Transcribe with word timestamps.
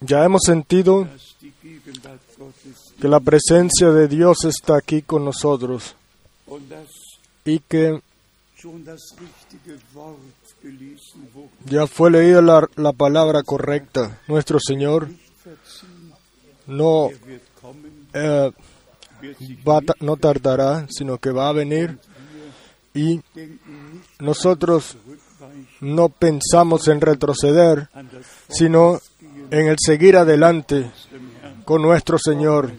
Ya 0.00 0.24
hemos 0.24 0.42
sentido 0.44 1.08
que 3.00 3.08
la 3.08 3.20
presencia 3.20 3.90
de 3.90 4.08
Dios 4.08 4.44
está 4.44 4.76
aquí 4.76 5.02
con 5.02 5.24
nosotros 5.24 5.96
y 7.44 7.58
que 7.60 8.00
ya 11.66 11.86
fue 11.86 12.10
leída 12.10 12.42
la, 12.42 12.68
la 12.76 12.92
palabra 12.92 13.42
correcta. 13.42 14.20
Nuestro 14.26 14.58
Señor 14.60 15.08
no, 16.66 17.10
er 18.12 18.52
eh, 18.52 18.52
va 19.66 19.80
no 20.00 20.16
tardará, 20.16 20.86
sino 20.90 21.18
que 21.18 21.30
va 21.30 21.48
a 21.48 21.52
venir 21.52 21.98
y 22.94 23.20
nosotros 24.18 24.96
no 25.80 26.08
pensamos 26.08 26.88
en 26.88 27.00
retroceder, 27.00 27.88
sino 28.48 29.00
en 29.50 29.68
el 29.68 29.76
seguir 29.78 30.16
adelante 30.16 30.90
con 31.64 31.82
nuestro 31.82 32.18
Señor, 32.18 32.72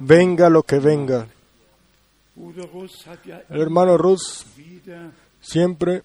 venga 0.00 0.48
lo 0.48 0.62
que 0.62 0.78
venga. 0.78 1.26
El 3.50 3.60
hermano 3.60 3.96
Rus 3.96 4.44
siempre 5.40 6.02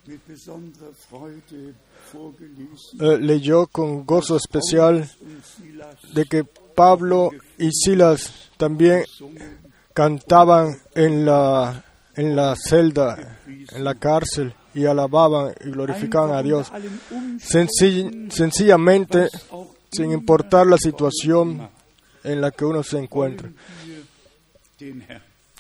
eh, 2.99 3.17
leyó 3.19 3.67
con 3.67 4.05
gozo 4.05 4.35
especial 4.35 5.09
de 6.13 6.25
que 6.25 6.43
Pablo 6.43 7.31
y 7.57 7.71
Silas 7.71 8.51
también 8.57 9.03
cantaban 9.93 10.77
en 10.95 11.25
la, 11.25 11.83
en 12.15 12.35
la 12.35 12.55
celda, 12.55 13.37
en 13.47 13.83
la 13.83 13.95
cárcel, 13.95 14.53
y 14.73 14.85
alababan 14.85 15.53
y 15.65 15.71
glorificaban 15.71 16.35
a 16.35 16.43
Dios. 16.43 16.71
sencillamente, 18.29 19.29
sin 19.91 20.11
importar 20.11 20.67
la 20.67 20.77
situación 20.77 21.69
en 22.23 22.41
la 22.41 22.51
que 22.51 22.65
uno 22.65 22.83
se 22.83 22.99
encuentra. 22.99 23.49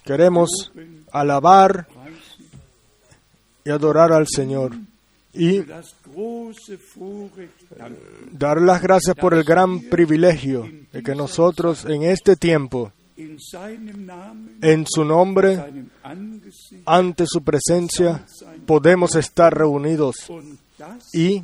Queremos 0.03 0.71
alabar 1.11 1.87
y 3.65 3.69
adorar 3.69 4.11
al 4.11 4.27
Señor 4.27 4.75
y 5.33 5.59
danken, 5.59 7.49
dar 8.31 8.61
las 8.61 8.81
gracias 8.81 9.15
por 9.15 9.33
el 9.33 9.43
gran 9.43 9.81
privilegio 9.81 10.69
de 10.91 11.03
que 11.03 11.13
nosotros 11.15 11.85
en 11.85 12.03
este 12.03 12.35
tiempo, 12.35 12.91
en 13.15 14.85
su 14.87 15.05
nombre, 15.05 15.85
ante 16.85 17.25
su 17.27 17.43
presencia, 17.43 18.25
podemos 18.69 19.15
estar 19.15 19.51
reunidos 19.51 20.15
y, 21.11 21.43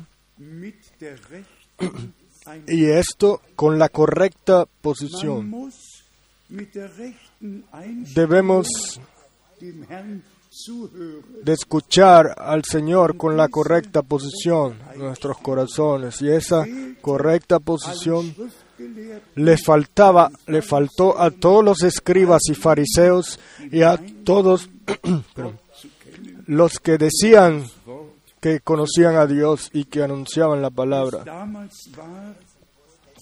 esto 2.68 3.40
con 3.56 3.80
la 3.80 3.88
correcta 3.88 4.64
posición. 4.80 5.72
Debemos 8.14 8.68
de 11.42 11.52
escuchar 11.52 12.32
al 12.38 12.62
Señor 12.64 13.16
con 13.16 13.36
la 13.36 13.48
correcta 13.48 14.02
posición 14.02 14.78
en 14.94 15.00
nuestros 15.00 15.38
corazones 15.38 16.22
y 16.22 16.28
esa 16.28 16.64
correcta 17.00 17.58
posición 17.58 18.32
le 19.34 19.58
faltaba, 19.58 20.30
le 20.46 20.62
faltó 20.62 21.20
a 21.20 21.32
todos 21.32 21.64
los 21.64 21.82
escribas 21.82 22.42
y 22.48 22.54
fariseos 22.54 23.40
y 23.72 23.82
a 23.82 24.00
todos. 24.24 24.70
los 26.46 26.78
que 26.78 26.98
decían 26.98 27.64
que 28.40 28.60
conocían 28.60 29.16
a 29.16 29.26
Dios 29.26 29.70
y 29.72 29.84
que 29.84 30.02
anunciaban 30.02 30.62
la 30.62 30.70
palabra. 30.70 31.24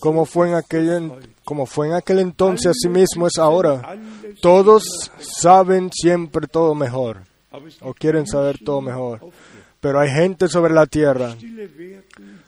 Como 0.01 0.27
fue 0.27 0.49
en 0.49 0.55
aquel, 0.55 1.13
como 1.45 1.67
fue 1.67 1.89
en 1.89 1.95
aquel 1.95 2.19
entonces, 2.19 2.73
asimismo 2.77 3.27
es 3.27 3.39
ahora. 3.39 3.97
Todos 4.41 5.11
saben 5.19 5.91
siempre 5.93 6.47
todo 6.47 6.75
mejor, 6.75 7.23
o 7.81 7.95
quieren 7.95 8.27
saber 8.27 8.59
todo 8.63 8.81
mejor. 8.81 9.21
Pero 9.81 10.01
hay 10.01 10.11
gente 10.11 10.49
sobre 10.49 10.75
la 10.75 10.87
tierra, 10.87 11.37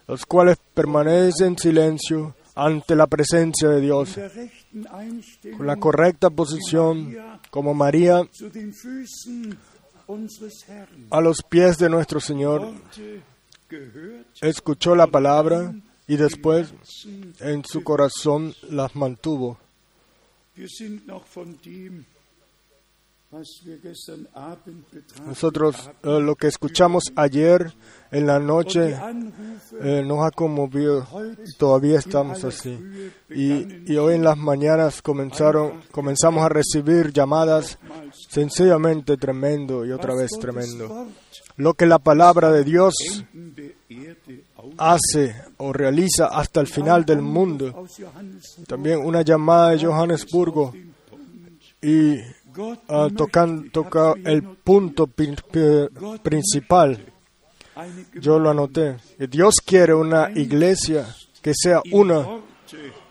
los 0.06 0.26
cuales 0.26 0.58
permanecen 0.74 1.48
en 1.48 1.58
silencio 1.58 2.34
ante 2.54 2.94
la 2.96 3.06
presencia 3.06 3.68
de 3.68 3.80
Dios, 3.80 4.18
con 5.56 5.66
la 5.66 5.76
correcta 5.76 6.30
posición, 6.30 7.14
como 7.50 7.74
María 7.74 8.22
a 11.10 11.20
los 11.20 11.42
pies 11.42 11.78
de 11.78 11.88
nuestro 11.88 12.20
Señor, 12.20 12.72
escuchó 14.40 14.94
la 14.94 15.06
palabra 15.06 15.74
y 16.06 16.16
después 16.16 16.72
en 17.40 17.64
su 17.64 17.82
corazón 17.82 18.54
las 18.70 18.94
mantuvo. 18.94 19.58
Nosotros 25.26 25.90
eh, 26.02 26.20
lo 26.20 26.36
que 26.36 26.46
escuchamos 26.46 27.04
ayer 27.16 27.72
en 28.10 28.26
la 28.26 28.38
noche 28.38 28.96
eh, 29.82 30.02
nos 30.06 30.24
ha 30.24 30.30
conmovido 30.30 31.06
todavía 31.58 31.98
estamos 31.98 32.44
así. 32.44 32.78
Y, 33.30 33.92
y 33.92 33.96
hoy 33.96 34.14
en 34.14 34.24
las 34.24 34.36
mañanas 34.38 35.02
comenzaron, 35.02 35.80
comenzamos 35.90 36.44
a 36.44 36.48
recibir 36.48 37.12
llamadas 37.12 37.78
sencillamente 38.28 39.16
tremendo 39.16 39.84
y 39.84 39.92
otra 39.92 40.14
vez 40.14 40.30
tremendo. 40.40 41.06
Lo 41.56 41.74
que 41.74 41.86
la 41.86 41.98
palabra 41.98 42.52
de 42.52 42.64
Dios 42.64 42.94
hace 44.78 45.34
o 45.58 45.72
realiza 45.72 46.26
hasta 46.26 46.60
el 46.60 46.66
final 46.66 47.04
del 47.04 47.22
mundo. 47.22 47.86
También 48.66 48.98
una 49.04 49.22
llamada 49.22 49.70
de 49.70 49.84
Johannesburgo 49.84 50.72
y 51.82 52.14
ich 52.14 52.24
toca 53.72 54.14
el 54.24 54.42
punto 54.42 55.06
pri- 55.06 55.36
principal. 56.22 57.12
Yo 58.14 58.38
lo 58.38 58.50
anoté. 58.50 58.96
Dios 59.18 59.56
quiere 59.64 59.94
una 59.94 60.30
iglesia 60.30 61.06
que 61.42 61.52
sea 61.54 61.82
una, 61.92 62.40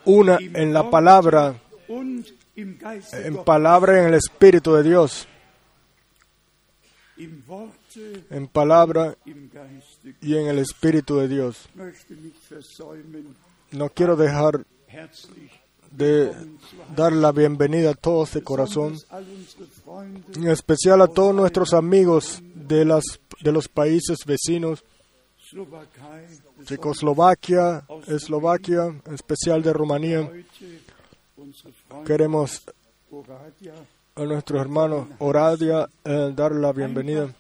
una 0.06 0.38
en 0.40 0.74
la 0.74 0.90
palabra, 0.90 1.62
en 1.88 3.44
palabra 3.46 3.96
y 3.96 4.00
en 4.00 4.06
el 4.08 4.14
Espíritu 4.16 4.74
de 4.74 4.84
Dios. 4.84 5.28
En 8.30 8.48
palabra 8.48 9.16
y 10.22 10.36
en 10.36 10.48
el 10.48 10.60
Espíritu 10.60 11.18
de 11.18 11.28
Dios. 11.28 11.70
No 13.72 13.90
quiero 13.90 14.16
dejar 14.16 14.66
de 15.92 16.34
dar 16.96 17.14
la 17.14 17.32
bienvenida 17.32 17.92
a 17.92 17.94
todos 17.94 18.34
de 18.34 18.44
corazón, 18.44 18.94
unsere 18.94 19.66
Freunde 19.84 20.22
en 20.36 20.48
especial 20.50 21.02
a 21.02 21.08
todos 21.08 21.34
nuestros 21.34 21.74
amigos 21.74 22.42
de, 22.54 22.84
las, 22.84 23.04
de 23.42 23.52
los 23.52 23.68
países 23.68 24.20
vecinos, 24.26 24.84
Checoslovaquia, 26.66 27.86
Eslovaquia, 28.08 28.86
en 29.06 29.14
especial 29.14 29.62
de 29.62 29.74
Rumanía. 29.74 30.32
Queremos 32.06 32.64
a 34.16 34.24
nuestros 34.24 34.62
hermanos 34.62 35.08
Oradia 35.20 35.88
eh, 36.04 36.32
dar 36.36 36.54
la 36.54 36.72
bienvenida. 36.72 37.34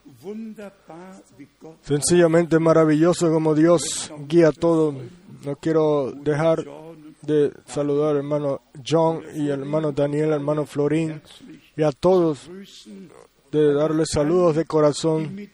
Sencillamente 1.81 2.59
maravilloso 2.59 3.31
como 3.31 3.55
Dios 3.55 4.11
guía 4.28 4.51
todo. 4.51 4.94
No 5.44 5.55
quiero 5.55 6.11
dejar 6.11 6.66
de 7.22 7.51
saludar 7.66 8.11
al 8.11 8.17
hermano 8.17 8.61
John 8.85 9.23
y 9.35 9.50
al 9.50 9.61
hermano 9.61 9.91
Daniel, 9.91 10.34
al 10.34 10.39
hermano 10.39 10.66
Florín 10.66 11.22
y 11.75 11.84
a 11.84 11.91
todos, 11.91 12.50
de 13.59 13.73
darles 13.73 14.09
saludos 14.11 14.55
de 14.55 14.66
corazón, 14.66 15.49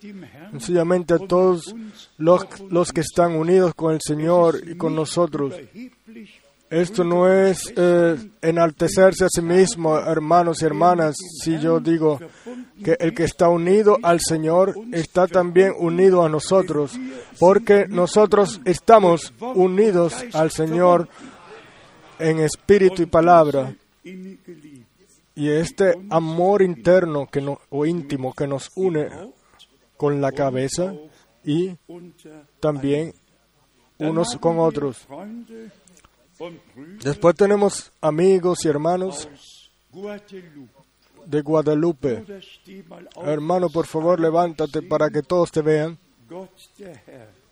sencillamente 0.51 1.13
a 1.13 1.19
todos 1.19 1.75
los, 2.17 2.45
los 2.69 2.91
que 2.91 3.01
están 3.01 3.35
unidos 3.35 3.73
con 3.75 3.93
el 3.93 3.99
Señor 4.01 4.61
y 4.67 4.75
con 4.75 4.95
nosotros. 4.95 5.53
Esto 6.69 7.03
no 7.03 7.31
es 7.31 7.71
eh, 7.75 8.15
enaltecerse 8.41 9.25
a 9.25 9.29
sí 9.29 9.41
mismo, 9.41 9.97
hermanos 9.99 10.61
y 10.61 10.65
hermanas, 10.65 11.17
si 11.43 11.59
yo 11.59 11.81
digo 11.81 12.17
que 12.81 12.95
el 12.97 13.13
que 13.13 13.25
está 13.25 13.49
unido 13.49 13.97
al 14.01 14.21
Señor 14.21 14.73
está 14.93 15.27
también 15.27 15.73
unido 15.77 16.23
a 16.23 16.29
nosotros, 16.29 16.93
porque 17.39 17.87
nosotros 17.89 18.61
estamos 18.63 19.33
unidos 19.41 20.15
al 20.33 20.49
Señor 20.49 21.09
en 22.19 22.39
espíritu 22.39 23.01
y 23.01 23.05
palabra. 23.05 23.73
Y 25.35 25.49
este 25.49 25.93
amor 26.09 26.61
interno 26.61 27.27
que 27.31 27.41
no- 27.41 27.59
o 27.69 27.85
íntimo 27.85 28.33
que 28.33 28.47
nos 28.47 28.69
une 28.75 29.07
con 29.97 30.19
la 30.21 30.31
cabeza 30.31 30.93
y 31.45 31.75
también 32.59 33.13
unos 33.97 34.35
con 34.37 34.59
otros. 34.59 35.07
Después 37.03 37.35
tenemos 37.35 37.91
amigos 38.01 38.65
y 38.65 38.67
hermanos 38.67 39.29
de 41.25 41.41
Guadalupe. 41.41 42.23
Hermano, 43.23 43.69
por 43.69 43.85
favor, 43.85 44.19
levántate 44.19 44.81
para 44.81 45.09
que 45.09 45.21
todos 45.21 45.51
te 45.51 45.61
vean. 45.61 45.97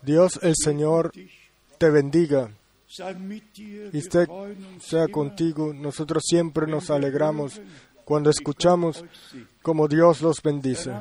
Dios 0.01 0.39
el 0.41 0.53
Señor 0.55 1.11
te 1.77 1.89
bendiga 1.89 2.51
esté- 3.93 4.25
sea 4.79 5.07
contigo. 5.07 5.73
Nosotros 5.73 6.23
siempre 6.25 6.65
nos 6.67 6.89
alegramos 6.89 7.61
cuando 8.03 8.29
escuchamos 8.31 9.05
como 9.61 9.87
Dios 9.87 10.21
los 10.21 10.41
bendice. 10.41 10.91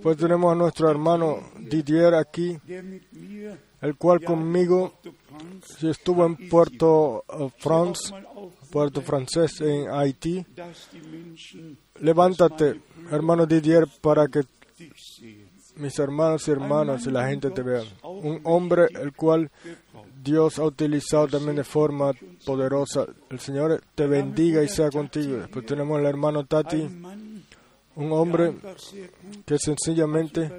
Pues 0.00 0.16
tenemos 0.16 0.52
a 0.52 0.54
nuestro 0.54 0.88
hermano 0.90 1.40
Didier 1.58 2.14
aquí, 2.14 2.56
el 3.80 3.96
cual 3.96 4.20
conmigo 4.24 4.94
estuvo 5.82 6.24
en 6.24 6.48
Puerto 6.48 7.24
eh, 7.28 7.48
France, 7.58 8.14
Puerto 8.70 9.00
Francés 9.02 9.60
en 9.60 9.88
Haití. 9.90 10.44
Levántate, 12.00 12.80
hermano 13.10 13.46
Didier, 13.46 13.84
para 14.00 14.28
que. 14.28 14.42
Mis 15.78 15.98
hermanos 15.98 16.46
y 16.46 16.50
hermanas 16.50 17.06
y 17.06 17.10
la 17.10 17.28
gente 17.28 17.50
te 17.50 17.62
vea. 17.62 17.82
Un 18.02 18.40
hombre 18.44 18.86
el 19.00 19.12
cual 19.12 19.50
Dios 20.22 20.58
ha 20.58 20.64
utilizado 20.64 21.28
también 21.28 21.56
de 21.56 21.64
forma 21.64 22.12
poderosa. 22.44 23.06
El 23.30 23.38
Señor 23.40 23.82
te 23.94 24.06
bendiga 24.06 24.62
y 24.62 24.68
sea 24.68 24.90
contigo. 24.90 25.36
Después 25.36 25.64
tenemos 25.66 25.98
al 25.98 26.06
hermano 26.06 26.44
Tati, 26.44 26.82
un 27.96 28.12
hombre 28.12 28.54
que 29.46 29.58
sencillamente 29.58 30.50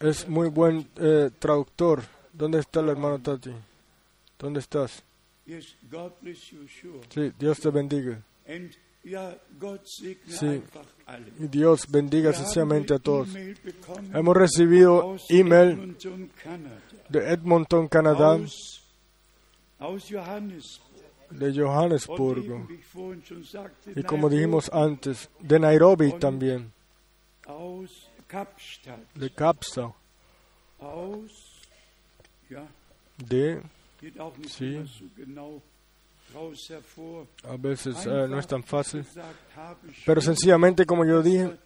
es 0.00 0.28
muy 0.28 0.48
buen 0.48 0.88
eh, 0.96 1.30
traductor. 1.38 2.02
¿Dónde 2.32 2.58
está 2.58 2.80
el 2.80 2.88
hermano 2.88 3.20
Tati? 3.20 3.52
¿Dónde 4.38 4.60
estás? 4.60 5.02
Sí, 5.46 7.32
Dios 7.38 7.60
te 7.60 7.70
bendiga. 7.70 8.20
Sí. 10.26 10.62
Dios 11.38 11.86
bendiga 11.88 12.32
sencillamente 12.32 12.94
a 12.94 12.98
todos. 12.98 13.28
Hemos 14.14 14.36
recibido 14.36 15.16
email 15.28 15.96
de 17.10 17.32
Edmonton, 17.32 17.88
Canadá, 17.88 18.38
de 21.30 21.52
Johannesburgo. 21.52 22.66
Y 23.94 24.02
como 24.04 24.30
dijimos 24.30 24.70
antes, 24.72 25.28
de 25.40 25.58
Nairobi 25.58 26.12
también, 26.12 26.72
de 29.14 29.30
ja, 29.30 29.54
de, 33.18 33.62
Sí. 34.48 34.80
A 37.44 37.56
veces 37.56 38.06
eh, 38.06 38.26
no 38.28 38.38
es 38.38 38.46
tan 38.46 38.62
fácil, 38.62 39.04
pero 40.04 40.20
sencillamente 40.20 40.86
como 40.86 41.04
yo 41.04 41.22
dije, 41.22 41.56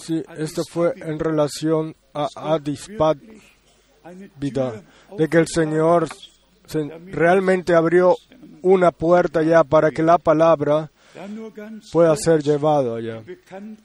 sí, 0.00 0.22
esto 0.36 0.62
fue 0.70 0.92
en 0.96 1.18
relación 1.18 1.94
a 2.14 2.28
eine 4.02 4.30
Vida, 4.38 4.82
de 5.16 5.28
que 5.28 5.38
el 5.38 5.46
Señor 5.46 6.08
realmente 7.06 7.74
abrió 7.74 8.16
una 8.62 8.90
puerta 8.92 9.42
ya 9.42 9.64
para 9.64 9.90
que 9.90 10.02
la 10.02 10.18
palabra 10.18 10.90
pueda 11.92 12.16
ser 12.16 12.42
llevada 12.42 12.96
allá. 12.96 13.22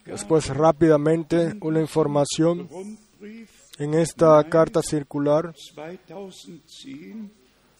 Después 0.06 0.48
rápidamente 0.50 1.56
una 1.62 1.82
información 1.82 2.70
en 3.78 3.94
esta 3.94 4.44
carta 4.46 4.82
circular 4.82 5.54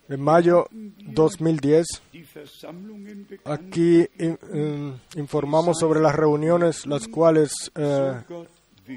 2010, 0.08 0.10
de 0.10 0.18
mayo 0.18 0.68
2010. 0.72 1.86
die 2.14 2.24
Versammlungen 2.24 3.26
bekannt, 3.30 3.60
Aquí 3.68 4.08
in- 4.20 4.94
informamos 5.16 5.80
sobre 5.80 6.00
las 6.00 6.16
reuniones 6.16 6.86
las 6.86 7.08
cuales 7.08 7.52
eh, 7.76 8.14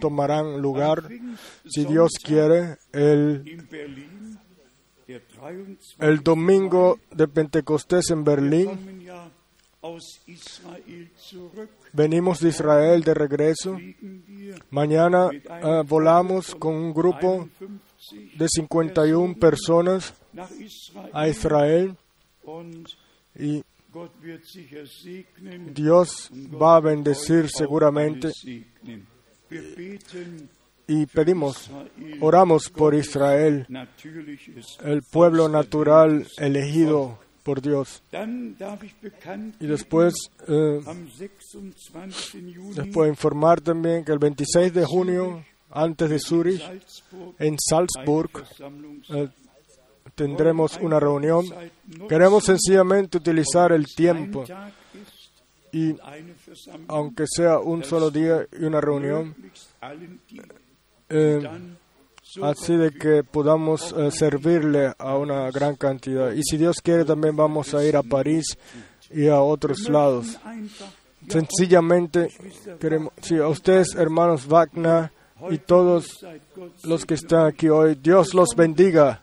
tomarán 0.00 0.60
lugar, 0.60 1.02
si 1.66 1.84
Dios 1.84 2.12
quiere, 2.22 2.76
el, 2.92 3.42
in 3.46 3.66
Berlin, 3.70 4.38
der 5.06 5.22
23. 5.22 5.96
el 6.00 6.22
domingo 6.22 6.98
de 7.10 7.26
Pentecostés 7.28 8.10
en 8.10 8.24
Berlín. 8.24 8.68
Venimos 11.92 12.40
de 12.40 12.48
Israel 12.50 13.02
de 13.02 13.14
regreso. 13.14 13.78
Mañana 14.70 15.30
eh, 15.32 15.82
volamos 15.86 16.54
con 16.54 16.74
un 16.74 16.92
grupo 16.92 17.48
51 17.98 18.36
de 18.38 18.48
51 18.48 19.34
personas 19.38 20.14
a 21.12 21.28
Israel 21.28 21.96
y. 23.38 23.62
Dios 25.74 26.30
va 26.60 26.76
a 26.76 26.80
bendecir 26.80 27.48
seguramente 27.48 28.32
y 30.86 31.06
pedimos, 31.06 31.70
oramos 32.20 32.70
por 32.70 32.94
Israel, 32.94 33.66
el 34.84 35.02
pueblo 35.02 35.48
natural 35.48 36.26
elegido 36.38 37.18
por 37.42 37.60
Dios. 37.60 38.02
Y 39.60 39.66
después, 39.66 40.14
eh, 40.48 40.80
am 40.86 41.08
26. 41.18 42.32
Juni 42.32 42.74
después 42.74 43.08
informar 43.08 43.60
también 43.60 44.04
que 44.04 44.12
el 44.12 44.18
26 44.18 44.72
de 44.72 44.84
junio, 44.84 45.44
antes 45.70 46.08
de 46.08 46.18
Zurich, 46.18 46.62
en 47.38 47.56
Salzburg, 47.58 48.30
eh, 49.10 49.28
tendremos 50.18 50.76
una 50.82 50.98
reunión. 50.98 51.46
Queremos 52.08 52.42
sencillamente 52.44 53.18
utilizar 53.18 53.70
el 53.70 53.86
tiempo 53.86 54.44
y 55.72 55.94
aunque 56.88 57.24
sea 57.28 57.60
un 57.60 57.84
solo 57.84 58.10
día 58.10 58.44
y 58.58 58.64
una 58.64 58.80
reunión, 58.80 59.36
eh, 61.08 61.48
así 62.42 62.76
de 62.76 62.90
que 62.90 63.22
podamos 63.22 63.94
eh, 63.96 64.10
servirle 64.10 64.92
a 64.98 65.16
una 65.16 65.50
gran 65.52 65.76
cantidad. 65.76 66.32
Y 66.32 66.42
si 66.42 66.56
Dios 66.56 66.78
quiere, 66.82 67.04
también 67.04 67.36
vamos 67.36 67.72
a 67.74 67.84
ir 67.84 67.96
a 67.96 68.02
París 68.02 68.58
y 69.10 69.28
a 69.28 69.40
otros 69.40 69.88
lados. 69.88 70.36
Sencillamente 71.28 72.28
queremos, 72.80 73.12
sí, 73.22 73.36
a 73.36 73.46
ustedes, 73.46 73.94
hermanos 73.94 74.48
Wagner 74.48 75.12
y 75.48 75.58
todos 75.58 76.26
los 76.82 77.06
que 77.06 77.14
están 77.14 77.46
aquí 77.46 77.68
hoy, 77.68 77.94
Dios 77.94 78.34
los 78.34 78.48
bendiga. 78.56 79.22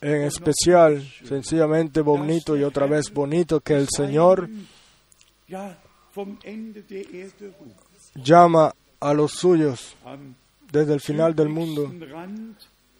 En 0.00 0.22
especial, 0.22 1.06
sencillamente 1.24 2.00
bonito 2.00 2.56
y 2.56 2.64
otra 2.64 2.86
vez 2.86 3.12
bonito 3.12 3.60
que 3.60 3.74
el 3.74 3.86
Señor 3.94 4.48
llama 8.14 8.74
a 8.98 9.14
los 9.14 9.32
suyos 9.32 9.94
desde 10.72 10.94
el 10.94 11.00
final 11.00 11.34
del 11.34 11.48
mundo, 11.48 11.92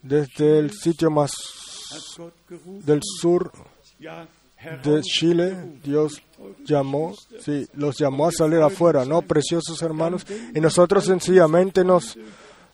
desde 0.02 0.58
el 0.58 0.72
sitio 0.72 1.10
más 1.10 1.30
del 2.84 3.00
sur 3.02 3.50
de 4.84 5.00
Chile, 5.00 5.56
Dios 5.82 6.22
llamó, 6.66 7.14
sí, 7.40 7.66
los 7.74 7.96
llamó 7.98 8.28
a 8.28 8.32
salir 8.32 8.60
afuera, 8.60 9.06
¿no, 9.06 9.22
preciosos 9.22 9.80
hermanos? 9.82 10.26
Y 10.54 10.60
nosotros 10.60 11.06
sencillamente 11.06 11.82
nos 11.82 12.18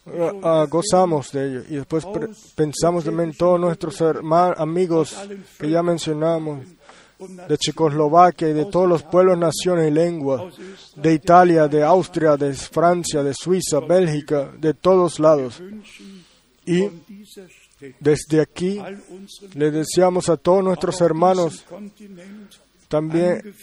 eh, 0.06 0.40
ah, 0.42 0.66
gozamos 0.68 1.32
de 1.32 1.46
ello. 1.48 1.62
Y 1.68 1.76
después 1.76 2.06
pensamos 2.54 3.04
también 3.04 3.32
todos 3.32 3.58
nuestros 3.60 4.00
herma- 4.00 4.54
amigos 4.56 5.16
que 5.58 5.68
ya 5.70 5.82
mencionamos, 5.82 6.66
de 7.48 7.56
Checoslovaquia 7.56 8.50
y 8.50 8.52
de 8.52 8.66
todos 8.66 8.86
los 8.86 9.02
pueblos, 9.02 9.38
naciones 9.38 9.88
y 9.88 9.90
lenguas, 9.90 10.54
de 10.96 11.14
Italia, 11.14 11.66
de 11.66 11.82
Austria, 11.82 12.36
de 12.36 12.52
Francia, 12.52 13.22
de 13.22 13.32
Suiza, 13.32 13.80
Bélgica, 13.80 14.52
de 14.58 14.74
todos 14.74 15.18
lados. 15.18 15.62
Y 16.66 16.88
desde 18.00 18.40
aquí 18.42 18.78
le 19.54 19.70
deseamos 19.70 20.28
a 20.28 20.36
todos 20.36 20.62
nuestros 20.62 21.00
hermanos, 21.00 21.64
también 22.88 23.54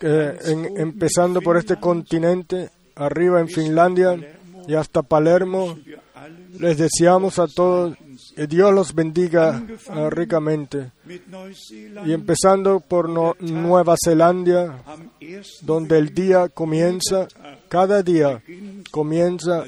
eh, 0.00 0.38
empezando 0.76 1.42
por 1.42 1.56
este 1.58 1.76
continente, 1.78 2.70
arriba 2.94 3.40
en 3.40 3.48
Finlandia 3.48 4.16
y 4.66 4.74
hasta 4.74 5.02
Palermo, 5.02 5.78
les 6.58 6.78
deseamos 6.78 7.38
a 7.38 7.46
todos 7.46 7.96
que 8.36 8.46
Dios 8.46 8.72
los 8.72 8.94
bendiga 8.94 9.62
eh, 9.68 10.10
ricamente. 10.10 10.92
Y 12.04 12.12
empezando 12.12 12.80
por 12.80 13.08
Nueva 13.08 13.96
Zelanda, 14.02 14.82
donde 15.62 15.98
el 15.98 16.14
día 16.14 16.48
comienza, 16.48 17.26
cada 17.68 18.02
día 18.02 18.42
comienza 18.90 19.64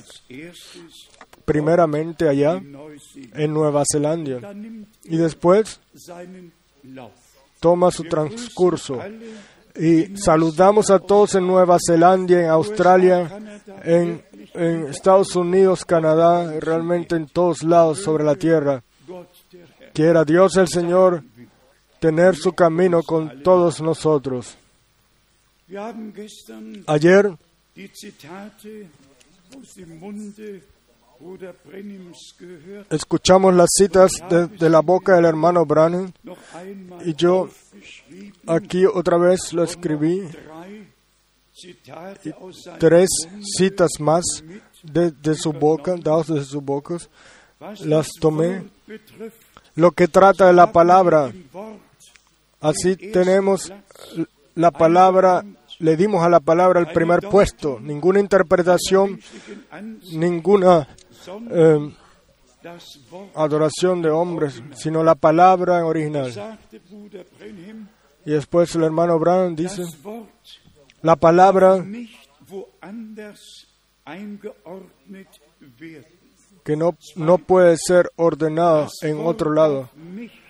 primeramente 1.45 2.29
allá 2.29 2.63
en 3.35 3.53
Nueva 3.53 3.83
Zelanda 3.91 4.55
y 5.05 5.17
después 5.17 5.81
toma 7.61 7.91
su 7.91 8.05
transcurso. 8.05 8.99
Y 9.75 10.17
saludamos 10.17 10.91
a 10.91 10.99
todos 10.99 11.35
en 11.35 11.47
Nueva 11.47 11.79
Zelanda, 11.85 12.41
en 12.41 12.49
Australia, 12.51 13.39
en, 13.85 14.23
Estados 14.55 15.35
Unidos, 15.35 15.83
Canadá, 15.85 16.61
realmente 16.61 17.17
en 17.17 17.27
todos 17.27 17.63
lados 17.63 18.03
sobre 18.03 18.23
la 18.23 18.35
tierra. 18.35 18.83
Quiera 19.95 20.25
Dios 20.25 20.57
el 20.57 20.69
Señor 20.69 21.23
tener 22.01 22.37
su 22.37 22.53
camino 22.53 23.03
con 23.03 23.43
todos 23.43 23.81
nosotros. 23.81 24.59
Ayer 26.87 27.33
Escuchamos 32.91 33.55
las 33.55 33.69
citas 33.73 34.11
de, 34.29 34.71
la 34.71 34.81
boca 34.81 35.17
del 35.17 35.25
hermano 35.25 35.65
Branham 35.65 36.13
y 37.05 37.15
yo 37.15 37.49
aquí 38.47 38.87
otra 38.87 39.19
vez 39.19 39.53
lo 39.53 39.63
escribí. 39.63 40.29
Tres 42.79 43.09
citas 43.57 43.91
más 44.01 44.25
de, 44.83 45.13
de 45.13 45.35
su 45.35 45.53
boca, 45.53 45.95
dados 45.97 46.27
de 46.29 46.45
sus 46.45 46.63
bocas. 46.63 47.09
las 47.85 48.09
tomé. 48.21 48.65
Lo 49.75 49.93
que 49.93 50.09
trata 50.09 50.49
de 50.49 50.53
la 50.53 50.73
palabra, 50.73 51.33
así 52.61 52.97
tenemos 52.97 53.73
la 54.55 54.71
palabra, 54.71 55.45
le 55.79 55.97
dimos 55.97 56.25
a 56.25 56.29
la 56.29 56.41
palabra 56.41 56.81
el 56.81 56.89
primer 56.89 57.21
puesto. 57.29 57.79
Ninguna 57.81 58.21
interpretación, 58.21 59.21
ninguna 60.13 60.89
eh, 61.51 61.93
Wort, 63.11 63.37
adoración 63.37 64.03
de 64.03 64.11
hombres, 64.11 64.63
sino 64.75 65.03
la 65.03 65.15
palabra 65.15 65.79
en 65.79 65.85
original. 65.85 66.59
Y 68.25 68.31
después 68.31 68.75
el 68.77 68.85
hermano 68.85 69.19
Brown 69.19 69.57
dice, 69.57 69.83
la 71.03 71.17
palabra 71.17 71.85
que 76.65 76.77
no, 76.77 76.97
no 77.17 77.39
puede 77.39 77.77
ser 77.77 78.11
ordenada 78.17 78.89
en 79.03 79.27
otro 79.27 79.53
lado. 79.53 79.91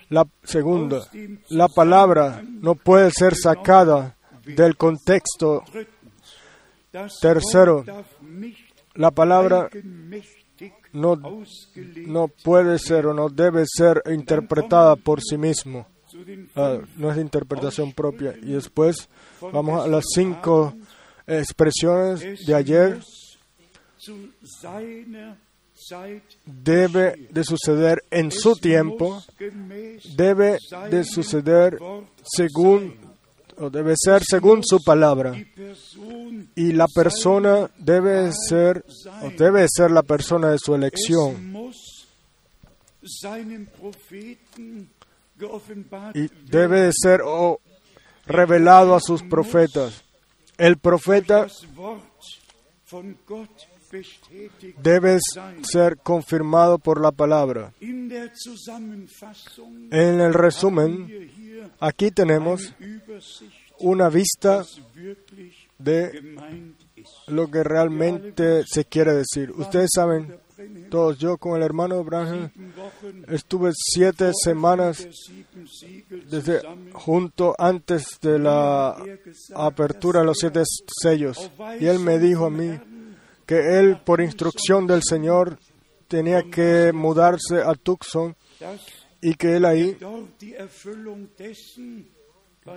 La 0.09 0.27
segunda, 0.43 1.01
la 1.49 1.67
palabra 1.67 2.43
no 2.47 2.75
puede 2.75 3.09
ser 3.11 3.35
sacada 3.35 4.15
del 4.45 4.77
contexto. 4.77 5.63
Tercero, 7.19 7.83
La 8.93 9.09
palabra 9.09 9.69
no, 10.93 11.19
no 12.07 12.27
puede 12.43 12.79
ser 12.79 13.07
o 13.07 13.13
no 13.13 13.29
debe 13.29 13.65
ser 13.67 14.01
interpretada 14.11 14.95
por 14.95 15.21
sí 15.21 15.37
mismo. 15.37 15.87
Ah, 16.55 16.77
no 16.97 17.11
es 17.11 17.17
interpretación 17.17 17.91
propia. 17.91 18.35
Y 18.41 18.53
después 18.53 19.09
vamos 19.41 19.83
a 19.83 19.87
las 19.87 20.05
cinco 20.13 20.73
expresiones 21.25 22.21
Es 22.21 22.45
de 22.45 22.55
ayer. 22.55 22.99
Debe 26.45 27.27
de 27.31 27.43
suceder 27.43 28.03
en 28.11 28.31
su 28.31 28.53
tiempo, 28.53 29.21
debe 30.15 30.57
de 30.89 31.03
suceder 31.03 31.77
según, 32.23 32.95
debe 33.69 33.93
ser 33.97 34.23
según 34.23 34.63
su 34.63 34.83
palabra. 34.83 35.33
Y 36.55 36.73
la 36.73 36.87
persona 36.87 37.69
debe 37.77 38.31
ser, 38.31 38.85
o 39.21 39.29
debe 39.37 39.65
ser 39.67 39.91
la 39.91 40.03
persona 40.03 40.49
de 40.49 40.57
su 40.59 40.75
elección. 40.75 41.53
Y 46.13 46.27
debe 46.49 46.81
de 46.81 46.91
ser 46.93 47.21
o 47.23 47.59
revelado 48.25 48.95
a 48.95 48.99
sus 48.99 49.23
profetas. 49.23 50.03
El 50.57 50.77
profeta 50.77 51.47
das 53.93 54.05
Wort 54.05 54.29
von 54.29 54.41
Gott 54.43 54.63
bestätigt 54.63 54.77
debe 54.81 55.19
ser 55.61 55.97
confirmado 55.97 56.77
por 56.79 57.01
la 57.01 57.11
palabra. 57.11 57.73
En 57.79 58.11
el 60.21 60.33
resumen, 60.33 61.07
aquí 61.79 62.11
tenemos 62.11 62.73
una 63.79 64.09
vista 64.09 64.65
de 65.77 66.35
lo 67.27 67.49
que 67.51 67.63
realmente 67.63 68.63
se 68.65 68.85
quiere 68.85 69.13
decir. 69.13 69.51
Ustedes 69.51 69.89
saben, 69.93 70.35
todos, 70.89 71.17
yo 71.17 71.37
con 71.37 71.57
el 71.57 71.63
hermano 71.63 72.03
Branham 72.03 72.51
estuve 73.27 73.71
siete 73.73 74.31
semanas 74.33 75.07
desde 76.29 76.61
junto 76.93 77.55
antes 77.57 78.19
de 78.21 78.39
la 78.39 78.95
er 79.05 79.19
apertura 79.55 80.21
de 80.21 80.25
los 80.27 80.37
siete 80.39 80.63
sellos. 81.01 81.51
Y 81.79 81.87
él 81.87 81.99
me 81.99 82.19
dijo 82.19 82.45
a 82.45 82.49
mí 82.49 82.79
que 83.45 83.79
él, 83.79 83.99
por 84.05 84.21
instrucción 84.21 84.87
del 84.87 85.01
Señor, 85.03 85.57
tenía 86.07 86.43
que 86.43 86.91
mudarse 86.93 87.61
a 87.61 87.73
Tucson 87.73 88.35
y 89.21 89.35
que 89.35 89.55
él 89.55 89.65
ahí, 89.65 89.97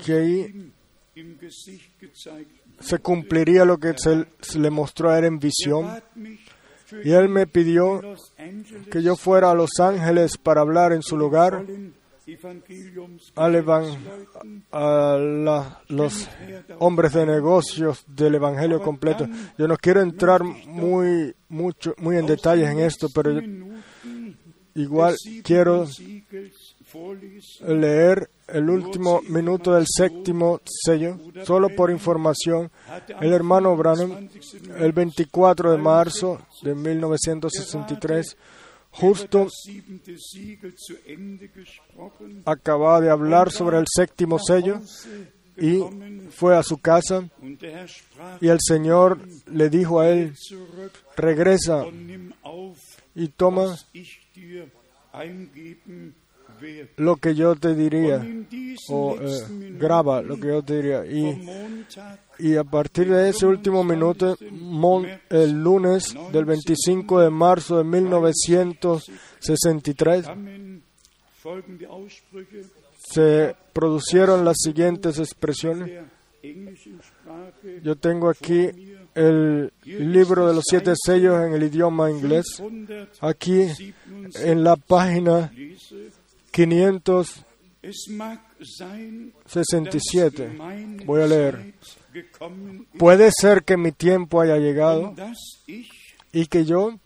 que 0.05 0.13
ahí 0.13 0.73
se 2.81 2.99
cumpliría 2.99 3.65
lo 3.65 3.79
que 3.79 3.95
se, 3.97 4.27
se 4.41 4.59
le 4.59 4.71
mostró 4.71 5.11
a 5.11 5.19
él 5.19 5.25
en 5.25 5.39
visión. 5.39 6.03
Y 7.05 7.11
él 7.13 7.29
me 7.29 7.47
pidió 7.49 8.01
que 8.91 9.03
yo 9.03 9.17
fuera 9.17 9.51
a 9.51 9.55
Los 9.55 9.81
Ángeles 9.81 10.39
para 10.39 10.61
hablar 10.61 10.93
en 10.93 11.03
su 11.03 11.17
lugar 11.17 11.67
al 13.37 13.55
a 14.73 15.17
la- 15.19 15.81
los 15.89 16.29
hombres 16.79 17.13
de 17.13 17.27
negocios 17.27 18.05
del 18.09 18.35
Evangelio 18.37 18.83
completo. 18.83 19.29
Yo 19.57 19.69
no 19.69 19.77
quiero 19.77 20.01
entrar 20.03 20.43
muy, 20.43 21.35
mucho, 21.49 21.95
muy 21.99 22.17
en 22.17 22.27
detalles 22.27 22.69
en 22.69 22.81
esto, 22.81 23.09
pero 23.15 23.33
yo 23.33 23.41
igual 24.75 25.15
quiero 25.45 25.87
leer 27.67 28.31
el 28.49 28.71
último 28.71 29.21
minuto 29.29 29.73
del 29.75 29.87
séptimo 29.89 30.61
sello, 30.65 31.19
solo 31.45 31.69
por 31.71 31.91
información. 31.91 32.71
El 33.21 33.33
hermano 33.33 33.77
Branham, 33.77 34.29
el 34.79 34.93
24 34.93 35.73
de 35.73 35.79
marzo 35.79 36.41
de 36.63 36.75
1963, 36.75 38.37
justo 38.99 39.49
acababa 42.45 43.01
de 43.01 43.11
hablar 43.11 43.51
sobre 43.51 43.79
el 43.79 43.85
séptimo 43.89 44.39
sello 44.39 44.81
y 45.59 45.81
fue 46.31 46.57
a 46.57 46.63
su 46.63 46.79
casa 46.79 47.29
y 48.41 48.49
el 48.49 48.59
Señor 48.61 49.19
le 49.47 49.71
dijo 49.71 50.01
a 50.01 50.11
él, 50.11 50.35
regresa 51.17 51.85
y 53.15 53.29
toma 53.29 53.77
lo 56.97 57.17
que 57.17 57.35
yo 57.35 57.57
te 57.57 57.75
diría 57.75 58.25
o 58.91 59.17
eh, 59.21 59.43
graba 59.79 60.23
lo 60.23 60.37
que 60.37 60.47
yo 60.49 60.63
te 60.63 60.77
diría. 60.77 61.05
Y, 61.07 61.49
y 62.39 62.57
a 62.57 62.65
partir 62.65 63.09
de 63.09 63.31
ese 63.31 63.47
último 63.47 63.83
minuto, 63.85 64.37
el 65.31 65.63
lunes 65.63 66.15
del 66.33 66.45
25 66.45 67.21
de 67.21 67.31
marzo 67.31 67.79
de 67.79 67.85
1963, 67.85 70.27
kamen 70.27 70.83
folgende 71.43 71.87
Aussprüche 71.87 72.65
se 73.07 73.55
producieron 73.73 74.45
las 74.45 74.57
siguientes 74.63 75.19
expresiones. 75.19 76.05
Yo 77.83 77.97
tengo 77.97 78.29
aquí 78.29 78.69
el 79.15 79.73
libro 79.85 80.49
de 80.49 80.55
los 80.55 80.65
siete 80.69 80.93
sellos 80.97 81.45
en 81.45 81.55
el 81.55 81.63
idioma 81.63 82.11
inglés. 82.11 82.47
167 82.57 83.19
Aquí 83.21 83.69
en 84.43 84.65
la 84.65 84.77
página. 84.77 85.53
567. 86.53 87.45
Es 87.83 88.07
mag 88.09 88.41
sein, 88.63 89.33
dass 89.45 90.57
meine 90.57 91.05
Voy 91.05 91.23
a 91.23 91.27
leer. 91.27 91.75
Puede 92.99 93.31
ser 93.31 93.63
que 93.63 93.77
mi 93.77 93.93
tiempo 93.93 94.41
haya 94.41 94.57
llegado 94.57 95.15
ich 95.67 95.91
y 96.33 96.47
que 96.47 96.65
yo, 96.65 96.99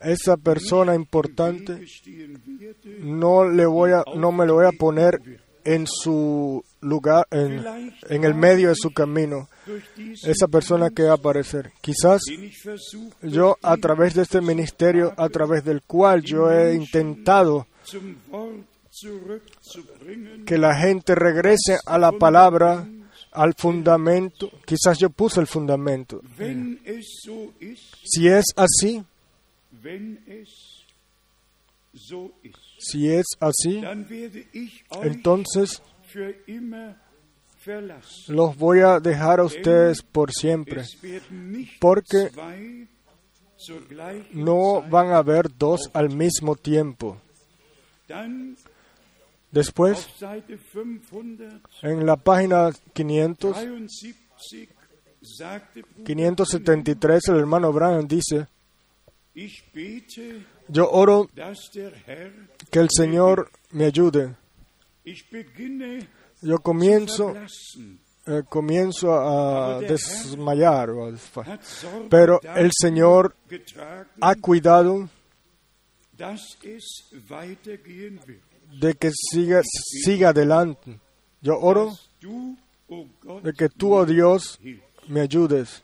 esa 0.00 0.36
persona 0.36 0.94
im 0.94 1.00
importante, 1.00 1.84
no 3.00 3.48
le 3.48 3.66
voy 3.66 3.92
a, 3.92 4.04
no 4.14 4.30
me 4.30 4.46
lo 4.46 4.54
voy 4.54 4.66
a 4.66 4.72
poner 4.72 5.20
en 5.64 5.86
su 5.86 6.62
lugar, 6.80 7.26
en, 7.30 7.92
en 8.08 8.24
el 8.24 8.34
medio 8.34 8.68
de 8.68 8.74
su 8.74 8.90
camino. 8.90 9.48
Esa 10.24 10.48
persona 10.48 10.90
que 10.90 11.02
va 11.02 11.12
a 11.12 11.14
aparecer. 11.14 11.72
Quizás 11.80 12.22
yo 13.22 13.56
a 13.62 13.76
través 13.76 14.14
de 14.14 14.22
este 14.22 14.40
ministerio, 14.40 15.12
a 15.16 15.28
través 15.28 15.64
del 15.64 15.82
cual 15.82 16.22
yo 16.22 16.50
he 16.50 16.74
intentado 16.74 17.66
que 20.46 20.58
la 20.58 20.74
gente 20.76 21.14
regrese 21.14 21.78
a 21.84 21.98
la 21.98 22.12
palabra, 22.12 22.86
al 23.32 23.54
fundamento. 23.54 24.50
Quizás 24.64 24.98
yo 24.98 25.10
puse 25.10 25.40
el 25.40 25.46
fundamento. 25.46 26.22
Si 28.04 28.28
es 28.28 28.44
así, 28.56 29.04
si 32.78 33.08
es 33.08 33.26
así, 33.40 33.82
entonces. 35.02 35.82
Los 38.28 38.56
voy 38.56 38.80
a 38.80 39.00
dejar 39.00 39.40
a 39.40 39.44
ustedes 39.44 40.02
por 40.02 40.32
siempre, 40.32 40.84
porque 41.80 42.30
no 44.32 44.82
van 44.88 45.08
a 45.08 45.18
haber 45.18 45.50
dos 45.56 45.90
al 45.92 46.10
mismo 46.10 46.56
tiempo. 46.56 47.20
Después, 49.50 50.06
auf 50.06 50.18
Seite 50.18 50.58
573, 50.58 51.82
en 51.82 52.06
la 52.06 52.16
página 52.16 52.70
500, 52.92 53.56
sagte 55.22 55.82
Bruder, 55.82 56.04
573 56.04 57.28
el 57.28 57.36
hermano 57.36 57.72
Branham 57.72 58.06
dice, 58.06 58.46
yo 60.68 60.90
oro 60.90 61.30
que 62.70 62.78
el 62.78 62.88
Señor 62.90 63.50
me 63.70 63.86
ayude. 63.86 64.34
Yo 66.40 66.58
comienzo, 66.60 67.34
eh, 68.26 68.42
comienzo 68.48 69.12
a 69.12 69.80
desmayar, 69.80 70.90
pero 72.08 72.40
el 72.56 72.70
Señor 72.72 73.34
ha 74.20 74.34
cuidado 74.36 75.08
de 78.80 78.94
que 78.94 79.10
siga, 79.12 79.62
siga 79.64 80.28
adelante. 80.28 81.00
Yo 81.40 81.58
oro 81.58 81.92
de 83.42 83.52
que 83.52 83.68
tú, 83.68 83.94
oh 83.94 84.04
Dios, 84.06 84.58
me 85.08 85.20
ayudes. 85.22 85.82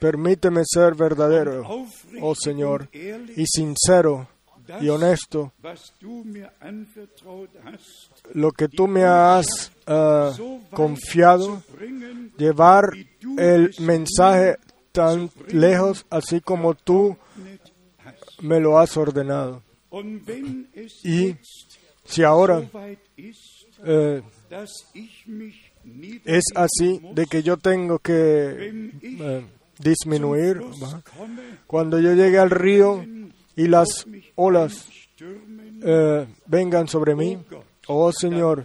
Permíteme 0.00 0.62
ser 0.64 0.94
verdadero, 0.94 1.62
oh 2.20 2.34
Señor, 2.34 2.88
y 2.92 3.44
sincero 3.46 4.26
y 4.80 4.88
honesto. 4.88 5.52
Lo 8.34 8.52
que 8.52 8.68
tú 8.68 8.88
me 8.88 9.04
has 9.04 9.72
weit 9.86 10.70
confiado, 10.70 11.62
llevar 12.36 12.84
el 13.36 13.74
mensaje 13.80 14.56
tan 14.92 15.30
lejos, 15.48 16.06
así 16.10 16.40
como 16.40 16.74
tú 16.74 17.16
me 18.42 18.60
lo 18.60 18.78
has 18.78 18.96
ordenado. 18.96 19.62
Y 21.04 21.36
si 22.04 22.22
ahora 22.22 22.62
eh, 23.84 24.22
es 26.24 26.44
así 26.54 27.00
de 27.12 27.26
que 27.26 27.42
yo 27.42 27.56
tengo 27.56 27.98
que 27.98 28.90
eh, 29.02 29.46
disminuir, 29.78 30.60
cuando 31.66 31.98
yo 31.98 32.14
llegue 32.14 32.38
al 32.38 32.50
río 32.50 33.04
y 33.56 33.68
las 33.68 34.06
olas 34.34 34.88
eh, 35.84 36.26
vengan 36.46 36.88
sobre 36.88 37.14
mí, 37.14 37.38
oh 37.86 38.12
Señor, 38.12 38.64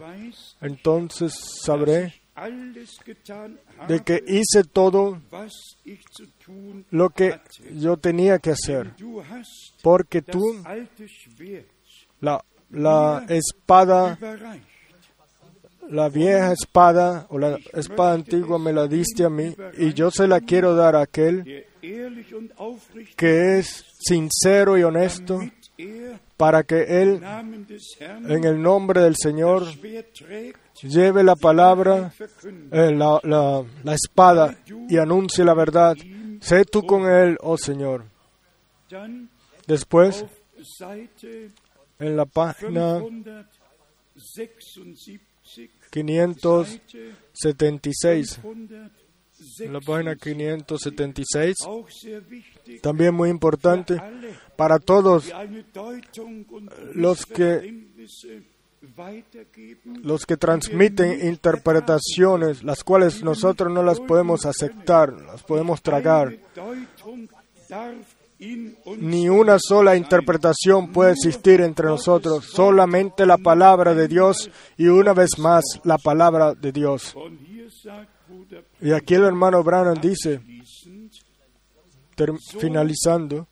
entonces 0.61 1.33
sabré 1.63 2.13
de 3.87 4.03
que 4.03 4.23
hice 4.27 4.63
todo 4.63 5.19
lo 6.91 7.09
que 7.09 7.39
yo 7.73 7.97
tenía 7.97 8.39
que 8.39 8.51
hacer, 8.51 8.93
porque 9.81 10.21
tú 10.21 10.43
la, 12.19 12.43
la 12.69 13.25
espada, 13.29 14.17
la 15.89 16.09
vieja 16.09 16.51
espada 16.51 17.25
o 17.29 17.39
la 17.39 17.57
espada 17.73 18.13
antigua 18.13 18.59
me 18.59 18.73
la 18.73 18.87
diste 18.87 19.23
a 19.23 19.29
mí 19.29 19.55
y 19.77 19.93
yo 19.93 20.11
se 20.11 20.27
la 20.27 20.41
quiero 20.41 20.75
dar 20.75 20.95
a 20.95 21.01
aquel 21.01 21.65
que 23.15 23.59
es 23.59 23.85
sincero 23.99 24.77
y 24.77 24.83
honesto 24.83 25.39
er 25.77 26.19
para 26.37 26.63
que 26.63 27.01
él 27.01 27.19
en 28.29 28.43
el 28.45 28.61
nombre 28.61 29.01
del 29.01 29.15
Señor 29.17 29.63
lleve 30.83 31.23
la 31.23 31.35
palabra, 31.35 32.11
eh, 32.71 32.91
la, 32.95 33.19
la- 33.23 33.63
la 33.83 33.93
espada 33.93 34.57
y 34.89 34.97
anuncie 34.97 35.43
la 35.45 35.53
verdad. 35.53 35.95
Sé 36.41 36.65
tú 36.65 36.83
con 36.85 37.09
él, 37.09 37.37
oh 37.41 37.57
Señor. 37.57 38.05
Después, 39.67 40.25
en 41.99 42.15
la 42.15 42.25
página 42.25 42.99
576, 45.91 46.79
576, 47.33 48.39
Seite 48.43 49.06
en 49.59 49.73
la 49.73 49.79
página 49.81 50.15
576, 50.15 51.55
576, 51.55 51.55
auch 51.67 51.89
sehr 51.91 52.23
wichtig, 52.29 52.81
también 52.81 53.13
muy 53.13 53.29
importante 53.29 54.01
para 54.55 54.79
todos 54.79 55.31
Los 56.93 57.25
que- 57.25 57.87
los 60.03 60.25
que 60.25 60.37
transmiten 60.37 61.27
interpretaciones, 61.27 62.63
las 62.63 62.83
cuales 62.83 63.23
nosotros 63.23 63.71
no 63.71 63.83
las 63.83 63.99
podemos 63.99 64.45
aceptar, 64.45 65.11
las 65.13 65.43
podemos 65.43 65.81
tragar. 65.81 66.35
Ni 68.99 69.29
una 69.29 69.57
sola 69.59 69.95
interpretación 69.95 70.91
puede 70.93 71.11
existir 71.13 71.59
entre 71.61 71.87
nosotros, 71.87 72.45
solamente 72.45 73.25
la 73.25 73.37
palabra 73.37 73.93
de 73.95 74.07
Dios 74.07 74.49
y 74.77 74.87
una 74.87 75.13
vez 75.13 75.37
más 75.39 75.63
la 75.83 75.97
palabra 75.97 76.53
de 76.53 76.71
Dios. 76.71 77.15
Y 78.81 78.91
aquí 78.91 79.15
el 79.15 79.23
hermano 79.23 79.63
Branham 79.63 79.99
dice, 79.99 80.41
finalizando, 82.59 83.47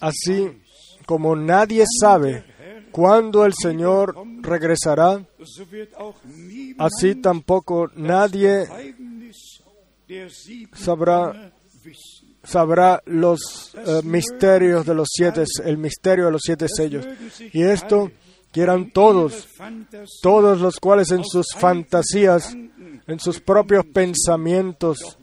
así 0.00 0.60
como 1.06 1.36
nadie 1.36 1.84
sabe 2.00 2.44
cuándo 2.90 3.44
el 3.44 3.52
Señor 3.54 4.16
regresará, 4.40 5.24
así 6.78 7.14
tampoco 7.16 7.90
nadie 7.94 8.64
sabrá 10.74 11.52
sabrá 12.44 13.02
los 13.06 13.74
eh, 13.74 14.00
misterios 14.04 14.86
de 14.86 14.94
los 14.94 15.08
siete, 15.10 15.44
el 15.64 15.78
misterio 15.78 16.26
de 16.26 16.32
los 16.32 16.42
siete 16.44 16.66
sellos. 16.68 17.06
Y 17.52 17.62
esto 17.62 18.10
quieran 18.52 18.90
todos, 18.90 19.48
todos 20.22 20.60
los 20.60 20.76
cuales 20.76 21.10
en 21.10 21.24
sus 21.24 21.46
fantasías, 21.56 22.54
en 23.06 23.18
sus 23.20 23.40
propios 23.40 23.84
pensamientos, 23.86 25.18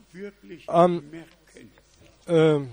eh, 2.28 2.66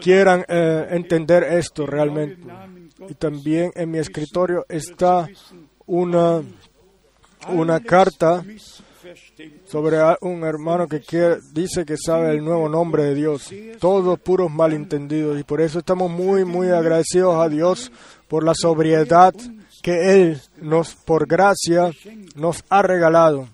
quieran 0.00 0.44
eh, 0.48 0.86
entender 0.90 1.42
esto 1.44 1.86
realmente. 1.86 2.40
Y 3.08 3.14
también 3.14 3.72
en 3.74 3.90
mi 3.90 3.98
escritorio 3.98 4.64
está 4.68 5.28
una, 5.86 6.42
una 7.48 7.80
carta 7.80 8.44
sobre 9.66 9.98
un 10.20 10.44
hermano 10.44 10.86
que 10.86 11.00
quiere- 11.00 11.38
dice 11.52 11.84
que 11.84 11.96
sabe 11.96 12.30
el 12.30 12.44
nuevo 12.44 12.68
nombre 12.68 13.04
de 13.04 13.14
Dios. 13.14 13.50
Todos 13.80 14.18
puros 14.20 14.50
malentendidos. 14.50 15.38
Y 15.40 15.42
por 15.44 15.60
eso 15.60 15.80
estamos 15.80 16.10
muy, 16.10 16.44
muy 16.44 16.68
agradecidos 16.68 17.34
a 17.36 17.48
Dios 17.48 17.90
por 18.28 18.44
la 18.44 18.52
sobriedad 18.54 19.34
que 19.82 20.12
Él 20.12 20.40
nos, 20.60 20.94
por 20.94 21.26
gracia, 21.26 21.90
nos 22.36 22.64
ha 22.68 22.82
regalado. 22.82 23.48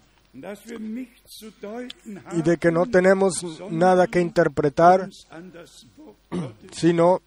Y 2.33 2.43
de 2.43 2.59
que 2.59 2.71
no 2.71 2.87
tenemos 2.87 3.45
nada 3.71 4.07
que 4.07 4.21
interpretar, 4.21 5.09
sino 6.71 7.23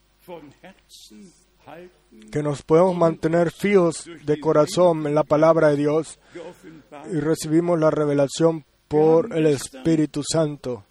que 2.32 2.44
nos 2.44 2.62
podemos 2.62 2.96
mantener 2.96 3.52
fijos 3.52 4.10
de 4.24 4.40
corazón 4.40 5.08
en 5.08 5.16
la 5.16 5.24
palabra 5.24 5.70
de 5.70 5.78
Dios 5.78 6.20
y 7.12 7.20
recibimos 7.20 7.80
la 7.80 7.90
revelación 7.90 8.64
por 8.88 9.36
el 9.36 9.48
Espíritu 9.48 10.22
Santo. 10.24 10.86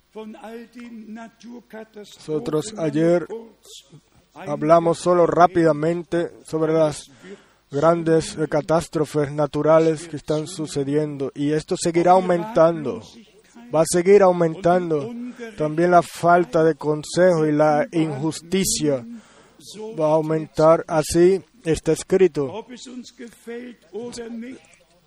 Nosotros 2.19 2.75
ayer 2.77 3.27
Hablamos 4.35 4.99
solo 4.99 5.27
rápidamente 5.27 6.33
sobre 6.45 6.73
las 6.73 7.11
grandes 7.71 8.37
catástrofes 8.49 9.31
naturales 9.33 10.09
que 10.09 10.17
están 10.17 10.47
sucediendo 10.47 11.31
y 11.35 11.53
esto 11.53 11.77
seguirá 11.77 12.13
aumentando. 12.13 13.03
Va 13.75 13.83
a 13.83 13.87
seguir 13.89 14.23
aumentando. 14.23 15.15
También 15.57 15.93
la 15.93 16.03
falta 16.03 16.65
de 16.65 16.75
consejo 16.75 17.47
y 17.47 17.53
la 17.53 17.87
injusticia 17.93 19.07
va 19.99 20.07
a 20.07 20.15
aumentar. 20.15 20.85
Así 20.89 21.41
está 21.65 21.93
escrito. 21.93 22.67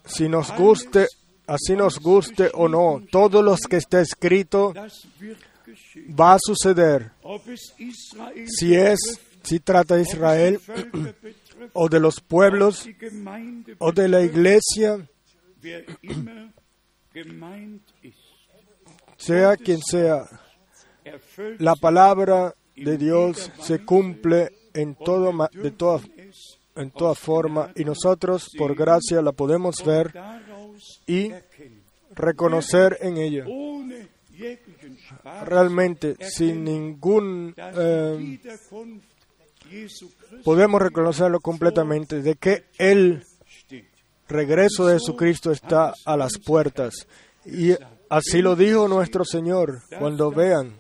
Si 0.06 0.30
nos 0.30 0.56
guste, 0.56 1.08
así 1.47 1.76
nos 1.76 1.99
guste 1.99 2.49
o 2.54 2.67
no, 2.67 3.04
todo 3.12 3.41
lo 3.41 3.56
que 3.58 3.78
está 3.78 4.02
escrito 4.02 4.73
va 6.19 6.34
a 6.34 6.39
suceder. 6.39 7.12
Si 8.47 8.76
es, 8.76 8.99
si 9.43 9.60
trata 9.60 9.95
de 9.95 10.04
Israel 10.04 10.60
o 11.73 11.88
de 11.89 11.99
los 11.99 12.19
pueblos 12.19 12.88
o 13.80 13.91
de 13.91 14.08
la 14.08 14.21
iglesia, 14.21 15.08
sea 19.17 19.56
quien 19.56 19.82
sea, 19.82 20.26
la 21.60 21.76
palabra 21.76 22.54
de 22.76 22.97
Dios 22.97 23.52
se 23.62 23.84
cumple 23.86 24.49
en 24.73 24.95
todo 24.95 25.32
de 25.54 25.71
toda, 25.71 26.02
en 26.76 26.91
toda 26.91 27.15
forma 27.15 27.71
y 27.76 27.86
nosotros 27.86 28.49
por 28.58 28.76
gracia 28.76 29.21
la 29.21 29.32
podemos 29.32 29.76
ver 29.86 30.13
y 31.08 31.32
reconocer 32.15 32.97
en 33.02 33.17
ella. 33.17 33.45
Realmente, 35.45 36.15
sin 36.26 36.63
ningún... 36.63 37.54
eh, 37.58 38.39
podemos 40.43 40.82
reconocerlo 40.82 41.39
completamente 41.39 42.21
de 42.21 42.36
que 42.36 42.65
steht. 43.47 43.88
regreso 44.28 44.88
de 44.88 44.99
Jesucristo 44.99 45.52
está 45.52 45.93
a 46.06 46.17
las 46.17 46.38
puertas. 46.38 47.08
Y 47.45 47.76
así 48.10 48.41
lo 48.41 48.56
dijo 48.56 48.88
nuestro 48.88 49.26
Señor, 49.26 49.82
cuando 49.99 50.32
vean 50.32 50.76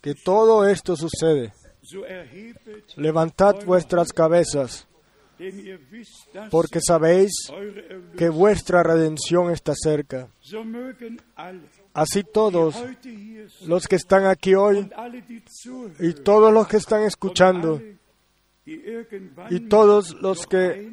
que 0.00 0.14
todo 0.14 0.68
esto 0.68 0.96
sucede. 0.96 1.52
Levantad 2.96 3.64
vuestras 3.64 4.12
cabezas, 4.12 4.86
porque 6.50 6.80
sabéis 6.80 7.32
que 8.16 8.28
vuestra 8.28 8.82
redención 8.82 9.50
está 9.50 9.72
cerca. 9.74 10.28
Así 11.92 12.22
todos 12.22 12.76
los 13.66 13.86
que 13.86 13.96
están 13.96 14.26
aquí 14.26 14.54
hoy 14.54 14.88
y 15.98 16.12
todos 16.12 16.52
los 16.52 16.68
que 16.68 16.76
están 16.76 17.02
escuchando 17.02 17.80
y 19.50 19.60
todos 19.68 20.14
los 20.20 20.46
que 20.46 20.88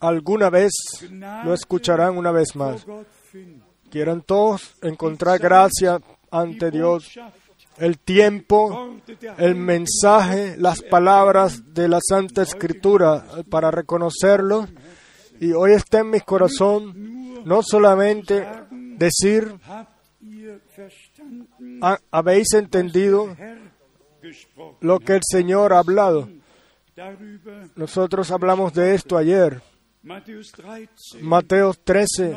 alguna 0.00 0.50
vez 0.50 0.72
lo 1.44 1.54
escucharán 1.54 2.16
una 2.18 2.30
vez 2.32 2.54
más. 2.56 2.84
Quieran 3.90 4.22
todos 4.22 4.74
encontrar 4.82 5.38
gracia 5.38 5.98
ante 6.30 6.70
Dios, 6.70 7.18
el 7.78 7.98
tiempo, 7.98 8.96
el 9.38 9.54
mensaje, 9.54 10.56
las 10.58 10.82
palabras 10.82 11.72
de 11.72 11.88
la 11.88 11.98
Santa 12.06 12.42
Escritura 12.42 13.24
para 13.48 13.70
reconocerlo. 13.70 14.66
Y 15.40 15.52
hoy 15.52 15.72
está 15.72 16.00
en 16.00 16.10
mi 16.10 16.20
corazón 16.20 17.44
no 17.46 17.62
solamente 17.62 18.46
decir, 18.98 19.54
"Ha- 21.82 21.98
habéis 22.10 22.52
entendido. 22.54 23.34
Lo 24.80 25.00
que 25.00 25.14
el 25.14 25.22
Señor 25.22 25.72
ha 25.72 25.78
hablado. 25.78 26.28
Nosotros 27.76 28.30
hablamos 28.30 28.72
de 28.74 28.94
esto 28.94 29.16
ayer. 29.16 29.60
Matthäus 30.02 30.52
13, 30.52 31.22
Mateo 31.22 31.74
13, 31.74 32.36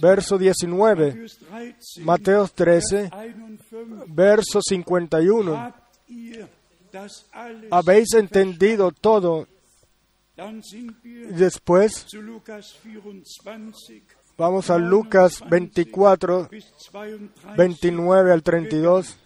verso 0.00 0.38
19. 0.38 1.14
Matthäus 1.14 1.38
13, 1.38 2.00
Mateo 2.04 2.48
13, 2.48 3.10
51. 3.10 4.04
verso 4.08 4.60
51. 4.62 5.56
Habt 5.56 5.92
ihr 6.08 6.48
das 6.90 7.26
alles 7.32 7.70
Habéis 7.70 8.14
entendido 8.14 8.90
todo. 8.92 9.46
Después 11.30 12.06
zu 12.06 12.22
Lukas 12.22 12.74
24 12.82 14.02
vamos 14.36 14.70
a 14.70 14.78
Lucas 14.78 15.42
24, 15.48 16.48
bis 16.50 16.72
32 16.90 17.56
29 17.56 18.32
al 18.32 18.42
32. 18.42 19.16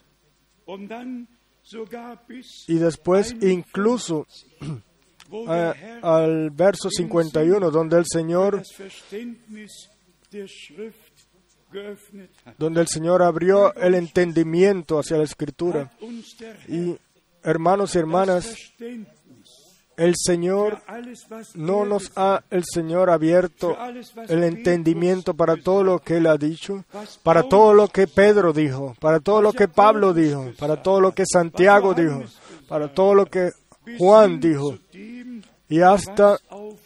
Y 2.68 2.74
después 2.74 3.35
incluso 3.42 4.26
al 6.02 6.50
verso 6.50 6.90
51, 6.90 7.70
donde 7.70 7.98
el 7.98 8.05
Señor, 8.07 8.62
donde 12.59 12.81
el 12.81 12.88
Señor 12.88 13.22
abrió 13.22 13.74
el 13.74 13.94
entendimiento 13.94 14.98
hacia 14.98 15.18
la 15.18 15.24
Escritura. 15.24 15.92
Y 16.68 16.96
hermanos 17.42 17.94
y 17.94 17.98
hermanas, 17.98 18.72
el 19.97 20.15
Señor 20.17 20.83
no 21.55 21.85
nos 21.85 22.13
ha 22.17 22.43
el 22.51 22.65
Señor 22.65 23.11
abierto 23.11 23.77
el 24.29 24.45
entendimiento 24.45 25.35
para 25.35 25.57
todo 25.57 25.83
lo 25.83 25.99
que 26.01 26.19
Él 26.19 26.27
ha 26.27 26.37
dicho, 26.37 26.85
para 27.23 27.45
todo 27.45 27.73
lo 27.73 27.89
que 27.89 28.07
Pedro 28.07 28.53
dijo, 28.53 28.95
para 29.01 29.21
todo 29.21 29.41
lo 29.41 29.53
que 29.53 29.69
Pablo 29.69 30.13
dijo, 30.13 30.53
para 30.59 30.83
todo 30.83 31.01
lo 31.01 31.13
que 31.13 31.25
Santiago 31.27 31.95
dijo, 31.95 32.23
para 32.69 32.93
todo 32.93 33.15
lo 33.15 33.27
que 33.27 33.51
Juan 33.99 34.41
dijo, 34.41 34.79
y 35.69 35.81
hasta 35.81 36.39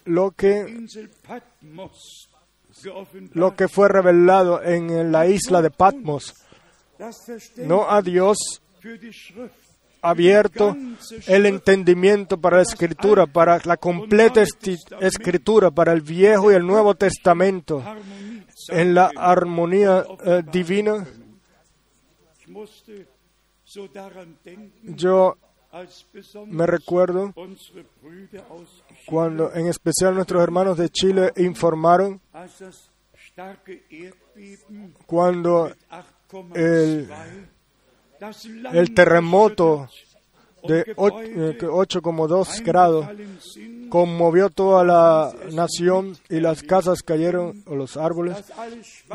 lo 0.04 0.30
que, 0.30 0.86
lo 3.32 3.56
que 3.56 3.68
fue 3.68 3.88
revelado 3.88 4.62
en 4.62 5.10
la 5.10 5.26
isla 5.26 5.62
de 5.62 5.70
Patmos. 5.70 6.34
No 7.56 7.90
a 7.90 8.02
Dios 8.02 8.36
abierto 10.02 10.76
el 11.26 11.46
entendimiento 11.46 12.38
para 12.40 12.56
la 12.58 12.62
escritura, 12.62 13.26
para 13.26 13.58
la 13.64 13.76
completa 13.76 14.42
escritura, 15.00 15.70
para 15.70 15.92
el 15.92 16.00
Viejo 16.00 16.50
y 16.50 16.54
el 16.54 16.66
Nuevo 16.66 16.94
Testamento, 16.94 17.82
en 18.68 18.94
la 18.94 19.10
armonía 19.16 20.04
eh, 20.24 20.42
divina. 20.50 21.06
Yo 24.82 25.36
me 26.46 26.66
recuerdo 26.66 27.32
cuando 29.06 29.52
en 29.54 29.66
especial 29.68 30.14
nuestros 30.14 30.42
hermanos 30.42 30.76
de 30.76 30.88
Chile 30.88 31.32
informaron 31.36 32.20
cuando 35.06 35.68
mit 35.68 35.80
8,2 36.28 36.56
el- 36.56 37.08
el 38.72 38.94
terremoto 38.94 39.88
de 40.62 40.84
und 40.96 41.12
och- 41.12 41.22
Gebäude 41.22 41.50
eh, 41.50 41.56
que 41.58 41.66
8,2 41.66 42.62
grados 42.62 43.06
conmovió 43.88 44.50
toda 44.50 44.84
la 44.84 45.32
nación 45.52 46.16
y 46.28 46.38
las 46.40 46.62
casas 46.62 47.02
cayeron, 47.02 47.62
o 47.66 47.74
los 47.76 47.96
árboles, 47.96 48.36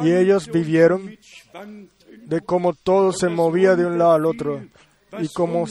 y 0.01 0.11
ellos 0.11 0.47
vivieron 0.51 1.17
de 2.25 2.41
cómo 2.41 2.73
todo 2.73 3.11
se 3.13 3.29
movía 3.29 3.75
de 3.75 3.85
un 3.85 3.97
lado 3.99 4.13
al 4.13 4.25
otro 4.25 4.63
y 5.21 5.27
cómo 5.29 5.65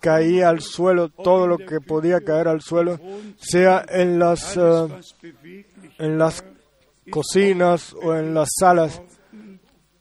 caía 0.00 0.48
al 0.48 0.60
suelo 0.60 1.08
todo 1.10 1.46
lo 1.48 1.58
que 1.58 1.80
podía 1.80 2.20
caer 2.20 2.46
al 2.48 2.62
suelo, 2.62 2.98
sea 3.38 3.84
en 3.88 4.18
las, 4.20 4.56
eh, 4.56 4.88
en 5.98 6.16
las 6.18 6.44
cocinas 7.10 7.92
o 8.02 8.14
en 8.14 8.32
las 8.34 8.48
salas. 8.58 9.02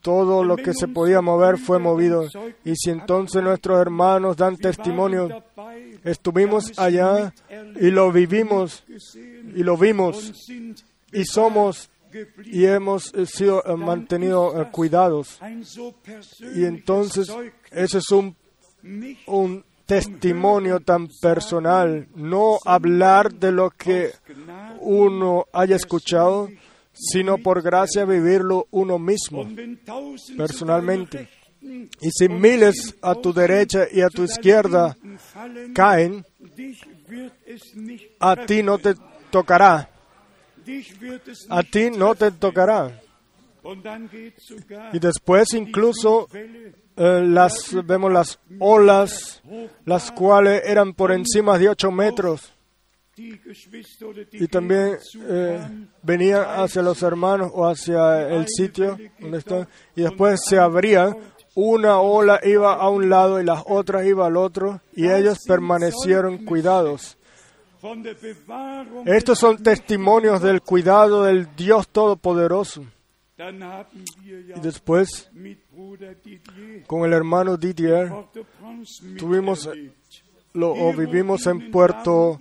Todo 0.01 0.43
lo 0.43 0.57
que 0.57 0.73
se 0.73 0.87
podía 0.87 1.21
mover 1.21 1.57
fue 1.57 1.79
movido. 1.79 2.27
Y 2.65 2.75
si 2.75 2.89
entonces 2.89 3.43
nuestros 3.43 3.79
hermanos 3.79 4.37
dan 4.37 4.57
testimonio, 4.57 5.43
estuvimos 6.03 6.77
allá 6.77 7.33
y 7.79 7.91
lo 7.91 8.11
vivimos 8.11 8.83
y 9.55 9.63
lo 9.63 9.77
vimos 9.77 10.33
y 11.11 11.25
somos 11.25 11.89
y 12.45 12.65
hemos 12.65 13.13
eh, 13.13 13.25
sido 13.25 13.63
eh, 13.65 13.75
mantenidos 13.75 14.55
eh, 14.55 14.67
cuidados. 14.71 15.39
Y 16.55 16.65
entonces 16.65 17.31
ese 17.71 17.97
es 17.99 18.11
un, 18.11 18.35
un 19.27 19.63
testimonio 19.85 20.79
tan 20.79 21.09
personal, 21.21 22.07
no 22.15 22.59
hablar 22.65 23.33
de 23.33 23.51
lo 23.51 23.69
que 23.71 24.11
uno 24.79 25.45
haya 25.53 25.75
escuchado, 25.75 26.49
sino 26.93 27.37
por 27.37 27.61
gracia 27.61 28.05
vivirlo 28.05 28.67
uno 28.71 28.99
mismo, 28.99 29.47
personalmente. 30.37 31.29
Y 31.61 32.09
si 32.11 32.27
miles 32.27 32.95
a 33.01 33.15
tu 33.15 33.33
derecha 33.33 33.87
y 33.91 34.01
a 34.01 34.09
tu 34.09 34.23
izquierda 34.23 34.97
caen, 35.73 36.25
a 38.19 38.35
ti 38.45 38.63
no 38.63 38.77
te 38.79 38.95
tocará, 39.29 39.89
a 41.49 41.63
ti 41.63 41.91
no 41.91 42.15
te 42.15 42.31
tocará. 42.31 42.99
Y 44.91 44.99
después 44.99 45.53
incluso 45.53 46.27
eh, 46.33 47.21
las 47.23 47.75
vemos 47.85 48.11
las 48.11 48.39
olas, 48.59 49.41
las 49.85 50.11
cuales 50.11 50.63
eran 50.65 50.93
por 50.93 51.11
encima 51.11 51.59
de 51.59 51.69
ocho 51.69 51.91
metros 51.91 52.53
y 54.31 54.47
también 54.47 54.97
eh, 55.27 55.87
venían 56.01 56.43
hacia 56.47 56.81
los 56.81 57.01
hermanos 57.03 57.51
o 57.53 57.67
hacia 57.67 58.27
el 58.29 58.47
sitio 58.47 58.97
donde 59.19 59.37
están 59.37 59.67
y 59.95 60.01
después 60.01 60.39
se 60.47 60.57
abría 60.57 61.15
una 61.53 61.99
ola 61.99 62.39
iba 62.43 62.73
a 62.73 62.89
un 62.89 63.09
lado 63.09 63.41
y 63.41 63.45
las 63.45 63.63
otras 63.67 64.05
iba 64.05 64.25
al 64.27 64.37
otro 64.37 64.81
y 64.93 65.09
ellos 65.09 65.39
permanecieron 65.45 66.45
cuidados. 66.45 67.17
Estos 69.05 69.39
son 69.39 69.61
testimonios 69.61 70.41
del 70.41 70.61
cuidado 70.61 71.23
del 71.23 71.53
Dios 71.55 71.89
Todopoderoso. 71.89 72.85
Y 73.37 74.59
después, 74.61 75.31
con 76.85 77.05
el 77.05 77.13
hermano 77.13 77.57
Didier, 77.57 78.11
tuvimos 79.17 79.67
lo 80.53 80.73
o 80.73 80.93
vivimos 80.93 81.47
en 81.47 81.71
Puerto 81.71 82.37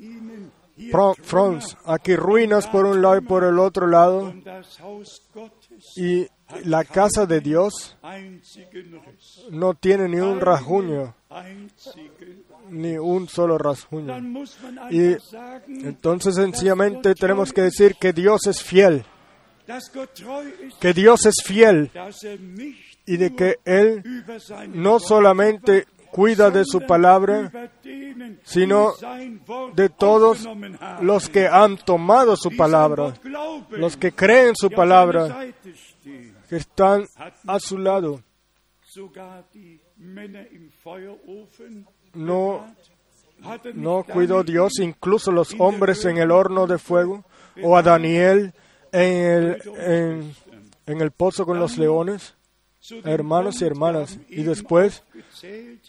France, 1.22 1.76
aquí 1.84 2.16
ruinas 2.16 2.66
por 2.66 2.86
un 2.86 3.02
lado 3.02 3.18
y 3.18 3.20
por 3.20 3.44
el 3.44 3.58
otro 3.58 3.86
lado, 3.86 4.32
y 5.96 6.26
la 6.64 6.84
casa 6.84 7.26
de 7.26 7.40
Dios 7.40 7.96
no 9.50 9.74
tiene 9.74 10.08
ni 10.08 10.18
un 10.18 10.40
rasguño, 10.40 11.14
ni 12.70 12.96
un 12.98 13.28
solo 13.28 13.58
rasguño. 13.58 14.16
Y 14.90 15.16
entonces 15.86 16.34
sencillamente 16.34 17.14
tenemos 17.14 17.52
que 17.52 17.62
decir 17.62 17.96
que 17.96 18.12
Dios 18.12 18.46
es 18.46 18.62
fiel, 18.62 19.04
que 20.80 20.92
Dios 20.92 21.26
es 21.26 21.42
fiel 21.44 21.90
y 23.06 23.16
de 23.16 23.34
que 23.34 23.56
Él 23.64 24.02
no 24.68 24.98
solamente 24.98 25.86
cuida 26.10 26.50
de 26.50 26.64
su 26.64 26.80
palabra, 26.80 27.70
sino 28.42 28.92
de 29.74 29.88
todos 29.88 30.48
los 31.00 31.28
que 31.28 31.46
han 31.46 31.76
tomado 31.78 32.36
su 32.36 32.56
palabra, 32.56 33.14
los 33.70 33.96
que 33.96 34.12
creen 34.12 34.54
su 34.56 34.70
palabra, 34.70 35.46
que 36.48 36.56
están 36.56 37.06
a 37.46 37.60
su 37.60 37.78
lado. 37.78 38.22
No, 42.12 42.66
no 43.74 44.04
cuidó 44.04 44.42
Dios 44.42 44.80
incluso 44.80 45.30
los 45.30 45.54
hombres 45.58 46.04
en 46.04 46.18
el 46.18 46.30
horno 46.30 46.66
de 46.66 46.78
fuego 46.78 47.24
o 47.62 47.76
a 47.76 47.82
Daniel 47.82 48.52
en 48.92 49.16
el, 49.16 49.62
en, 49.76 50.34
en 50.86 51.00
el 51.00 51.10
pozo 51.12 51.46
con 51.46 51.60
los 51.60 51.78
leones 51.78 52.34
hermanos 53.04 53.60
y 53.60 53.64
hermanas. 53.64 54.18
Y 54.28 54.42
después 54.42 55.02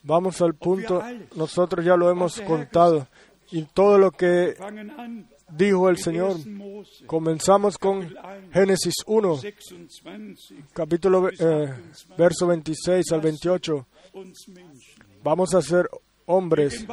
vamos 0.03 0.41
al 0.41 0.55
punto, 0.55 1.01
nosotros 1.35 1.85
ya 1.85 1.95
lo 1.95 2.09
hemos 2.09 2.39
contado, 2.41 3.07
y 3.51 3.63
todo 3.63 3.97
lo 3.97 4.11
que 4.11 4.55
dijo 5.51 5.89
el 5.89 5.97
Señor. 5.97 6.37
Comenzamos 7.05 7.77
con 7.77 8.13
Génesis 8.51 8.95
1, 9.05 9.39
capítulo 10.73 11.29
eh, 11.29 11.73
verso 12.17 12.47
26 12.47 13.11
al 13.11 13.21
28. 13.21 13.87
Vamos 15.23 15.53
a 15.53 15.61
ser 15.61 15.87
hombres. 16.25 16.85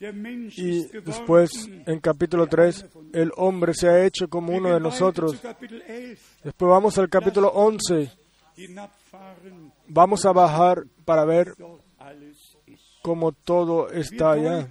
Y 0.00 0.86
después, 1.04 1.68
en 1.86 2.00
capítulo 2.00 2.46
3, 2.46 2.86
el 3.12 3.32
hombre 3.36 3.74
se 3.74 3.88
ha 3.88 4.04
hecho 4.04 4.28
como 4.28 4.54
uno 4.54 4.72
de 4.72 4.80
nosotros. 4.80 5.32
Después 6.42 6.70
vamos 6.70 6.96
al 6.96 7.10
capítulo 7.10 7.48
11. 7.48 8.10
Vamos 9.88 10.24
a 10.24 10.32
bajar 10.32 10.84
para 11.04 11.26
ver 11.26 11.54
cómo 13.02 13.32
todo 13.32 13.90
está 13.90 14.32
allá. 14.32 14.70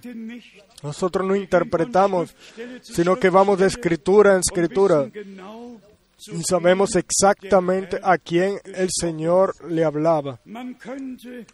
Nosotros 0.82 1.26
no 1.26 1.36
interpretamos, 1.36 2.34
sino 2.82 3.16
que 3.16 3.30
vamos 3.30 3.58
de 3.60 3.66
escritura 3.66 4.32
en 4.32 4.40
escritura 4.40 5.08
sabemos 6.46 6.96
exactamente 6.96 7.98
a 8.02 8.18
quién 8.18 8.58
el 8.64 8.88
Señor 8.90 9.54
le 9.70 9.84
hablaba. 9.84 10.40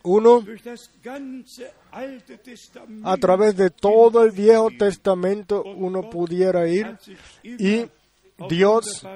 Uno, 0.02 0.44
a 3.04 3.16
través 3.16 3.56
de 3.56 3.70
todo 3.70 4.24
el 4.24 4.32
Viejo 4.32 4.68
Testamento, 4.76 5.62
uno 5.62 6.10
pudiera 6.10 6.68
ir 6.68 6.98
y 7.42 7.86
Dios 8.48 9.06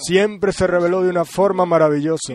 siempre 0.00 0.52
se 0.52 0.66
reveló 0.66 1.02
de 1.02 1.10
una 1.10 1.24
forma 1.24 1.66
maravillosa. 1.66 2.34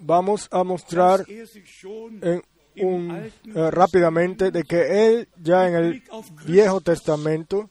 Vamos 0.00 0.48
a 0.50 0.62
mostrar 0.64 1.24
en 1.28 2.42
un, 2.82 3.10
eh, 3.12 3.70
rápidamente 3.70 4.50
de 4.50 4.64
que 4.64 5.06
Él 5.06 5.28
ya 5.42 5.68
en 5.68 5.74
el 5.74 6.02
Viejo 6.46 6.80
Testamento, 6.80 7.70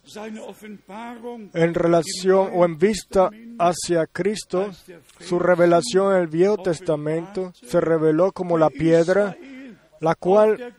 en 1.53 1.73
relación 1.73 2.49
o 2.53 2.65
en 2.65 2.77
vista 2.77 3.29
hacia 3.59 4.05
Cristo, 4.07 4.71
su 5.19 5.39
revelación 5.39 6.15
en 6.15 6.21
el 6.21 6.27
Viejo 6.27 6.57
Testamento 6.57 7.53
se 7.53 7.81
reveló 7.81 8.31
como 8.31 8.57
la 8.57 8.69
piedra, 8.69 9.35
la 9.99 10.15
cual 10.15 10.75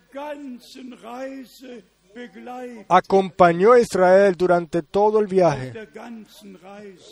acompañó 2.88 3.72
a 3.72 3.80
Israel 3.80 4.34
durante 4.36 4.82
todo 4.82 5.20
el 5.20 5.26
viaje. 5.26 5.72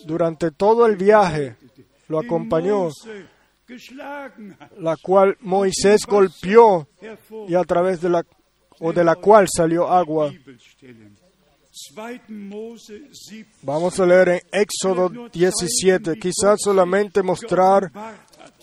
Durante 0.05 0.51
todo 0.51 0.87
el 0.87 0.97
viaje 0.97 1.57
lo 2.09 2.19
acompañó 2.19 2.89
la 4.79 4.97
cual 4.97 5.37
Moisés 5.41 6.03
golpeó 6.07 6.89
y 7.49 7.55
a 7.55 7.65
través 7.65 8.01
de 8.01 8.11
la 8.11 8.25
o 8.81 8.93
de 8.93 9.05
la 9.05 9.17
cual 9.17 9.47
salió 9.55 9.89
agua. 9.89 10.33
Vamos 13.63 14.01
a 14.01 14.07
leer 14.07 14.29
en 14.29 14.41
Éxodo 14.53 15.29
17, 15.31 16.19
quizás 16.19 16.59
solamente 16.63 17.23
mostrar 17.23 17.91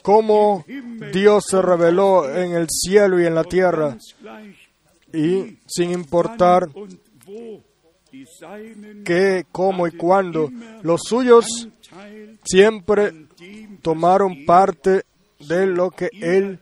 cómo 0.02 0.66
Dios 1.12 1.44
se 1.48 1.62
reveló 1.62 2.30
en 2.30 2.54
el 2.54 2.68
cielo 2.70 3.22
y 3.22 3.26
en 3.26 3.36
la 3.36 3.44
tierra, 3.44 3.98
y 5.13 5.60
sin 5.68 5.92
importar 5.92 6.70
qué, 9.06 9.46
cómo 9.52 9.88
y 9.88 9.92
cuándo, 9.92 10.50
los 10.82 11.02
suyos 11.04 11.70
siempre 12.44 13.28
tomaron 13.82 14.45
parte 14.45 15.03
de 15.39 15.67
lo 15.67 15.91
que 15.91 16.10
Él 16.13 16.60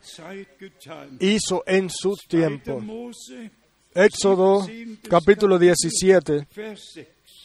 hizo 1.20 1.64
en 1.66 1.90
su 1.90 2.16
tiempo. 2.28 2.82
Éxodo 3.94 4.66
capítulo 5.10 5.60
17, 5.60 6.48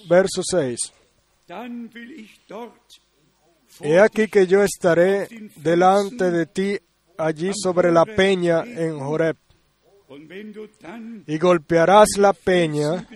verso 0.08 0.42
6. 0.42 0.78
He 3.80 3.98
aquí 3.98 4.28
que 4.28 4.46
yo 4.46 4.62
estaré 4.62 5.28
delante 5.56 6.30
de 6.30 6.46
ti 6.46 6.78
allí 7.18 7.50
sobre 7.54 7.92
la 7.92 8.04
peña 8.04 8.62
en 8.64 8.98
Joreb, 8.98 9.36
y 11.26 11.38
golpearás 11.38 12.08
la 12.16 12.32
peña, 12.32 13.06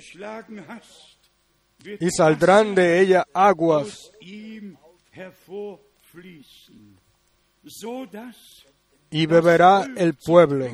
y 1.99 2.11
saldrán 2.11 2.75
de 2.75 3.01
ella 3.01 3.27
aguas 3.33 4.11
y 9.11 9.27
beberá 9.27 9.87
el 9.97 10.15
pueblo. 10.15 10.67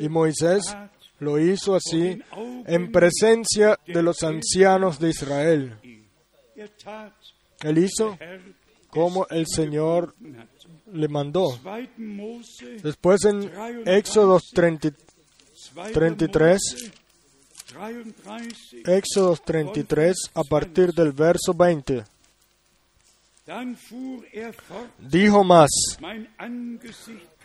Y 0.00 0.08
Moisés 0.08 0.76
lo 1.18 1.38
hizo 1.38 1.74
así 1.74 2.20
en 2.66 2.92
presencia 2.92 3.78
de 3.86 4.02
los 4.02 4.22
ancianos 4.22 4.98
de 4.98 5.10
Israel. 5.10 5.76
Él 7.62 7.78
hizo 7.78 8.18
como 8.88 9.26
el 9.28 9.46
Señor 9.46 10.14
le 10.92 11.08
mandó. 11.08 11.46
Después 12.82 13.24
en 13.24 13.50
Éxodo 13.86 14.40
33, 14.54 16.92
Éxodo 18.86 19.36
33, 19.36 20.16
a 20.34 20.42
partir 20.44 20.94
del 20.94 21.12
verso 21.12 21.52
20. 21.52 22.04
Dijo 24.98 25.42
más, 25.42 25.70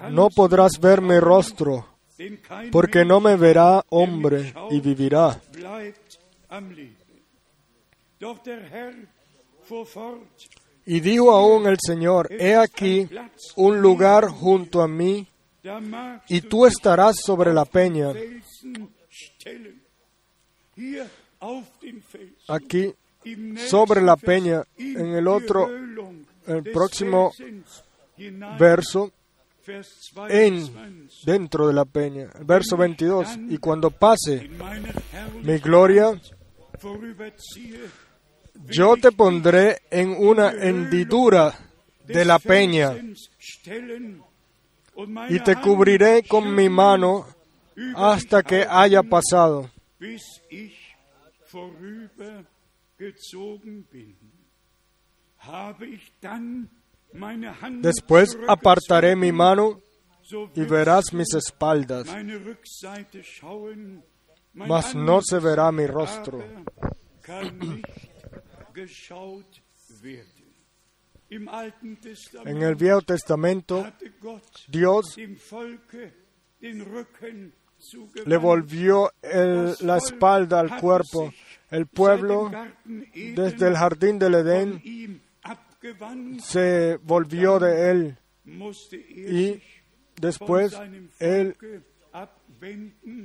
no 0.09 0.29
podrás 0.29 0.79
ver 0.79 1.01
mi 1.01 1.17
rostro, 1.19 1.87
porque 2.71 3.05
no 3.05 3.21
me 3.21 3.37
verá 3.37 3.85
hombre 3.89 4.53
y 4.69 4.81
vivirá. 4.81 5.39
Y 10.85 10.99
dijo 10.99 11.31
aún 11.31 11.67
el 11.67 11.77
Señor, 11.79 12.27
he 12.31 12.55
aquí 12.55 13.09
un 13.55 13.79
lugar 13.79 14.27
junto 14.27 14.81
a 14.81 14.87
mí, 14.89 15.25
y 16.27 16.41
tú 16.41 16.65
estarás 16.65 17.15
sobre 17.23 17.53
la 17.53 17.63
peña. 17.63 18.11
Aquí 22.49 22.93
sobre 23.67 24.01
la 24.01 24.15
peña. 24.15 24.63
En 24.77 25.13
el 25.15 25.27
otro, 25.27 25.69
el 26.47 26.63
próximo 26.71 27.31
verso, 28.59 29.11
en, 30.29 31.07
dentro 31.25 31.67
de 31.67 31.73
la 31.73 31.85
peña. 31.85 32.29
verso 32.45 32.77
22. 32.77 33.37
Y 33.49 33.57
cuando 33.57 33.91
pase 33.91 34.49
mi 35.41 35.57
gloria, 35.59 36.19
yo 38.65 38.95
te 38.97 39.11
pondré 39.11 39.81
en 39.89 40.09
una 40.09 40.51
hendidura 40.51 41.53
de 42.05 42.25
la 42.25 42.39
peña 42.39 42.95
y 45.29 45.39
te 45.39 45.55
cubriré 45.55 46.23
con 46.23 46.53
mi 46.53 46.69
mano 46.69 47.25
hasta 47.95 48.43
que 48.43 48.65
haya 48.69 49.01
pasado. 49.01 49.69
Después 57.81 58.37
apartaré 58.47 59.15
mi 59.15 59.31
mano 59.31 59.81
y 60.55 60.61
verás 60.61 61.13
mis 61.13 61.33
espaldas, 61.33 62.07
mas 64.53 64.95
no 64.95 65.21
se 65.21 65.39
verá 65.39 65.71
mi 65.71 65.85
rostro. 65.85 66.43
En 72.45 72.61
el 72.61 72.75
Viejo 72.75 73.01
Testamento, 73.01 73.85
Dios 74.67 75.17
le 78.25 78.37
volvió 78.37 79.11
la 79.21 79.97
espalda 79.97 80.59
al 80.59 80.79
cuerpo 80.79 81.33
el 81.71 81.87
pueblo 81.87 82.51
desde 82.85 83.67
el 83.67 83.75
jardín 83.75 84.19
del 84.19 84.35
Edén 84.35 85.21
se 86.39 86.97
volvió 86.97 87.59
de 87.59 87.91
él 87.91 88.17
y 89.09 89.61
después 90.19 90.77
él 91.19 91.55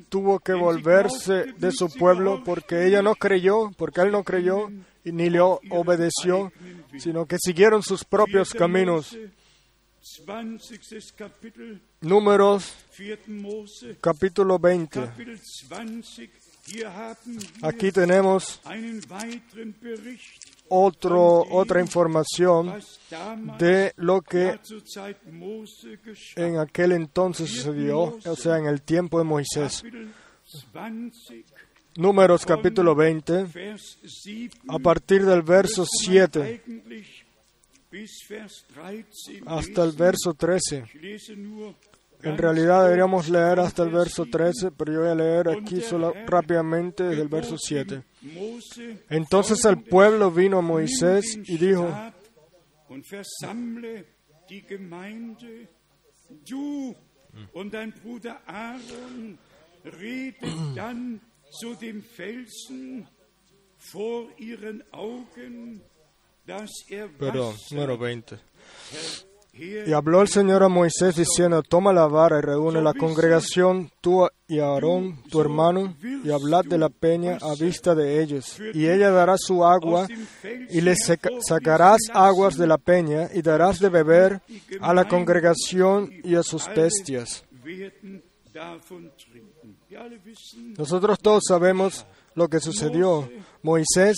tuvo 0.09 0.41
que 0.41 0.55
volverse 0.55 1.53
de 1.59 1.71
su 1.73 1.89
pueblo 1.89 2.43
porque 2.45 2.87
ella 2.87 3.03
no 3.03 3.15
creyó, 3.15 3.71
porque 3.77 4.01
él 4.01 4.11
no 4.11 4.25
creyó 4.25 4.69
y 5.05 5.13
ni 5.13 5.31
le 5.31 5.41
obedeció, 5.41 6.53
sino 6.99 7.27
que 7.27 7.37
siguieron 7.39 7.83
sus 7.83 8.05
propios 8.05 8.53
caminos. 8.53 9.17
Mose, 10.09 10.23
20. 10.25 11.13
Kapitel, 11.17 11.81
Números 12.01 12.75
4. 12.97 13.29
Mose, 13.29 13.97
capítulo 14.01 14.59
20. 14.59 15.01
Kapitel 15.01 15.39
20. 15.69 16.31
Hier 16.67 16.87
haben 16.87 17.39
wir 17.39 17.65
Aquí 17.65 17.93
tenemos 17.93 18.61
otro, 20.69 21.45
otra 21.51 21.81
información 21.81 22.75
de 23.59 23.93
lo 23.97 24.21
que 24.23 24.59
en 26.37 26.59
aquel 26.59 26.93
entonces 26.93 27.51
sucedió, 27.51 28.19
o 28.25 28.37
sea, 28.37 28.59
en 28.59 28.67
el 28.67 28.83
tiempo 28.83 29.19
de 29.19 29.25
Moisés. 29.25 29.83
Kapitel 29.83 30.13
20, 30.73 31.45
Números 31.97 32.47
capítulo 32.47 32.95
20, 32.95 33.45
Vers 33.45 33.99
7. 34.05 34.57
a 34.69 34.79
partir 34.79 35.25
del 35.27 35.43
verso 35.43 35.83
müsste 35.83 36.21
man 36.21 36.63
7 36.63 36.63
hasta 39.47 39.85
el 39.85 39.93
verso 39.93 40.35
13. 40.35 40.85
Ich 40.87 40.95
lese 40.95 41.37
nur 41.37 41.75
En 42.23 42.37
realidad 42.37 42.85
deberíamos 42.85 43.29
leer 43.29 43.61
hasta 43.61 43.85
el 43.85 43.91
Vers 43.91 44.07
verso 44.09 44.25
7. 44.25 44.39
13, 44.39 44.71
pero 44.73 44.93
yo 44.93 45.01
voy 45.01 45.09
a 45.11 45.15
leer 45.15 45.49
aquí 45.49 45.81
solo 45.81 46.13
rápidamente 46.27 47.05
desde 47.05 47.23
el 47.23 47.29
verso 47.29 47.57
7. 47.57 48.03
Mose, 48.23 49.05
Entonces 49.09 49.65
el 49.65 49.83
pueblo 49.83 50.31
vino 50.31 50.59
a 50.59 50.63
Moisés 50.63 51.39
y 51.45 51.57
dijo, 51.59 51.89
perdón, 67.19 67.55
número 67.71 67.99
20. 67.99 68.35
her 68.35 68.41
Y 69.89 69.93
habló 69.93 70.23
el 70.23 70.29
Señor 70.29 70.63
a 70.63 70.69
Moisés 70.69 71.17
diciendo, 71.17 71.63
toma 71.65 71.93
la 71.93 72.07
vara 72.07 72.39
y 72.39 72.43
reúne 72.43 72.81
la 72.81 72.95
congregación, 72.95 73.91
tú 74.01 74.29
y 74.47 74.61
Aarón, 74.61 75.21
tu 75.31 75.41
hermano, 75.41 75.97
y 76.25 76.31
hablad 76.31 76.65
de 76.65 76.79
la 76.79 76.89
peña 76.91 77.39
a 77.41 77.55
vista 77.57 77.93
de 77.97 78.23
ellos. 78.23 78.57
Y 78.73 78.87
ella 78.89 79.11
dará 79.11 79.35
su 79.37 79.65
agua, 79.65 80.07
y 80.71 80.81
le 80.81 80.95
saca- 80.95 81.29
hervorfließen 81.29 81.43
sacarás 81.43 81.99
aguas 82.15 82.57
de 82.57 82.67
la 82.69 82.79
peña, 82.79 83.29
y 83.35 83.43
darás 83.43 83.81
de 83.81 83.89
beber 83.89 84.41
a 84.81 84.95
la 84.95 85.09
congregación 85.09 86.09
y 86.23 86.37
a 86.37 86.45
sus 86.45 86.69
bestias. 86.69 87.45
Nosotros 90.77 91.19
todos 91.21 91.43
sabemos 91.49 92.07
lo 92.39 92.49
que 92.49 92.61
sucedió. 92.61 93.29
Moisés 93.63 94.17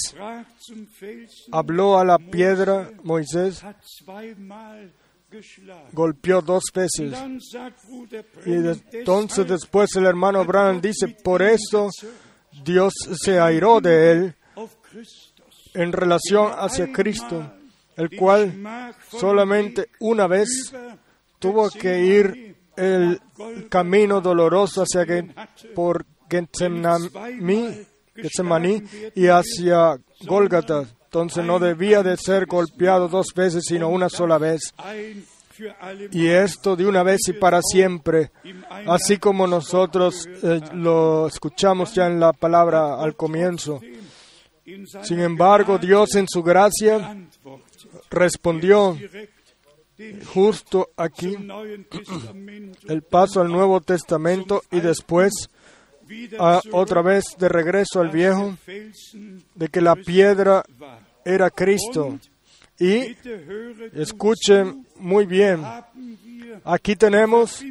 habló 1.50 1.98
a 1.98 2.04
la 2.04 2.18
piedra, 2.18 2.90
Moisés 3.02 3.62
golpeó 5.92 6.42
dos 6.42 6.64
veces. 6.74 7.12
Y 8.46 8.50
de- 8.52 8.80
entonces 8.92 9.46
después 9.46 9.94
el 9.96 10.06
hermano 10.06 10.44
Branham 10.44 10.80
dice, 10.80 11.08
por 11.08 11.42
eso 11.42 11.88
Dios 12.64 12.92
se 13.22 13.38
airó 13.38 13.80
de 13.80 14.12
él 14.12 14.34
en 15.74 15.92
relación 15.92 16.52
hacia 16.56 16.92
Cristo, 16.92 17.52
el 17.96 18.16
cual 18.16 18.52
solamente 19.18 19.88
una 20.00 20.26
vez 20.26 20.48
tuvo 21.38 21.70
que 21.70 22.00
ir 22.04 22.56
el 22.76 23.20
camino 23.68 24.20
doloroso 24.20 24.82
hacia 24.82 25.06
que, 25.06 25.32
por 25.74 26.04
Getsemaní, 26.28 27.86
Getsemaní 28.22 28.82
y 29.14 29.26
hacia 29.26 29.98
Gólgata. 30.26 30.84
Entonces 31.04 31.44
no 31.44 31.58
debía 31.58 32.02
de 32.02 32.16
ser 32.16 32.46
golpeado 32.46 33.08
dos 33.08 33.34
veces, 33.34 33.64
sino 33.66 33.88
una 33.88 34.08
sola 34.08 34.38
vez. 34.38 34.72
Y 36.12 36.28
esto 36.28 36.76
de 36.76 36.86
una 36.86 37.02
vez 37.02 37.20
y 37.28 37.32
para 37.32 37.60
siempre, 37.62 38.30
así 38.86 39.18
como 39.18 39.46
nosotros 39.46 40.26
eh, 40.42 40.60
lo 40.72 41.26
escuchamos 41.26 41.92
ya 41.94 42.06
en 42.06 42.20
la 42.20 42.32
palabra 42.32 43.00
al 43.00 43.14
comienzo. 43.16 43.80
Sin 45.02 45.20
embargo, 45.20 45.78
Dios 45.78 46.14
en 46.14 46.26
su 46.28 46.42
gracia 46.42 47.16
respondió 48.08 48.96
justo 50.32 50.90
aquí 50.96 51.36
el 52.88 53.02
paso 53.02 53.40
al 53.40 53.50
Nuevo 53.50 53.80
Testamento 53.80 54.62
y 54.70 54.80
después 54.80 55.32
a, 56.38 56.60
zurück 56.60 56.74
otra 56.74 57.02
vez 57.02 57.24
de 57.38 57.48
regreso 57.48 58.00
al 58.00 58.10
viejo 58.10 58.56
de 59.54 59.68
que 59.68 59.80
la 59.80 59.94
piedra 59.96 60.62
era 61.24 61.50
Cristo. 61.50 62.18
Y 62.78 63.14
escuchen 63.92 64.86
muy 64.96 65.26
bien, 65.26 65.62
aquí 66.64 66.96
tenemos 66.96 67.62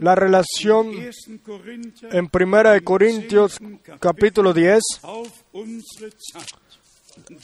la 0.00 0.14
relación 0.14 0.88
1. 0.88 1.10
Korinther 1.44 2.16
en 2.16 2.28
Primera 2.28 2.72
de 2.72 2.80
Corintios 2.82 3.58
capítulo 4.00 4.52
10 4.52 4.80
auf 5.02 5.28
unsere 5.52 6.10
Zeit. 6.32 6.48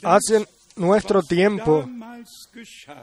hacia 0.03 0.44
nuestro 0.77 1.22
tiempo. 1.22 1.88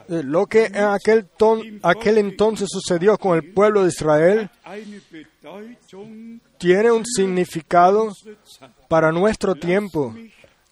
Eh, 0.08 0.22
Lo 0.24 0.46
que 0.46 0.66
en 0.66 0.76
aquel, 0.84 1.24
ton- 1.38 1.78
aquel 1.82 2.18
entonces 2.18 2.68
sucedió 2.70 3.16
con 3.16 3.36
el 3.36 3.52
pueblo 3.52 3.82
de 3.82 3.88
Israel 3.88 4.50
tiene 6.64 6.90
un 6.90 7.04
significado 7.04 8.10
para 8.88 9.12
nuestro 9.12 9.54
tiempo. 9.54 10.14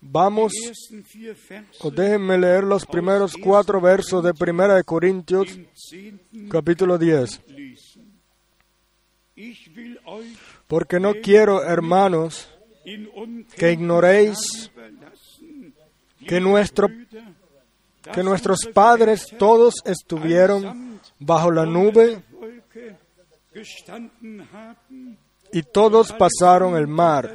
Vamos, 0.01 0.55
o 1.81 1.91
déjenme 1.91 2.39
leer 2.39 2.65
los 2.65 2.87
primeros 2.87 3.35
cuatro 3.37 3.79
versos 3.79 4.25
de 4.25 4.33
Primera 4.33 4.75
de 4.75 4.85
Corintios 4.85 5.47
capítulo 6.49 6.97
10. 6.97 7.43
lesen. 7.47 8.13
Ich 9.37 9.69
will 9.77 9.99
euch 10.07 10.39
Porque 10.67 10.99
no 10.99 11.13
quiero, 11.23 11.63
hermanos, 11.63 12.49
que 13.55 13.73
ignoréis 13.73 14.71
que, 16.27 16.41
nuestro, 16.41 16.89
que 18.15 18.23
nuestros 18.23 18.61
padres 18.73 19.27
todos 19.39 19.75
estuvieron 19.85 21.01
bajo 21.19 21.51
la 21.51 21.67
nube 21.67 22.23
y 25.53 25.63
todos 25.63 26.13
pasaron 26.13 26.77
el 26.77 26.87
mar. 26.87 27.35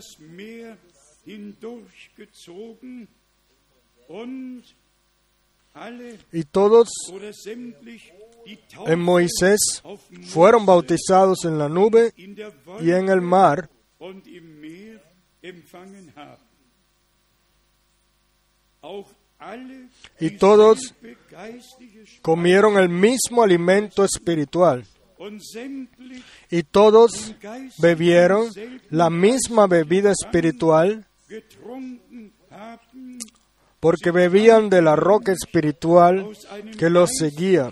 Y 6.32 6.44
todos 6.46 6.90
en 8.88 9.00
Moisés 9.00 9.60
fueron 10.28 10.66
bautizados 10.66 11.46
en 11.46 11.60
la 11.60 11.70
nube 11.70 12.14
y 12.18 12.92
en 12.92 13.10
el 13.10 13.22
mar 13.22 13.70
Y 20.20 20.32
todos 20.32 20.96
comieron 22.22 22.78
el 22.78 22.90
mismo 22.90 23.44
alimento 23.44 24.04
espiritual 24.04 24.86
y 26.50 26.64
todos 26.64 27.34
bebieron 27.80 28.48
la 28.90 29.10
misma 29.10 29.68
bebida 29.68 30.12
espiritual 30.12 31.06
porque 33.80 34.12
bebían 34.12 34.70
de 34.70 34.82
la 34.82 34.96
roca 34.96 35.32
espiritual 35.32 36.30
que 36.78 36.90
los 36.90 37.12
seguía 37.18 37.72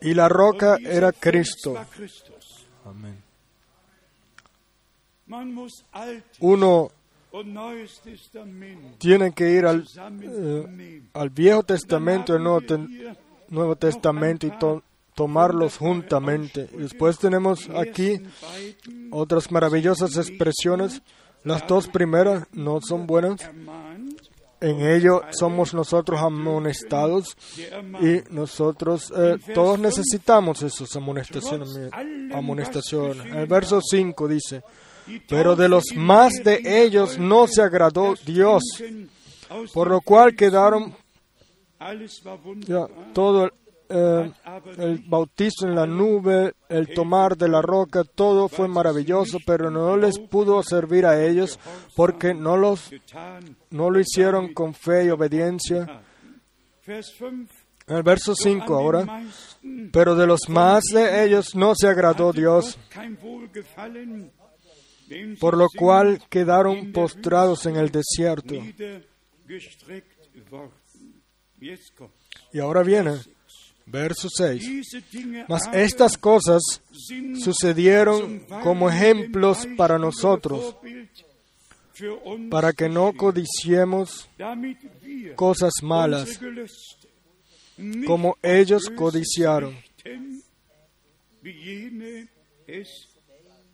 y 0.00 0.14
la 0.14 0.28
roca 0.28 0.76
era 0.80 1.12
Cristo. 1.12 1.76
Alt 5.92 6.24
Uno 6.40 6.90
tiene 8.98 9.32
que 9.32 9.50
ir 9.50 9.66
al, 9.66 9.84
eh, 10.22 11.02
al 11.12 11.30
Viejo 11.30 11.62
Testamento 11.62 12.34
y 12.34 12.38
Nuevo, 12.38 12.60
haben 12.60 12.66
Te- 12.66 12.74
wir 12.74 12.88
hier 12.88 13.27
Nuevo 13.50 13.76
Testamento 13.76 14.46
y 14.46 14.50
to- 14.58 14.82
tomarlos 15.14 15.78
juntamente. 15.78 16.68
Después 16.76 17.18
tenemos 17.18 17.68
aquí 17.70 18.20
otras 19.10 19.50
maravillosas 19.50 20.16
expresiones. 20.16 21.02
Las 21.44 21.66
dos 21.66 21.88
primeras 21.88 22.46
no 22.52 22.80
son 22.80 23.06
buenas. 23.06 23.40
En 24.60 24.80
ello 24.80 25.22
somos 25.30 25.72
nosotros 25.72 26.20
amonestados 26.20 27.36
y 28.00 28.22
nosotros 28.32 29.12
eh, 29.16 29.36
todos 29.54 29.78
necesitamos 29.78 30.62
esas 30.62 30.94
amonestaciones. 30.96 31.68
amonestaciones. 32.34 33.24
El 33.34 33.46
verso 33.46 33.80
5 33.80 34.26
dice, 34.28 34.62
pero 35.28 35.54
de 35.56 35.68
los 35.68 35.84
más 35.94 36.32
de 36.44 36.60
ellos 36.84 37.18
no 37.18 37.46
se 37.46 37.62
agradó 37.62 38.14
Dios, 38.26 38.62
Por 39.72 39.88
lo 39.88 40.00
cual 40.00 40.34
quedaron 40.34 40.94
ya, 42.66 42.86
todo 43.12 43.44
el, 43.44 43.52
eh, 43.88 44.32
el 44.76 44.98
bautizo 45.06 45.66
en 45.66 45.74
la 45.74 45.86
nube, 45.86 46.52
el 46.68 46.92
tomar 46.92 47.36
de 47.36 47.48
la 47.48 47.62
roca, 47.62 48.04
todo 48.04 48.48
fue 48.48 48.68
maravilloso, 48.68 49.38
pero 49.46 49.70
no 49.70 49.96
les 49.96 50.18
pudo 50.18 50.62
servir 50.62 51.06
a 51.06 51.24
ellos 51.24 51.58
porque 51.96 52.34
no, 52.34 52.56
los, 52.56 52.90
no 53.70 53.90
lo 53.90 54.00
hicieron 54.00 54.52
con 54.52 54.74
fe 54.74 55.06
y 55.06 55.10
obediencia. 55.10 56.02
Vers 56.86 57.14
5. 57.18 57.68
En 57.86 57.96
el 57.96 58.02
verso 58.02 58.32
Doch 58.32 58.40
5 58.42 58.52
an 58.52 58.60
den 58.60 58.70
ahora, 58.70 59.22
pero 59.92 60.14
de 60.14 60.26
los 60.26 60.48
más 60.48 60.84
de 60.92 61.24
ellos 61.24 61.54
no 61.54 61.74
se 61.74 61.88
agradó 61.88 62.32
Dios, 62.32 62.78
por 65.40 65.56
lo 65.56 65.68
cual 65.74 66.20
quedaron 66.28 66.92
postrados 66.92 67.64
en 67.64 67.76
el 67.76 67.90
desierto. 67.90 68.54
Y 72.52 72.58
ahora 72.60 72.82
viene, 72.82 73.18
verso 73.86 74.28
6. 74.28 74.60
Diese 74.60 75.02
Dinge 75.12 75.44
Mas 75.48 75.68
estas 75.72 76.16
cosas 76.16 76.62
sucedieron 77.42 78.40
como 78.62 78.88
ejemplos 78.88 79.66
para 79.76 79.98
nosotros, 79.98 80.76
para 82.50 82.72
que 82.72 82.88
no 82.88 83.12
codiciemos 83.12 84.28
cosas 85.34 85.72
malas, 85.82 86.40
como 88.06 88.36
ellos 88.42 88.90
codiciaron. 88.96 89.76
richten, 90.08 90.42
wie 91.42 91.52
jene 91.52 92.28
es 92.66 92.88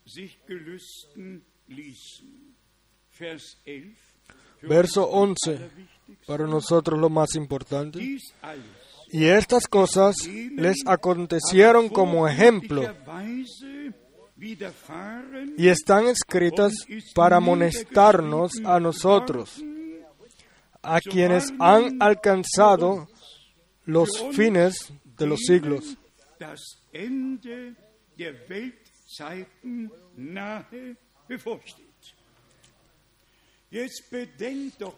sich 0.07 0.39
gelüsten 0.47 1.45
ließen. 1.69 2.55
Vers 3.11 3.57
11. 3.65 3.97
für 4.61 4.69
Verso 4.69 5.05
uns 5.05 5.39
11, 5.47 5.53
allerwichtigste. 5.53 5.94
Para 6.27 6.47
nosotros 6.47 6.99
lo 6.99 7.09
más 7.09 7.35
importante. 7.35 7.99
Y 9.09 9.25
estas 9.27 9.67
cosas 9.67 10.17
les 10.27 10.79
acontecieron 10.87 11.89
como 11.89 12.27
ejemplo 12.27 12.83
y 15.57 15.69
están 15.69 16.07
escritas 16.07 16.73
para 17.15 17.37
amonestarnos 17.37 18.53
a 18.65 18.81
nosotros, 18.81 19.63
a 20.83 21.01
quienes 21.01 21.53
han 21.61 22.03
alcanzado 22.03 23.09
los 23.85 24.11
fines 24.33 24.93
de 25.17 25.27
los 25.27 25.41
siglos. 25.41 25.97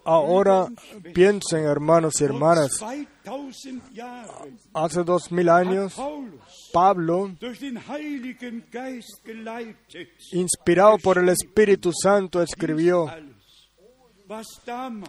Ahora 0.04 0.68
piensen, 1.14 1.64
hermanos 1.64 2.20
y 2.20 2.24
hermanas, 2.24 2.78
vor 2.78 3.06
2000 3.24 3.82
Jahren 3.94 4.58
hace 4.74 5.02
dos 5.02 5.32
mil 5.32 5.48
años 5.48 5.94
Pablo, 6.72 7.34
inspirado 10.32 10.98
por 10.98 11.18
el 11.18 11.30
Espíritu 11.30 11.90
Santo, 11.92 12.42
escribió 12.42 13.10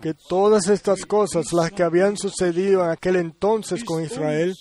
que 0.01 0.13
todas 0.13 0.69
estas 0.69 1.05
cosas, 1.05 1.51
las 1.51 1.71
que 1.71 1.83
habían 1.83 2.15
sucedido 2.17 2.83
en 2.83 2.91
aquel 2.91 3.17
entonces 3.17 3.83
con 3.83 4.03
Israel, 4.03 4.55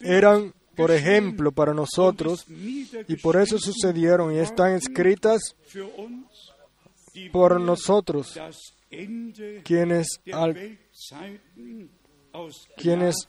eran 0.00 0.52
por 0.74 0.90
ejemplo 0.90 1.52
para 1.52 1.74
nosotros 1.74 2.46
y 2.48 3.16
por 3.16 3.36
eso 3.36 3.58
sucedieron 3.58 4.34
y 4.34 4.38
están 4.38 4.72
escritas 4.72 5.54
por 7.32 7.60
nosotros, 7.60 8.34
quienes, 9.64 10.06
al- 10.32 10.54
quienes- 12.76 13.28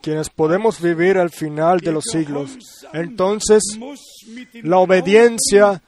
quienes 0.00 0.30
podemos 0.30 0.80
vivir 0.80 1.18
al 1.18 1.30
final 1.30 1.80
de 1.80 1.92
los 1.92 2.04
siglos. 2.04 2.56
Entonces, 2.92 3.62
la 4.62 4.78
obediencia 4.78 5.82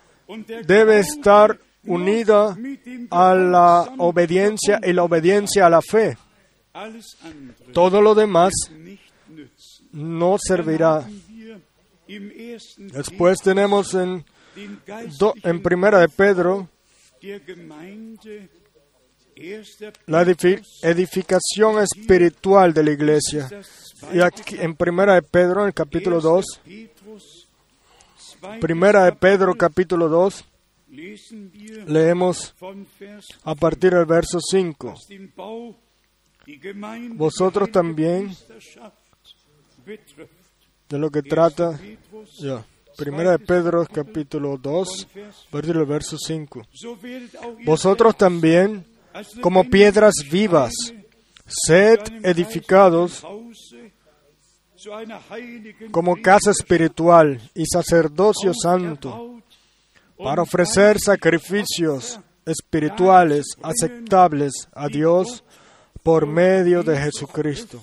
debe 0.67 0.99
estar 1.01 1.59
unida 1.85 2.57
a 3.11 3.35
la 3.35 3.95
obediencia 3.99 4.81
y 4.85 4.93
la 4.93 5.05
obediencia 5.05 5.67
a 5.67 5.71
la 5.71 5.81
fe. 5.83 6.17
Todo 7.73 8.03
lo 8.03 8.15
demás 8.15 8.53
no 9.93 10.37
servirá. 10.39 11.07
Después 12.79 13.39
tenemos 13.39 13.95
en, 13.95 14.25
en 15.43 15.63
primera 15.63 16.01
de 16.01 16.09
Pedro 16.09 16.69
la 20.07 20.23
edifi- 20.23 20.63
edificación 20.83 21.83
espiritual 21.83 22.73
de 22.73 22.83
la 22.85 22.91
iglesia. 22.93 23.49
Y 24.13 24.21
aquí 24.21 24.57
en 24.59 24.75
primera 24.75 25.15
de 25.15 25.23
Pedro, 25.23 25.63
en 25.63 25.69
el 25.69 25.75
capítulo 25.75 26.21
2, 26.21 26.45
Petrus, 26.65 27.49
zweites 28.19 28.61
primera 28.61 29.05
de 29.05 29.13
Pedro 29.13 29.55
capítulo 29.55 30.09
2, 30.09 30.45
lesen 30.91 31.51
wir 31.53 31.89
leemos 31.91 32.55
a 33.45 33.55
partir 33.55 33.93
del 33.93 34.07
verso 34.07 34.39
5. 34.41 34.89
was 34.89 35.07
den 35.09 35.33
Bau, 35.37 35.75
die 36.47 36.59
Gemeinde, 36.59 37.17
Vosotros 37.17 37.71
también. 37.71 38.35
De 40.89 40.99
lo 40.99 41.11
que 41.11 41.23
trata, 41.23 41.79
ya. 42.41 42.65
Primera 42.97 43.33
de 43.33 43.39
Pedro 43.39 43.87
capítulo 43.87 44.57
2, 44.57 45.09
a 45.49 45.51
partir 45.51 45.75
del 45.75 45.85
verso 45.85 46.17
5. 46.19 46.63
so 46.73 46.97
werdet 47.03 47.37
auch 47.37 47.59
ihr 47.59 47.67
Vosotros 47.67 48.17
también, 48.17 48.85
como 49.43 49.65
piedras 49.65 50.15
vivas, 50.31 50.73
sed 51.47 52.01
edificados 52.23 53.23
como 55.91 56.17
casa 56.23 56.51
espiritual 56.51 57.41
y 57.55 57.65
sacerdocio 57.67 58.53
santo, 58.55 59.43
para 60.17 60.43
ofrecer 60.43 60.99
sacrificios 60.99 62.19
espirituales 62.47 63.45
aceptables 63.63 64.69
a 64.73 64.89
Dios 64.89 65.45
por 66.03 66.27
medio 66.27 66.83
de 66.83 66.97
Jesucristo. 66.97 67.83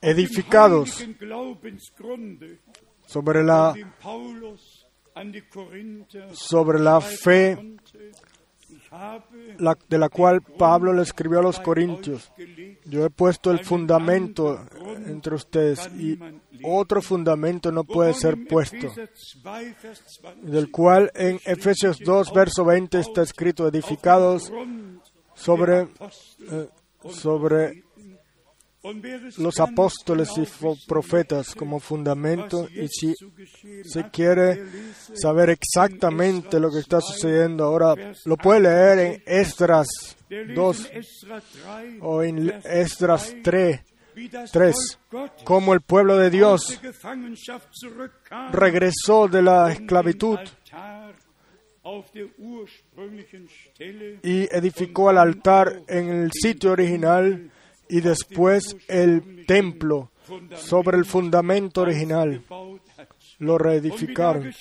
Edificados 0.00 0.98
sobre 3.06 3.42
la, 3.44 3.74
sobre 6.32 6.78
la 6.80 7.00
fe 7.00 7.76
la- 9.58 9.76
de 9.88 9.98
la 9.98 10.08
cual 10.08 10.42
Pablo 10.42 10.92
le 10.92 11.02
escribió 11.02 11.38
a 11.38 11.42
los 11.42 11.58
Corintios. 11.60 12.30
Yo 12.84 13.04
he 13.04 13.10
puesto 13.10 13.50
el 13.50 13.64
fundamento 13.64 14.64
entre 15.06 15.34
ustedes 15.34 15.88
y 15.98 16.18
otro 16.62 17.00
fundamento 17.02 17.70
no 17.72 17.84
puede 17.84 18.14
ser 18.14 18.46
puesto, 18.46 18.76
Epheser 18.86 19.08
2, 19.42 19.42
Vers 19.42 20.20
20 20.22 20.50
del 20.52 20.70
cual 20.70 21.10
en 21.14 21.40
Efesios 21.44 21.98
2, 21.98 22.32
verso 22.32 22.64
20 22.64 22.98
está 23.00 23.22
escrito, 23.22 23.66
edificados 23.68 24.50
sobre, 25.34 25.80
eh, 25.82 26.68
sobre 27.10 27.82
los 29.38 29.60
apóstoles 29.60 30.28
y 30.36 30.46
profetas 30.86 31.54
como 31.54 31.80
fundamento 31.80 32.68
y 32.70 32.86
si 32.88 33.14
se 33.84 34.10
quiere 34.10 34.62
saber 35.14 35.50
exactamente 35.50 36.60
lo 36.60 36.70
que 36.70 36.80
está 36.80 37.00
sucediendo 37.00 37.64
ahora, 37.64 37.94
lo 38.26 38.36
puede 38.36 38.60
leer 38.60 38.98
en 38.98 39.22
Esdras 39.26 39.86
der 40.28 40.46
lese 40.48 40.54
2 40.54 40.90
in 40.92 41.00
Esra 41.04 41.42
3, 41.62 42.00
o 42.00 42.22
en 42.22 42.50
Esdras 42.64 43.30
2, 43.30 43.42
3, 43.42 43.80
wie 44.16 44.28
das 44.28 44.50
3, 44.52 44.74
Volk 45.10 45.32
Gottes 45.32 45.44
como 45.44 45.74
el 45.74 45.80
pueblo 45.80 46.16
de 46.16 46.30
Dios 46.30 46.80
regresó 48.52 49.28
de 49.28 49.42
la 49.42 49.72
esclavitud 49.72 50.38
Y 54.22 54.54
edificó 54.54 55.10
el 55.10 55.18
altar 55.18 55.82
en 55.88 56.08
el 56.08 56.30
sitio 56.32 56.72
original 56.72 57.50
y 57.88 58.00
después 58.00 58.76
el 58.88 59.44
templo 59.46 60.10
sobre 60.56 60.96
el 60.96 61.04
fundamento 61.04 61.82
original. 61.82 62.42
Lo 63.38 63.58
reedificaron. 63.58 64.52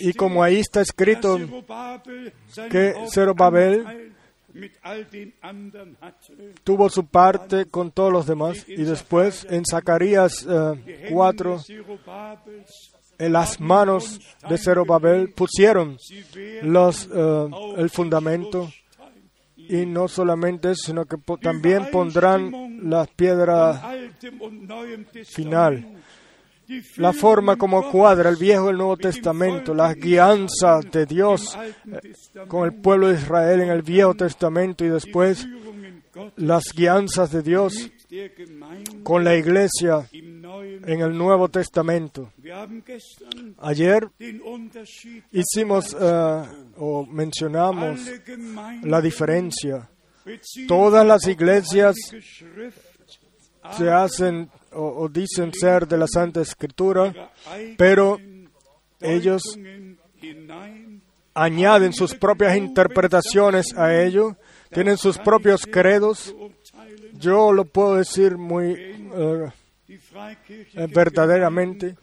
Y 0.00 0.12
como 0.12 0.42
ahí 0.42 0.60
está 0.60 0.80
escrito 0.80 1.38
que 2.70 2.94
hatte, 4.82 5.32
tuvo 6.62 6.90
su 6.90 7.06
parte 7.06 7.66
con 7.66 7.90
todos 7.90 8.12
los 8.12 8.26
demás. 8.26 8.64
Y 8.68 8.84
después 8.84 9.46
en 9.48 9.64
Zacarías 9.64 10.46
die 10.84 11.08
4, 11.10 11.52
Hände 11.52 11.64
Zerubabels, 11.64 12.91
en 13.22 13.32
las 13.32 13.60
manos 13.60 14.20
de 14.48 14.58
Zerubabel 14.58 15.30
pusieron 15.30 15.96
eh, 16.34 17.50
el 17.76 17.90
fundamento 17.90 18.68
y 19.56 19.86
no 19.86 20.08
solamente 20.08 20.72
eso, 20.72 20.86
sino 20.86 21.04
que 21.04 21.16
también 21.40 21.88
pondrán 21.92 22.80
las 22.90 23.08
piedras 23.08 23.80
final. 25.26 26.02
La 26.96 27.12
forma 27.12 27.56
como 27.56 27.90
cuadra 27.90 28.28
el 28.28 28.36
Viejo 28.36 28.66
y 28.66 28.70
el 28.70 28.78
Nuevo 28.78 28.96
Testamento, 28.96 29.72
las 29.72 29.94
guianzas 29.94 30.90
de 30.90 31.06
Dios 31.06 31.56
eh, 31.86 32.12
con 32.48 32.64
el 32.64 32.74
pueblo 32.80 33.08
de 33.08 33.14
Israel 33.14 33.60
en 33.60 33.70
el 33.70 33.82
Viejo 33.82 34.14
Testamento 34.14 34.84
y 34.84 34.88
después 34.88 35.46
las 36.36 36.64
guianzas 36.74 37.30
de 37.30 37.42
Dios 37.42 37.90
con 39.02 39.24
la 39.24 39.36
iglesia 39.36 40.08
en 40.12 41.00
el 41.00 41.16
Nuevo 41.16 41.48
Testamento. 41.48 42.32
Ayer 43.58 44.08
hicimos 45.30 45.94
uh, 45.94 46.46
o 46.76 47.06
mencionamos 47.06 48.00
la 48.82 49.00
diferencia. 49.00 49.88
Todas 50.68 51.06
las 51.06 51.26
iglesias 51.26 51.96
se 53.76 53.90
hacen 53.90 54.50
o 54.72 55.08
dicen 55.08 55.52
ser 55.52 55.86
de 55.86 55.98
la 55.98 56.06
Santa 56.06 56.40
Escritura, 56.40 57.30
pero 57.76 58.18
ellos 59.00 59.42
añaden 61.34 61.92
sus 61.92 62.14
propias 62.14 62.56
interpretaciones 62.56 63.76
a 63.76 63.94
ello, 64.02 64.36
tienen 64.70 64.96
sus 64.96 65.18
propios 65.18 65.66
credos. 65.66 66.34
Yo 67.14 67.52
lo 67.52 67.64
puedo 67.64 67.96
decir 67.96 68.36
muy 68.36 68.72
uh, 69.14 69.50
verdaderamente. 70.92 71.96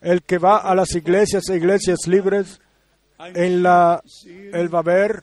El 0.00 0.22
que 0.22 0.38
va 0.38 0.58
a 0.58 0.74
las 0.74 0.94
iglesias 0.94 1.48
iglesias 1.48 2.06
libres, 2.06 2.60
en 3.18 3.62
la, 3.62 4.02
él 4.52 4.74
va 4.74 4.80
a 4.80 4.82
ver 4.82 5.22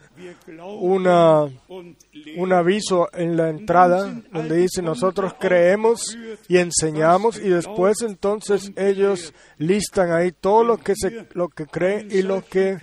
una, 0.58 1.44
un 1.44 2.52
aviso 2.52 3.08
en 3.12 3.36
la 3.36 3.50
entrada 3.50 4.20
donde 4.32 4.56
dice 4.56 4.82
nosotros 4.82 5.34
creemos 5.38 6.16
y 6.48 6.58
enseñamos 6.58 7.38
y 7.38 7.50
después 7.50 8.02
entonces 8.02 8.72
ellos 8.76 9.32
listan 9.58 10.12
ahí 10.12 10.32
todo 10.32 10.64
lo 10.64 10.78
que 10.78 10.94
se, 10.96 11.28
lo 11.34 11.48
que 11.48 11.66
creen 11.66 12.08
y 12.10 12.22
lo 12.22 12.44
que 12.44 12.78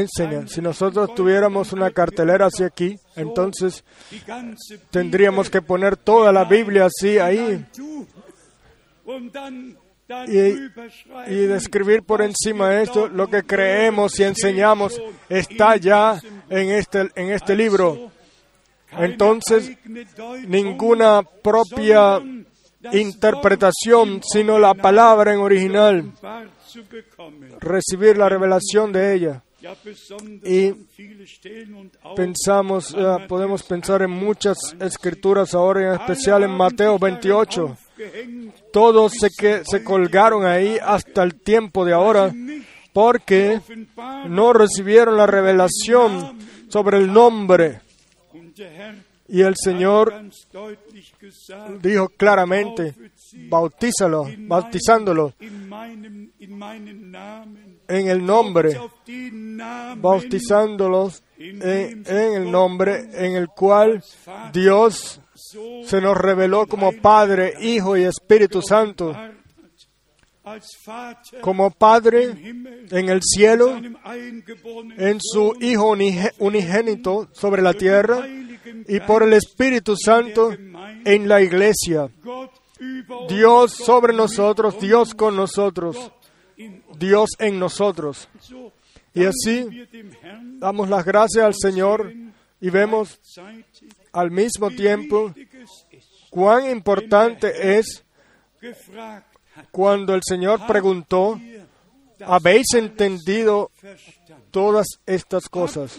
enseñan. 0.00 0.48
Si 0.48 0.60
nosotros 0.60 1.14
tuviéramos 1.14 1.72
una 1.72 1.90
cartelera 1.90 2.46
así 2.46 2.64
aquí, 2.64 2.98
entonces 3.14 3.84
tendríamos 4.90 5.50
que 5.50 5.62
poner 5.62 5.96
toda 5.96 6.32
la 6.32 6.44
Biblia 6.44 6.86
así 6.86 7.18
ahí 7.18 7.64
y, 10.28 11.32
y, 11.32 11.46
describir 11.46 12.02
por 12.02 12.22
encima 12.22 12.70
de 12.70 12.82
esto 12.82 13.08
lo 13.08 13.28
que 13.28 13.42
creemos 13.42 14.18
y 14.20 14.24
enseñamos 14.24 15.00
está 15.28 15.76
ya 15.76 16.20
en 16.48 16.70
este, 16.70 17.10
en 17.14 17.32
este 17.32 17.56
libro. 17.56 18.10
Entonces, 18.92 19.76
ninguna 20.46 21.22
propia 21.22 22.20
interpretación, 22.92 24.22
sino 24.22 24.58
la 24.58 24.74
palabra 24.74 25.34
en 25.34 25.40
original, 25.40 26.12
recibir 27.60 28.16
la 28.16 28.28
revelación 28.28 28.92
de 28.92 29.14
ella. 29.14 29.42
Y 30.44 30.72
pensamos, 32.14 32.94
uh, 32.94 33.26
podemos 33.26 33.62
pensar 33.62 34.02
en 34.02 34.10
muchas 34.10 34.56
escrituras 34.80 35.54
ahora, 35.54 35.94
en 35.94 36.00
especial 36.00 36.42
en 36.44 36.50
Mateo 36.50 36.98
28. 36.98 37.76
Todos 38.72 39.12
se, 39.18 39.30
que, 39.30 39.62
se 39.64 39.82
colgaron 39.82 40.44
ahí 40.44 40.78
hasta 40.82 41.22
el 41.22 41.40
tiempo 41.40 41.84
de 41.84 41.92
ahora 41.92 42.32
porque 42.92 43.60
no 44.28 44.52
recibieron 44.52 45.16
la 45.16 45.26
revelación 45.26 46.38
sobre 46.68 46.98
el 46.98 47.12
nombre. 47.12 47.80
Y 49.28 49.42
el 49.42 49.54
Señor 49.56 50.14
dijo 51.82 52.08
claramente, 52.10 52.94
bautízalo, 53.48 54.26
bautizándolo 54.38 55.34
en 57.88 58.08
el 58.08 58.24
nombre, 58.24 58.78
bautizándolos 59.96 61.22
en, 61.38 62.04
en 62.06 62.34
el 62.34 62.50
nombre 62.50 63.08
en 63.12 63.36
el 63.36 63.48
cual 63.48 64.02
Dios 64.52 65.20
se 65.84 66.00
nos 66.00 66.16
reveló 66.16 66.66
como 66.66 66.92
Padre, 66.92 67.54
Hijo 67.60 67.96
y 67.96 68.04
Espíritu 68.04 68.62
Santo. 68.62 69.14
Como 71.40 71.72
Padre 71.72 72.22
en 72.90 73.08
el 73.08 73.20
cielo, 73.22 73.76
en 73.76 75.20
su 75.20 75.56
Hijo 75.60 75.96
unigénito 76.38 77.28
sobre 77.32 77.62
la 77.62 77.74
tierra 77.74 78.24
y 78.88 79.00
por 79.00 79.24
el 79.24 79.32
Espíritu 79.32 79.96
Santo 79.96 80.52
en 80.52 81.28
la 81.28 81.42
iglesia. 81.42 82.08
Dios 83.28 83.72
sobre 83.72 84.12
nosotros, 84.12 84.78
Dios 84.78 85.14
con 85.14 85.34
nosotros, 85.34 86.12
Dios 86.98 87.30
en 87.38 87.58
nosotros. 87.58 88.28
Y 89.14 89.24
así 89.24 89.88
damos 90.58 90.88
las 90.88 91.04
gracias 91.04 91.44
al 91.44 91.54
Señor 91.54 92.12
y 92.60 92.70
vemos 92.70 93.18
al 94.12 94.30
mismo 94.30 94.70
tiempo 94.70 95.34
cuán 96.30 96.70
importante 96.70 97.78
es 97.78 98.04
cuando 99.70 100.14
el 100.14 100.20
Señor 100.22 100.66
preguntó, 100.66 101.40
¿habéis 102.20 102.74
entendido 102.74 103.70
todas 104.50 104.86
estas 105.06 105.48
cosas? 105.48 105.98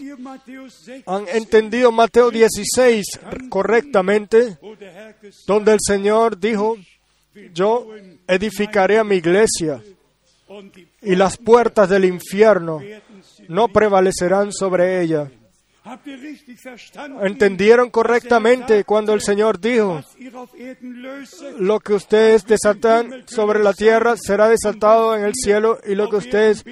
¿Han 1.06 1.28
entendido 1.28 1.90
Mateo 1.90 2.30
16 2.30 3.06
correctamente? 3.48 4.58
Donde 5.46 5.72
el 5.72 5.78
Señor 5.80 6.38
dijo, 6.38 6.76
yo 7.52 7.88
edificaré 8.26 8.98
a 8.98 9.04
mi 9.04 9.16
iglesia 9.16 9.82
y 11.02 11.14
las 11.14 11.36
puertas 11.36 11.88
del 11.88 12.04
infierno 12.04 12.80
no 13.48 13.68
prevalecerán 13.68 14.52
sobre 14.52 15.02
ella. 15.02 15.30
¿Entendieron 17.22 17.90
correctamente 17.90 18.84
cuando 18.84 19.14
el 19.14 19.22
Señor 19.22 19.58
dijo, 19.58 20.02
lo 21.58 21.80
que 21.80 21.94
ustedes 21.94 22.44
desatan 22.44 23.24
sobre 23.26 23.60
la 23.60 23.72
tierra 23.72 24.16
será 24.16 24.48
desatado 24.48 25.16
en 25.16 25.24
el 25.24 25.32
cielo 25.34 25.78
y 25.86 25.94
lo 25.94 26.10
que 26.10 26.16
ustedes 26.16 26.64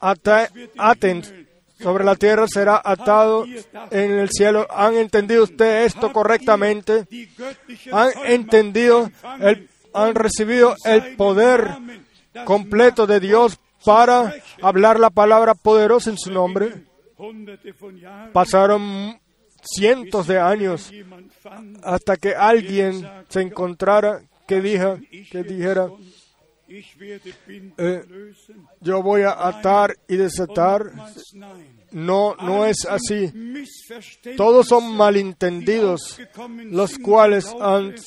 aten 0.00 1.46
sobre 1.78 2.04
la 2.04 2.16
tierra 2.16 2.46
será 2.48 2.80
atado 2.82 3.44
en 3.90 4.12
el 4.12 4.30
cielo. 4.30 4.66
¿Han 4.70 4.94
entendido 4.94 5.44
ustedes 5.44 5.94
esto 5.94 6.12
correctamente? 6.12 7.06
¿Han 7.92 8.10
entendido, 8.24 9.10
han 9.92 10.14
recibido 10.14 10.76
el 10.84 11.16
poder 11.16 11.76
completo 12.44 13.06
de 13.06 13.20
Dios 13.20 13.58
para 13.84 14.34
hablar 14.62 14.98
la 14.98 15.10
palabra 15.10 15.54
poderosa 15.54 16.10
en 16.10 16.18
su 16.18 16.30
nombre? 16.32 16.84
Pasaron 18.32 19.18
cientos 19.62 20.26
de 20.26 20.38
años 20.38 20.92
hasta 21.82 22.16
que 22.16 22.34
alguien 22.34 23.08
se 23.28 23.40
encontrara 23.42 24.20
que, 24.46 24.60
que 25.30 25.42
dijera, 25.42 25.90
eh, 26.68 28.02
yo 28.80 29.02
voy 29.02 29.22
a 29.22 29.48
atar 29.48 29.96
y 30.08 30.16
desatar. 30.16 30.92
No, 31.92 32.34
no 32.36 32.66
es 32.66 32.84
así. 32.84 33.32
Todos 34.36 34.66
son 34.66 34.96
malentendidos, 34.96 36.18
los 36.64 36.98
cuales 36.98 37.46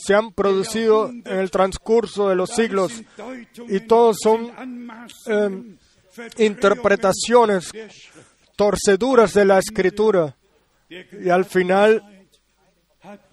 se 0.05 0.13
han 0.13 0.31
producido 0.31 1.09
en 1.09 1.39
el 1.39 1.49
transcurso 1.49 2.29
de 2.29 2.35
los 2.35 2.49
siglos 2.49 3.01
y 3.67 3.79
todos 3.81 4.17
son 4.21 4.51
eh, 5.27 5.77
interpretaciones 6.37 7.71
torceduras 8.55 9.33
de 9.33 9.45
la 9.45 9.59
escritura. 9.59 10.35
Y 10.89 11.29
al 11.29 11.45
final, 11.45 12.27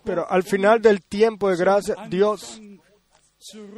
pero 0.04 0.30
al 0.30 0.42
final 0.42 0.80
del 0.80 1.02
tiempo 1.02 1.50
de 1.50 1.56
gracia, 1.56 1.96
Dios 2.08 2.60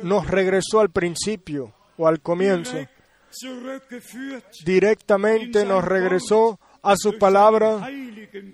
nos 0.03 0.27
regresó 0.27 0.81
al 0.81 0.91
principio 0.91 1.73
o 1.97 2.07
al 2.07 2.21
comienzo. 2.21 2.77
Directamente 4.65 5.65
nos 5.65 5.85
regresó 5.85 6.59
a 6.83 6.95
su 6.97 7.19
palabra 7.19 7.89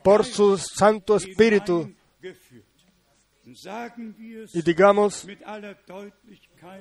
por 0.03 0.25
su 0.25 0.59
Santo 0.59 1.17
Espíritu. 1.17 1.93
Y 4.53 4.63
digamos 4.63 5.27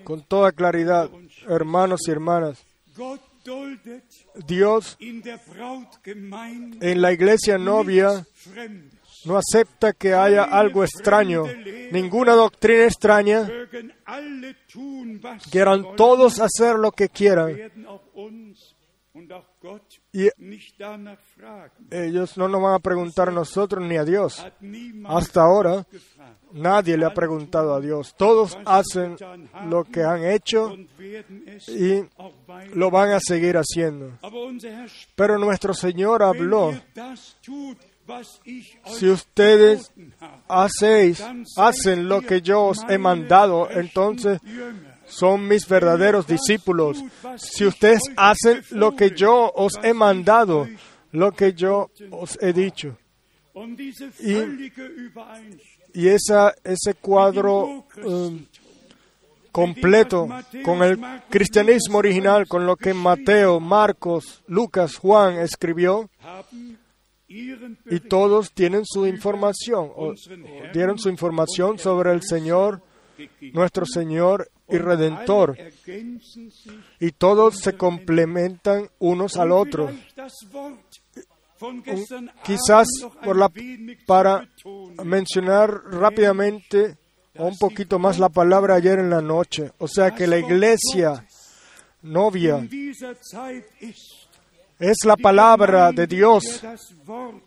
con 0.04 0.24
toda 0.24 0.52
claridad, 0.52 1.10
hermanos 1.48 2.02
y 2.08 2.12
hermanas, 2.12 2.64
Dios 4.48 4.98
en 5.00 7.02
la 7.02 7.12
iglesia 7.12 7.58
novia 7.58 8.26
no 9.26 9.38
acepta 9.38 9.94
que 9.94 10.14
haya 10.14 10.44
algo 10.44 10.84
extraño, 10.84 11.44
ninguna 11.92 12.34
doctrina 12.34 12.86
extraña. 12.86 13.50
Quieran 15.52 15.96
todos 15.96 16.40
hacer 16.40 16.76
lo 16.76 16.92
que 16.92 17.10
quieran. 17.10 17.72
Y 20.12 20.28
ellos 21.92 22.38
no 22.38 22.48
nos 22.48 22.62
van 22.62 22.74
a 22.74 22.80
preguntar 22.80 23.30
a 23.30 23.32
nosotros 23.32 23.86
ni 23.86 23.96
a 23.96 24.04
Dios. 24.04 24.46
Hasta 25.06 25.42
ahora 25.42 25.86
nadie 26.52 26.98
le 26.98 27.06
ha 27.06 27.14
preguntado 27.14 27.74
a 27.74 27.80
Dios. 27.80 28.16
Todos 28.18 28.58
hacen 28.66 29.16
lo 29.70 29.84
que 29.84 30.04
han 30.04 30.26
hecho 30.26 30.76
y 31.68 32.04
lo 32.74 32.92
van 32.92 33.12
a 33.12 33.20
seguir 33.20 33.56
haciendo. 33.56 34.18
Pero 35.16 35.38
nuestro 35.38 35.74
Señor 35.74 36.24
habló, 36.24 36.74
si 38.86 39.10
ustedes 39.10 39.92
hacéis, 40.48 41.24
hacen 41.58 42.08
lo 42.08 42.22
que 42.22 42.42
yo 42.42 42.64
os 42.66 42.80
he 42.90 42.98
mandado, 42.98 43.70
entonces 43.72 44.40
son 45.06 45.48
mis 45.48 45.68
verdaderos 45.68 46.28
discípulos. 46.28 47.04
Si 47.38 47.66
ustedes 47.66 48.02
hacen 48.18 48.64
lo 48.72 48.96
que 48.96 49.12
yo 49.12 49.52
os 49.56 49.74
he 49.84 49.94
mandado, 49.94 50.68
lo 51.12 51.32
que 51.32 51.54
yo 51.54 51.90
os 52.12 52.38
he 52.42 52.54
dicho. 52.54 52.98
Y- 54.20 56.08
ese 56.08 56.94
cuadro 57.00 57.86
eh, 57.98 58.46
completo 59.52 60.28
con 60.66 60.82
el 60.82 61.00
cristianismo 61.30 62.00
original, 62.00 62.48
con 62.48 62.66
lo 62.66 62.76
que 62.76 62.96
Mateo, 62.96 63.60
Marcos, 63.60 64.42
Lucas, 64.48 64.96
Juan 64.98 65.38
escribió, 65.38 66.10
y 67.34 68.00
todos 68.02 68.52
tienen 68.54 68.84
su 68.86 69.08
información, 69.08 69.92
dieron 70.74 71.00
su 71.00 71.10
información 71.10 71.80
sobre 71.80 72.12
el 72.12 72.22
Señor, 72.22 72.82
nuestro 73.54 73.86
Señor 73.86 74.50
y 74.70 74.78
Redentor, 74.78 75.58
y 77.00 77.12
todos 77.12 77.60
se 77.60 77.74
complementan 77.74 78.90
unos 79.00 79.38
al 79.38 79.52
otro. 79.52 79.90
Quizás 82.44 82.88
por 83.24 83.38
la, 83.38 83.50
para 84.06 84.48
mencionar 85.04 85.72
rápidamente 85.86 86.98
o 87.38 87.48
un 87.48 87.58
poquito 87.58 87.98
más 88.00 88.20
la 88.20 88.30
palabra 88.30 88.76
ayer 88.76 89.00
en 89.00 89.10
la 89.10 89.22
noche, 89.22 89.72
o 89.80 89.88
sea 89.88 90.12
que 90.12 90.28
la 90.28 90.38
iglesia 90.38 91.26
novia 92.02 92.68
es 94.80 94.98
la 95.06 95.16
palabra 95.16 95.92
de 95.92 96.08
Dios, 96.08 96.64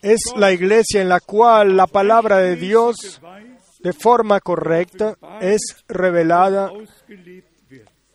es 0.03 0.21
la 0.37 0.53
iglesia 0.53 1.03
en 1.03 1.09
la 1.09 1.21
cual 1.21 1.77
la 1.77 1.87
palabra 1.87 2.39
de 2.39 2.57
Dios 2.57 3.21
de 3.81 3.93
forma 3.93 4.41
correcta 4.41 5.17
es 5.41 5.61
revelada 5.89 6.73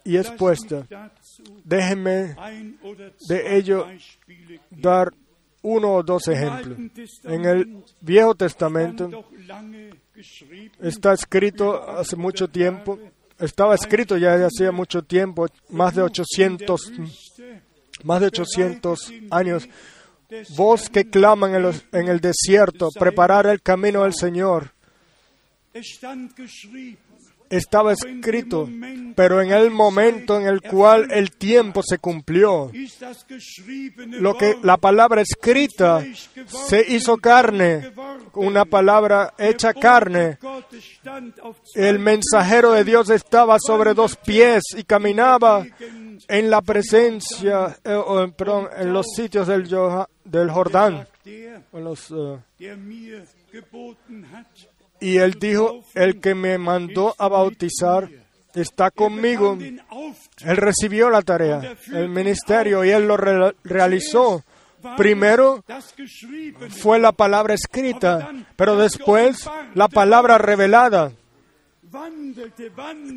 y 0.03 0.17
expuesta. 0.17 0.85
Déjenme 1.63 2.35
de 3.27 3.57
ello 3.57 3.87
dar 4.69 5.11
uno 5.61 5.95
o 5.95 6.03
dos 6.03 6.27
ejemplos. 6.27 6.77
En 7.23 7.45
el 7.45 7.83
Viejo 8.01 8.35
Testamento 8.35 9.25
está 10.79 11.13
escrito 11.13 11.89
hace 11.89 12.15
mucho 12.15 12.47
tiempo, 12.47 12.99
estaba 13.39 13.75
escrito 13.75 14.17
ya 14.17 14.33
hacía 14.45 14.71
mucho 14.71 15.03
tiempo, 15.03 15.47
más 15.69 15.95
de 15.95 16.01
800, 16.03 16.91
Wüste, 16.97 17.30
más 18.03 18.21
de 18.21 18.27
800 18.27 19.13
años. 19.31 19.67
Voz 20.55 20.89
que 20.89 21.09
claman 21.09 21.55
en, 21.91 22.07
el 22.07 22.19
desierto, 22.21 22.89
preparar 22.97 23.47
el 23.47 23.61
camino 23.61 24.03
del 24.03 24.13
Señor. 24.13 24.71
Estaba 27.49 27.91
escrito, 27.91 28.69
pero 29.13 29.41
en 29.41 29.51
el 29.51 29.71
momento 29.71 30.39
en 30.39 30.47
el 30.47 30.61
cual 30.61 31.11
el 31.11 31.31
tiempo 31.31 31.81
se 31.83 31.97
cumplió, 31.97 32.71
lo 34.07 34.37
que 34.37 34.57
la 34.63 34.77
palabra 34.77 35.21
escrita 35.21 36.01
se 36.47 36.93
hizo 36.93 37.17
carne, 37.17 37.91
una 38.35 38.63
palabra 38.63 39.33
hecha 39.37 39.73
carne. 39.73 40.37
El 41.75 41.99
mensajero 41.99 42.71
de 42.71 42.85
Dios 42.85 43.09
estaba 43.09 43.57
sobre 43.59 43.93
dos 43.93 44.15
pies 44.15 44.63
y 44.77 44.85
caminaba 44.85 45.65
en 46.27 46.49
la 46.49 46.61
presencia, 46.61 47.77
eh, 47.83 47.93
o, 47.93 48.31
perdón, 48.31 48.67
en 48.77 48.93
los 48.93 49.05
sitios 49.15 49.47
del, 49.47 49.67
Jordán. 50.49 51.07
en 51.73 51.83
los, 51.83 52.11
eh, 52.11 52.37
y 54.99 55.17
él 55.17 55.33
dijo, 55.39 55.83
el 55.95 56.19
que 56.21 56.35
me 56.35 56.57
mandó 56.57 57.15
a 57.17 57.27
bautizar 57.27 58.07
está 58.53 58.91
conmigo. 58.91 59.57
Él 60.43 60.57
recibió 60.57 61.09
la 61.09 61.21
tarea, 61.21 61.75
el 61.91 62.09
ministerio, 62.09 62.83
y 62.85 62.89
él 62.91 63.07
lo 63.07 63.17
re- 63.17 63.55
realizó. 63.63 64.43
Primero 64.97 65.63
fue 66.69 66.99
la 66.99 67.11
palabra 67.11 67.53
escrita, 67.53 68.31
pero 68.55 68.75
después 68.77 69.47
la 69.75 69.87
palabra 69.87 70.37
revelada, 70.39 71.11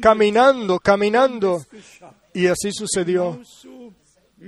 caminando, 0.01 0.79
caminando. 0.81 1.65
Y 2.35 2.47
así 2.49 2.71
sucedió. 2.73 3.41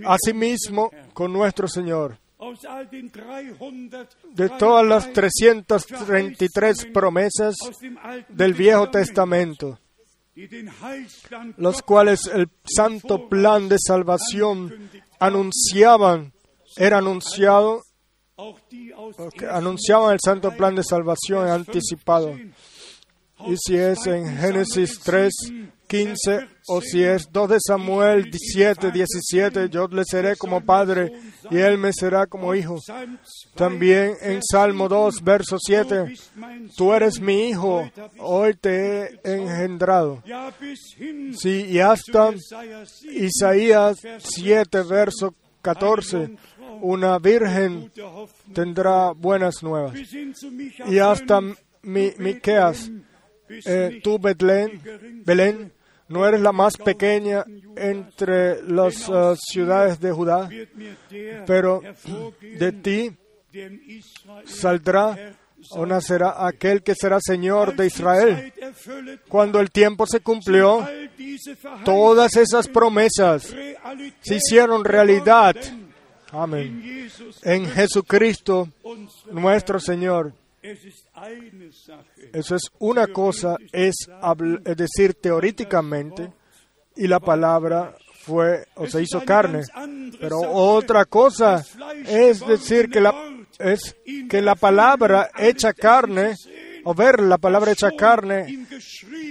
Asimismo 0.05 0.91
con 1.15 1.33
nuestro 1.33 1.69
Señor. 1.69 2.19
aus 2.39 2.65
all 2.67 2.89
den 2.91 3.11
300 3.11 4.09
De 4.35 4.49
todas 4.51 4.87
las 4.87 5.13
333 5.13 6.87
promesas 6.93 7.57
del 8.29 8.53
Viejo 8.53 8.91
Testament, 8.91 9.59
Testamento, 9.59 9.79
los 11.57 11.83
cuales 11.83 12.21
el 12.33 12.49
santo 12.65 13.29
plan 13.29 13.69
de 13.69 13.77
salvación 13.79 14.91
anunciaban, 15.19 16.33
era 16.77 16.99
anunciado, 16.99 17.83
anunciaban 19.51 20.13
el 20.13 20.19
santo 20.23 20.51
plan 20.53 20.75
de 20.75 20.85
salvación 20.85 21.49
anticipado. 21.49 22.37
Y 23.47 23.55
si 23.57 23.77
es 23.77 24.07
en 24.07 24.37
Génesis 24.37 24.99
3, 25.01 25.33
15, 25.87 26.49
o 26.69 26.81
si 26.81 27.03
es 27.03 27.31
2 27.31 27.51
de 27.51 27.59
Samuel 27.65 28.31
7, 28.33 28.91
17, 28.91 29.69
yo 29.69 29.87
le 29.89 30.05
seré 30.05 30.37
como 30.37 30.61
padre 30.61 31.13
y 31.51 31.59
él 31.59 31.79
me 31.79 31.93
será 31.93 32.27
como 32.27 32.55
hijo. 32.55 32.81
También 33.55 34.15
en 34.21 34.41
Salmo 34.43 34.89
2, 34.89 35.23
verso 35.23 35.59
7, 35.61 36.15
tú 36.77 36.93
eres 36.93 37.21
mi 37.21 37.51
hijo, 37.51 37.89
hoy 38.19 38.55
te 38.55 39.05
he 39.05 39.21
engendrado. 39.25 40.23
Sí, 41.39 41.67
y 41.69 41.79
hasta 41.79 42.33
Jesaja 42.33 42.85
7, 42.87 43.25
Isaías 43.25 43.99
7, 44.19 44.83
verso 44.83 45.35
14, 45.63 46.37
una 46.81 47.19
virgen 47.19 47.93
tendrá 48.53 49.13
buenas 49.13 49.63
nuevas. 49.63 49.95
Y 50.89 50.99
hasta 50.99 51.41
5, 51.41 51.61
mi, 51.83 52.13
Miqueas, 52.19 52.91
eh, 53.49 54.01
tú 54.03 54.19
Betlén, 54.19 54.81
Belén, 55.25 55.73
no 56.09 56.27
eres 56.27 56.41
la 56.41 56.53
más 56.53 56.77
pequeña 56.77 57.45
entre 57.77 58.63
las 58.63 59.09
eh, 59.09 59.35
ciudades 59.37 60.01
de 60.01 60.13
Judá, 60.13 60.49
pero 61.47 61.83
de 62.41 62.73
ti 62.73 63.13
saldrá 64.45 65.35
o 65.71 65.87
nacerá 65.87 66.47
aquel 66.47 66.83
que 66.83 66.95
será 66.95 67.19
Señor 67.21 67.75
de 67.75 67.87
Israel. 67.87 68.53
Cuando 69.29 69.61
el 69.61 69.71
tiempo 69.71 70.07
se 70.07 70.21
cumplió, 70.21 70.87
todas 71.85 72.37
esas 72.37 72.69
promesas 72.69 73.55
se 74.21 74.35
hicieron 74.35 74.85
realidad. 74.85 75.57
Amén. 76.31 77.09
En 77.43 77.67
Jesucristo, 77.67 78.69
nuestro 79.31 79.81
Señor. 79.81 80.33
Eso 82.33 82.57
es 82.57 82.63
una 82.79 83.07
cosa, 83.07 83.57
es, 83.73 83.95
decir, 84.77 85.15
teóricamente, 85.15 86.33
y 86.95 87.07
la 87.07 87.21
palabra 87.21 87.97
fue 88.21 88.67
o 88.75 88.87
se 88.87 89.03
hizo 89.03 89.25
carne. 89.25 89.63
Pero 90.21 90.41
otra 90.41 91.05
cosa 91.05 91.65
es 92.07 92.47
decir 92.47 92.91
que 92.91 93.01
la, 93.01 93.15
es 93.59 93.97
que 94.29 94.43
la 94.43 94.55
palabra 94.55 95.31
hecha 95.39 95.73
carne, 95.73 96.35
o 96.85 96.95
ver 96.95 97.21
la 97.21 97.39
palabra 97.39 97.73
hecha 97.73 97.91
carne, 97.93 98.67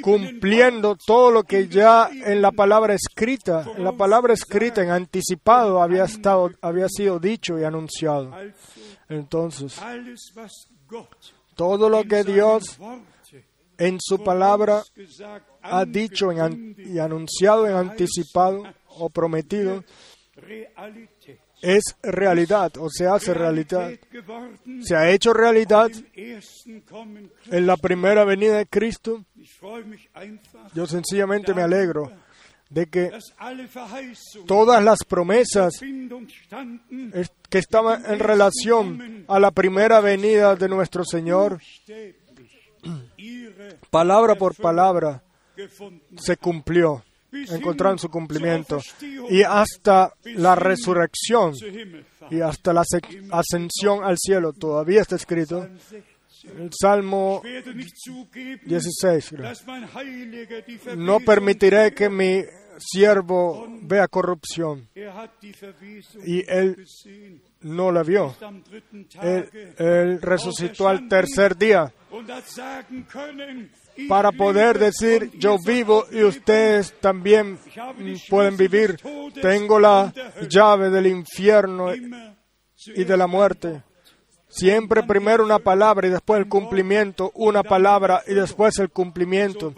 cumpliendo 0.01 0.95
todo 0.95 1.31
lo 1.31 1.43
que 1.43 1.67
ya 1.67 2.09
en 2.11 2.41
la 2.41 2.51
palabra 2.51 2.93
escrita, 2.93 3.65
en 3.77 3.83
la 3.83 3.93
palabra 3.93 4.33
escrita 4.33 4.81
en 4.81 4.89
anticipado 4.89 5.81
había 5.81 6.05
estado, 6.05 6.51
había 6.61 6.87
sido 6.89 7.19
dicho 7.19 7.59
y 7.59 7.63
anunciado. 7.63 8.31
Entonces, 9.07 9.79
todo 11.55 11.89
lo 11.89 12.03
que 12.03 12.23
Dios 12.23 12.79
en 13.77 13.97
su 13.99 14.23
palabra 14.23 14.83
ha 15.61 15.85
dicho 15.85 16.31
y 16.31 16.99
anunciado 16.99 17.67
en 17.67 17.75
anticipado 17.75 18.63
o 18.87 19.09
prometido 19.09 19.83
es 21.61 21.83
realidad 22.03 22.71
o 22.77 22.89
se 22.89 23.07
hace 23.07 23.33
realidad. 23.33 23.91
Se 24.81 24.95
ha 24.95 25.09
hecho 25.09 25.33
realidad 25.33 25.89
en 26.15 27.67
la 27.67 27.77
primera 27.77 28.23
venida 28.23 28.57
de 28.57 28.67
Cristo. 28.67 29.25
Yo 30.73 30.85
sencillamente 30.85 31.53
me 31.53 31.63
alegro 31.63 32.11
de 32.69 32.87
que 32.87 33.11
todas 34.47 34.83
las 34.83 34.99
promesas 35.07 35.73
que 37.49 37.57
estaban 37.57 38.05
en 38.05 38.19
relación 38.19 39.25
a 39.27 39.39
la 39.39 39.51
primera 39.51 39.99
venida 40.01 40.55
de 40.55 40.67
nuestro 40.67 41.03
Señor, 41.05 41.59
palabra 43.89 44.35
por 44.35 44.55
palabra, 44.55 45.23
se 46.17 46.37
cumplió. 46.37 47.03
encontraron 47.31 47.99
su 47.99 48.09
cumplimiento. 48.09 48.79
Y 49.29 49.43
hasta 49.43 50.13
la 50.23 50.55
resurrección 50.55 51.53
y 52.31 52.41
hasta 52.41 52.73
la 52.73 52.83
ascensión 53.31 54.03
al 54.03 54.17
cielo, 54.17 54.53
todavía 54.53 55.01
está 55.01 55.15
escrito. 55.15 55.67
El 56.43 56.69
Salmo 56.73 57.41
Ich 57.43 57.51
werde 57.51 57.75
nicht 57.75 57.95
zugeben, 57.97 58.67
16. 58.67 59.29
creo. 59.29 59.43
dass 59.43 59.65
mein 59.65 59.87
Heiliger 59.93 60.61
die 60.61 60.79
No 60.95 61.19
permitiré 61.19 61.93
que 61.93 62.09
mi 62.09 62.43
siervo 62.77 63.67
vea 63.81 64.07
corrupción. 64.07 64.89
Y 66.25 66.43
él 66.47 66.85
no 67.61 67.91
la 67.91 68.03
vio. 68.03 68.35
Él, 69.21 70.19
resucitó 70.21 70.87
al 70.87 71.07
tercer 71.07 71.57
día 71.57 71.91
para 74.07 74.31
poder 74.31 74.79
decir, 74.79 75.31
yo 75.37 75.57
vivo 75.65 76.05
y 76.11 76.23
ustedes 76.23 76.93
también 76.99 77.57
pueden 78.29 78.57
vivir. 78.57 78.97
Tengo 79.41 79.79
la 79.79 80.13
llave 80.49 80.89
del 80.89 81.07
infierno 81.07 81.93
y 81.93 83.03
de 83.03 83.17
la 83.17 83.27
muerte. 83.27 83.83
Siempre 84.55 85.03
primero 85.03 85.43
una 85.43 85.59
palabra 85.59 86.07
y 86.07 86.11
después 86.11 86.39
el 86.39 86.47
cumplimiento, 86.47 87.29
una 87.35 87.61
palabra 87.61 88.23
y 88.25 88.33
después 88.33 88.79
el 88.79 88.89
cumplimiento. 88.89 89.73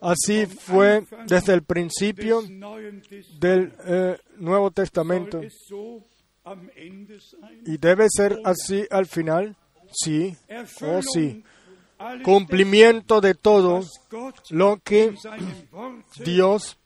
Así 0.00 0.46
fue 0.46 1.04
desde 1.26 1.54
el 1.54 1.62
principio 1.62 2.42
del 3.38 3.72
eh, 3.86 4.18
Nuevo 4.38 4.72
Testamento. 4.72 5.40
¿Y 7.64 7.76
debe 7.78 8.06
ser 8.10 8.40
así 8.44 8.84
al 8.90 9.06
final? 9.06 9.56
Sí, 9.92 10.36
oh 10.46 10.52
Erfüllung 10.52 11.02
sí. 11.02 11.44
Cumplimiento 12.24 13.20
de 13.20 13.34
todo 13.34 13.82
lo 14.50 14.80
que 14.82 15.14
Dios 16.24 16.76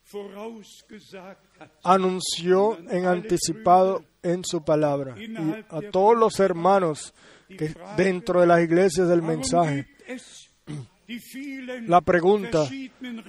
anunció 1.82 2.78
en 2.90 3.06
anticipado 3.06 4.04
en 4.22 4.44
su 4.44 4.64
palabra. 4.64 5.14
Y 5.18 5.34
a 5.34 5.90
todos 5.90 6.16
los 6.16 6.40
hermanos 6.40 7.14
que 7.48 7.74
dentro 7.96 8.40
de 8.40 8.46
las 8.46 8.60
iglesias 8.60 9.08
del 9.08 9.22
mensaje, 9.22 9.86
la 11.86 12.00
pregunta, 12.00 12.68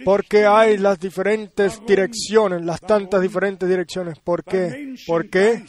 ¿por 0.03 0.25
qué 0.25 0.45
hay 0.45 0.77
las 0.77 0.99
diferentes 0.99 1.81
direcciones, 1.85 2.63
las 2.63 2.79
tantas 2.79 3.21
diferentes 3.21 3.67
direcciones? 3.67 4.19
¿Por 4.19 4.43
qué? 4.43 4.95
¿Por 5.07 5.29
qué? 5.29 5.65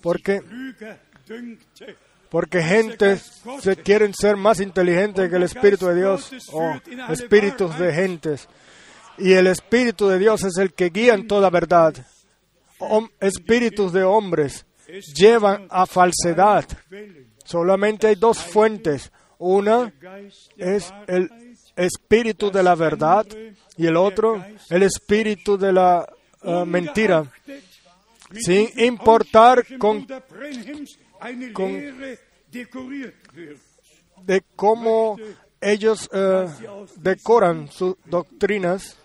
Porque, 0.00 0.40
Klüger 0.40 1.00
dünkte, 1.26 1.96
porque 2.28 2.62
gente 2.62 3.16
se 3.60 3.76
quieren 3.76 4.12
ser 4.14 4.36
más 4.36 4.60
inteligentes 4.60 5.30
que 5.30 5.36
el 5.36 5.42
Espíritu 5.42 5.86
de 5.86 5.96
Dios, 5.96 6.30
o 6.52 6.74
espíritus 7.10 7.78
de 7.78 7.92
gentes. 7.92 8.48
Y 9.16 9.32
el 9.32 9.46
Espíritu 9.46 10.08
de 10.08 10.18
Dios 10.18 10.44
es 10.44 10.58
el 10.58 10.74
que 10.74 10.90
guía 10.90 11.14
en 11.14 11.26
toda 11.26 11.50
verdad. 11.50 11.94
Espíritus 13.20 13.92
de 13.92 14.04
hombres 14.04 14.64
llevan 15.14 15.66
a 15.70 15.86
falsedad. 15.86 16.64
Solamente 17.44 18.06
hay 18.08 18.14
dos 18.14 18.38
fuentes. 18.38 19.10
Una 19.38 19.92
es 20.56 20.92
el 21.06 21.30
espíritu 21.76 22.50
de 22.50 22.62
la 22.62 22.74
verdad 22.74 23.26
y 23.76 23.86
el 23.86 23.96
otro 23.96 24.44
el 24.70 24.82
espíritu 24.82 25.56
de 25.56 25.72
la 25.72 26.06
eh, 26.42 26.64
mentira. 26.66 27.24
Sin 28.32 28.68
importar 28.80 29.64
con- 29.78 30.06
con- 31.54 31.72
de 34.24 34.42
cómo 34.56 35.16
ellos 35.60 36.08
eh, 36.12 36.46
decoran 36.96 37.70
sus 37.70 37.94
doctrinas 38.04 38.96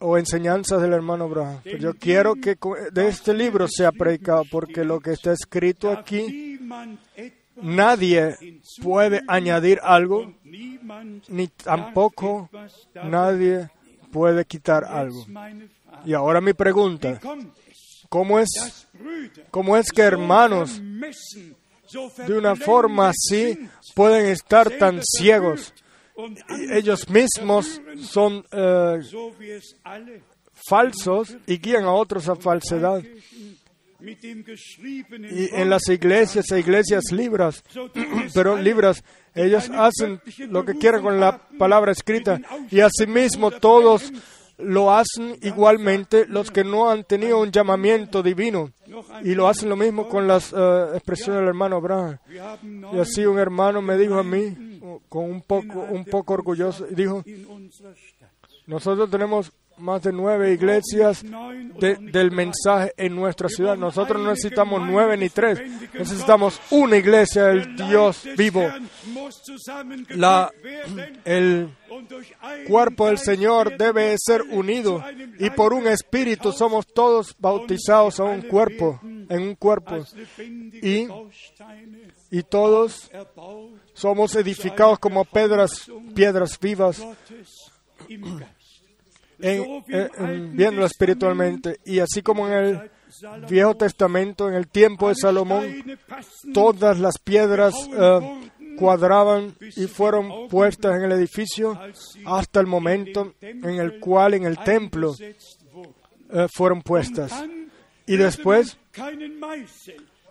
o 0.00 0.18
enseñanzas 0.18 0.80
del 0.82 0.92
hermano 0.92 1.24
Abraham. 1.24 1.60
Pero 1.64 1.78
yo 1.78 1.94
quiero 1.94 2.34
que 2.34 2.56
de 2.92 3.08
este 3.08 3.34
libro 3.34 3.66
sea 3.68 3.92
predicado 3.92 4.44
porque 4.50 4.84
lo 4.84 5.00
que 5.00 5.12
está 5.12 5.32
escrito 5.32 5.90
aquí, 5.90 6.58
nadie 7.60 8.36
puede 8.82 9.22
añadir 9.26 9.80
algo, 9.82 10.32
ni 10.44 11.48
tampoco 11.48 12.50
nadie 13.04 13.70
puede 14.12 14.44
quitar 14.44 14.84
algo. 14.84 15.24
Y 16.04 16.14
ahora 16.14 16.40
mi 16.40 16.52
pregunta, 16.52 17.20
¿cómo 18.08 18.38
es, 18.38 18.86
cómo 19.50 19.76
es 19.76 19.90
que 19.90 20.02
hermanos 20.02 20.80
de 22.26 22.38
una 22.38 22.54
forma 22.56 23.10
así 23.10 23.68
pueden 23.94 24.26
estar 24.26 24.70
tan 24.70 25.00
ciegos? 25.02 25.72
Ellos 26.70 27.08
mismos 27.08 27.80
son 28.00 28.44
eh, 28.50 29.00
falsos 30.68 31.36
y 31.46 31.58
guían 31.58 31.84
a 31.84 31.92
otros 31.92 32.28
a 32.28 32.36
falsedad. 32.36 33.02
Y 33.98 35.54
en 35.54 35.70
las 35.70 35.88
iglesias 35.88 36.50
iglesias 36.50 37.04
libras, 37.12 37.64
pero 38.34 38.56
libras, 38.56 39.02
ellos 39.34 39.70
hacen 39.70 40.20
lo 40.48 40.64
que 40.64 40.74
quieren 40.74 41.02
con 41.02 41.18
la 41.18 41.38
palabra 41.58 41.92
escrita 41.92 42.40
y 42.70 42.80
asimismo 42.80 43.50
todos 43.50 44.12
lo 44.58 44.92
hacen 44.92 45.36
igualmente 45.42 46.26
los 46.26 46.50
que 46.50 46.64
no 46.64 46.88
han 46.88 47.04
tenido 47.04 47.40
un 47.40 47.50
llamamiento 47.50 48.22
divino 48.22 48.70
y 49.22 49.34
lo 49.34 49.48
hacen 49.48 49.68
lo 49.68 49.76
mismo 49.76 50.08
con 50.08 50.26
las 50.26 50.52
eh, 50.52 50.86
expresiones 50.94 51.40
del 51.40 51.48
hermano 51.48 51.76
Abraham. 51.76 52.18
Y 52.92 52.98
así 52.98 53.26
un 53.26 53.38
hermano 53.38 53.82
me 53.82 53.98
dijo 53.98 54.18
a 54.18 54.22
mí, 54.22 54.56
con 55.08 55.24
un 55.30 55.42
poco, 55.42 55.80
un 55.90 56.04
poco 56.04 56.34
orgulloso, 56.34 56.86
dijo, 56.90 57.22
nosotros 58.66 59.10
tenemos 59.10 59.52
más 59.78 60.02
de 60.02 60.10
nueve 60.10 60.52
iglesias 60.54 61.22
de- 61.78 61.96
del 61.96 62.30
mensaje 62.30 62.94
en 62.96 63.14
nuestra 63.14 63.46
ciudad. 63.50 63.76
Nosotros 63.76 64.22
no 64.22 64.30
necesitamos 64.30 64.80
nueve 64.88 65.18
ni 65.18 65.28
tres, 65.28 65.60
necesitamos 65.92 66.58
una 66.70 66.96
iglesia 66.96 67.44
del 67.48 67.76
Dios 67.76 68.26
vivo. 68.38 68.62
La, 70.16 70.50
el 71.26 71.68
cuerpo 72.66 73.06
del 73.08 73.18
Señor 73.18 73.76
debe 73.76 74.14
ser 74.18 74.42
unido 74.50 75.04
y 75.38 75.50
por 75.50 75.74
un 75.74 75.86
espíritu 75.88 76.52
somos 76.52 76.86
todos 76.86 77.34
bautizados 77.38 78.18
a 78.18 78.24
un 78.24 78.42
cuerpo, 78.42 78.98
en 79.02 79.42
un 79.42 79.54
cuerpo 79.56 79.96
y- 80.82 81.06
y 82.30 82.42
todos 82.42 83.10
somos 83.94 84.34
edificados 84.34 84.98
como 84.98 85.24
piedras, 85.24 85.90
vivas 86.60 87.00
en- 89.38 90.56
Testament 90.56 90.84
espiritualmente 90.84 91.78
y 91.84 91.98
así 92.00 92.22
como 92.22 92.46
en 92.48 92.52
el 92.54 92.90
Viejo 93.48 93.74
Testamento, 93.76 94.48
en 94.48 94.54
el 94.54 94.68
tiempo 94.68 95.08
de 95.08 95.14
Salomón, 95.14 95.64
todas 96.52 96.98
las 96.98 97.18
piedras 97.18 97.74
eh, 97.92 98.50
cuadraban 98.78 99.54
y 99.76 99.86
fueron 99.86 100.48
puestas 100.48 100.96
en 100.96 101.02
el 101.04 101.12
edificio 101.12 101.78
hasta 102.26 102.60
el 102.60 102.66
momento 102.66 103.34
en 103.40 103.64
el 103.80 104.00
cual 104.00 104.34
en 104.34 104.44
el 104.44 104.58
templo 104.58 105.14
eh, 106.30 106.46
fueron 106.52 106.82
puestas. 106.82 107.32
Y 108.06 108.16
después 108.16 108.76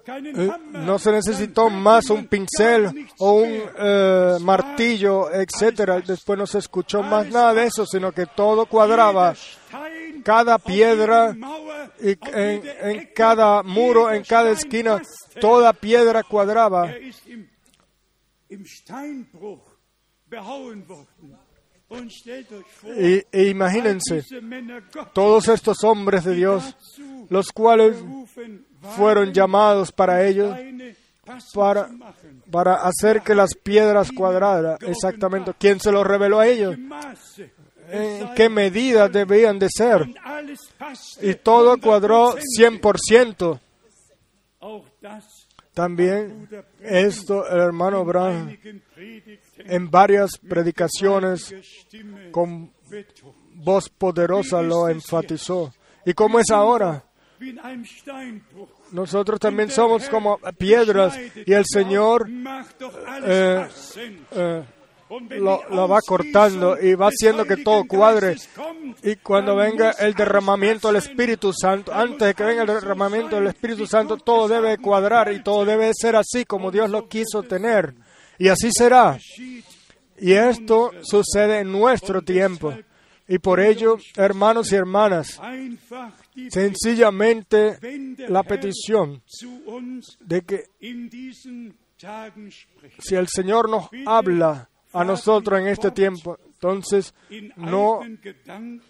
eh, 0.08 0.49
Hammer, 0.53 0.82
no 0.84 0.99
se 0.99 1.12
necesitó 1.12 1.70
más 1.70 2.10
un 2.10 2.28
pincel 2.28 3.08
o 3.20 3.34
un 3.34 3.62
eh, 3.78 4.38
martillo, 4.41 5.32
etcétera. 5.32 6.01
Después 6.01 6.38
no 6.38 6.47
se 6.47 6.60
escuchó 6.60 7.01
más 7.01 7.28
nada 7.30 7.53
de 7.53 7.66
eso, 7.66 7.86
sino 7.86 8.12
que 8.12 8.26
todo 8.26 8.66
cuadraba. 8.66 9.36
Cada 10.24 10.58
piedra 10.58 11.36
y 12.01 12.18
en, 12.34 13.10
cada 13.16 13.64
muro, 13.64 14.12
en 14.12 14.24
cada 14.24 14.51
esquina, 14.51 15.01
toda 15.39 15.74
piedra 15.74 16.24
cuadraba. 16.24 16.91
Y, 22.97 23.24
e 23.32 23.49
imagínense, 23.49 24.24
todos 25.14 25.47
estos 25.47 25.84
hombres 25.84 26.24
de 26.24 26.36
Dios, 26.36 26.76
los 27.30 27.51
cuales 27.51 27.97
fueron 28.96 29.34
llamados 29.34 29.92
para 29.92 30.26
ellos, 30.26 30.56
para, 31.54 31.90
para 32.52 32.76
hacer 32.76 33.22
que 33.22 33.36
las 33.36 33.56
piedras 33.56 34.12
cuadraran. 34.12 34.78
Exactamente. 34.82 35.54
¿Quién 35.58 35.80
se 35.80 35.92
lo 35.92 36.04
reveló 36.04 36.40
a 36.40 36.48
ellos? 36.48 36.76
¿En 37.90 38.34
qué 38.34 38.50
medida 38.50 39.08
debían 39.08 39.60
de 39.60 39.68
ser? 39.70 40.06
Y 41.22 41.36
todo 41.36 41.80
cuadró 41.80 42.36
100%. 42.36 42.80
100%. 42.80 43.60
Auch 44.62 44.86
das 45.00 45.46
También 45.76 46.48
esto 46.80 47.48
el 47.48 47.60
hermano 47.60 48.06
Predigten 48.06 48.82
en 49.58 49.92
varias 49.92 50.38
predicaciones 50.38 51.54
con 52.32 52.72
voz 53.54 53.90
poderosa 53.90 54.62
lo 54.62 54.88
enfatizó. 54.88 55.74
¿Y 56.06 56.14
cómo 56.14 56.40
es 56.40 56.50
ahora? 56.50 57.04
Nosotros 58.92 59.40
también 59.40 59.72
somos 59.72 60.08
como 60.10 60.40
piedras 60.58 61.18
y 61.46 61.54
el 61.54 61.66
Señor 61.66 62.30
eh, 63.26 63.68
eh, 64.32 64.64
lo 65.40 65.88
va 65.88 66.00
cortando 66.06 66.78
y 66.80 66.96
va 66.96 67.08
haciendo 67.08 67.46
que 67.46 67.58
todo 67.58 67.86
cuadre. 67.86 68.36
Y 69.04 69.18
cuando 69.18 69.56
venga 69.56 69.92
el 69.92 70.14
derramamiento 70.14 70.88
del 70.88 70.98
Espíritu 70.98 71.54
Santo, 71.54 71.94
antes 71.94 72.28
de 72.28 72.34
que 72.34 72.44
venga 72.44 72.62
el 72.62 72.68
derramamiento 72.68 73.36
del 73.36 73.48
Espíritu 73.48 73.86
Santo, 73.86 74.18
todo 74.18 74.48
debe 74.48 74.78
cuadrar 74.78 75.32
y 75.32 75.44
todo 75.44 75.66
debe 75.66 75.92
ser 75.94 76.16
así 76.16 76.46
como 76.46 76.72
Dios 76.72 76.90
lo 76.90 77.08
quiso 77.08 77.44
tener. 77.44 77.94
Y 78.38 78.48
así 78.48 78.70
será. 78.72 79.18
Y 80.18 80.34
esto 80.34 80.92
sucede 81.02 81.60
en 81.60 81.72
nuestro 81.72 82.22
tiempo. 82.22 82.74
Y 83.28 83.40
por 83.40 83.60
ello, 83.60 83.98
hermanos 84.16 84.72
y 84.72 84.76
hermanas, 84.76 85.40
sencillamente 86.50 87.78
la 88.30 88.44
petición 88.44 89.22
de 90.20 90.42
que 90.42 90.64
si 93.00 93.16
el 93.16 93.28
Señor 93.28 93.70
nos 93.70 93.90
habla 94.06 94.70
a 94.94 95.04
nosotros 95.04 95.60
en 95.60 95.68
este 95.68 95.92
tiempo, 95.92 96.38
entonces 96.54 97.14
no, 97.58 98.00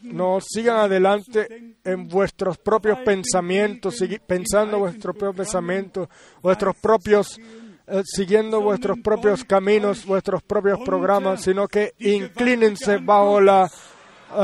no 0.04 0.40
sigan 0.42 0.78
adelante 0.78 1.76
en 1.84 2.08
vuestros 2.08 2.58
propios 2.58 3.00
pensamientos, 3.00 4.04
pensando 4.26 4.80
vuestros 4.80 5.16
propios 5.16 5.36
pensamientos, 5.36 6.10
vuestros 6.42 6.76
propios 6.82 7.40
eh, 7.88 8.02
siguiendo 8.04 8.62
vuestros 8.62 8.98
propios 9.00 9.44
caminos, 9.44 10.06
vuestros 10.06 10.42
propios 10.42 10.80
programas, 10.84 11.44
sino 11.44 11.68
que 11.68 11.94
inclínense 12.00 12.98
bajo 12.98 13.40
la 13.40 13.70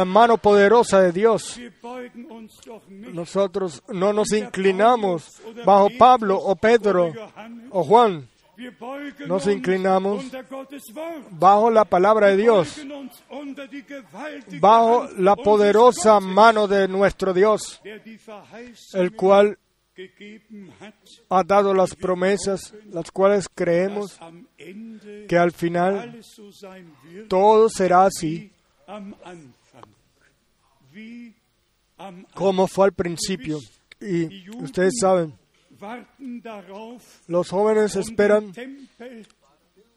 mano 0.05 0.37
poderosa 0.37 1.01
de 1.01 1.11
Dios. 1.11 1.59
Nosotros 2.87 3.83
no 3.89 4.13
nos 4.13 4.31
inclinamos 4.31 5.41
bajo 5.65 5.89
Pablo 5.97 6.37
o 6.37 6.55
Pedro 6.55 7.11
o 7.69 7.83
Juan. 7.83 8.27
Nos 9.27 9.47
inclinamos 9.47 10.25
bajo 11.31 11.71
la 11.71 11.85
palabra 11.85 12.27
de 12.27 12.37
Dios, 12.37 12.79
bajo 14.59 15.07
la 15.17 15.35
poderosa 15.35 16.19
mano 16.19 16.67
de 16.67 16.87
nuestro 16.87 17.33
Dios, 17.33 17.81
el 18.93 19.15
cual 19.15 19.57
ha 21.29 21.43
dado 21.43 21.73
las 21.73 21.95
promesas, 21.95 22.73
las 22.91 23.09
cuales 23.11 23.47
creemos 23.53 24.19
que 25.27 25.37
al 25.37 25.51
final 25.51 26.21
todo 27.27 27.67
será 27.69 28.05
así 28.05 28.51
como 32.33 32.67
fue 32.67 32.85
al 32.85 32.93
principio. 32.93 33.59
Y 33.99 34.49
ustedes 34.49 34.93
saben, 34.99 35.33
los 37.27 37.49
jóvenes 37.49 37.95
esperan, 37.95 38.51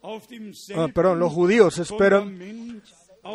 ah, 0.02 0.88
perdón, 0.94 1.18
los 1.18 1.32
judíos 1.32 1.78
esperan 1.78 2.82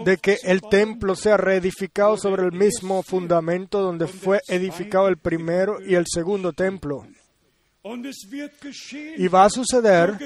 de 0.06 0.18
que 0.18 0.38
el 0.44 0.62
templo 0.62 1.16
sea 1.16 1.38
reedificado 1.38 2.18
sobre 2.18 2.44
el 2.44 2.52
mismo 2.52 3.02
fundamento 3.02 3.82
donde 3.82 4.08
fue 4.08 4.40
edificado 4.48 5.08
el 5.08 5.18
primero 5.18 5.82
y 5.84 5.96
el 5.96 6.06
segundo 6.08 6.54
templo. 6.54 7.08
Y 9.18 9.28
va 9.28 9.46
a 9.46 9.50
suceder 9.50 10.18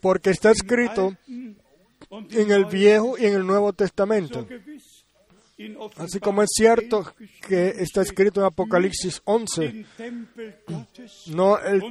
porque 0.00 0.30
está 0.30 0.50
escrito 0.50 1.16
en 2.30 2.50
el 2.50 2.66
Viejo 2.66 3.18
y 3.18 3.26
en 3.26 3.34
el 3.34 3.46
Nuevo 3.46 3.72
Testamento. 3.72 4.46
Así 5.96 6.20
como 6.20 6.42
es 6.42 6.50
cierto 6.54 7.14
que 7.46 7.68
está 7.78 8.02
escrito 8.02 8.40
en 8.40 8.46
Apocalipsis 8.46 9.20
11, 9.24 9.84
no 11.26 11.58
el, 11.58 11.82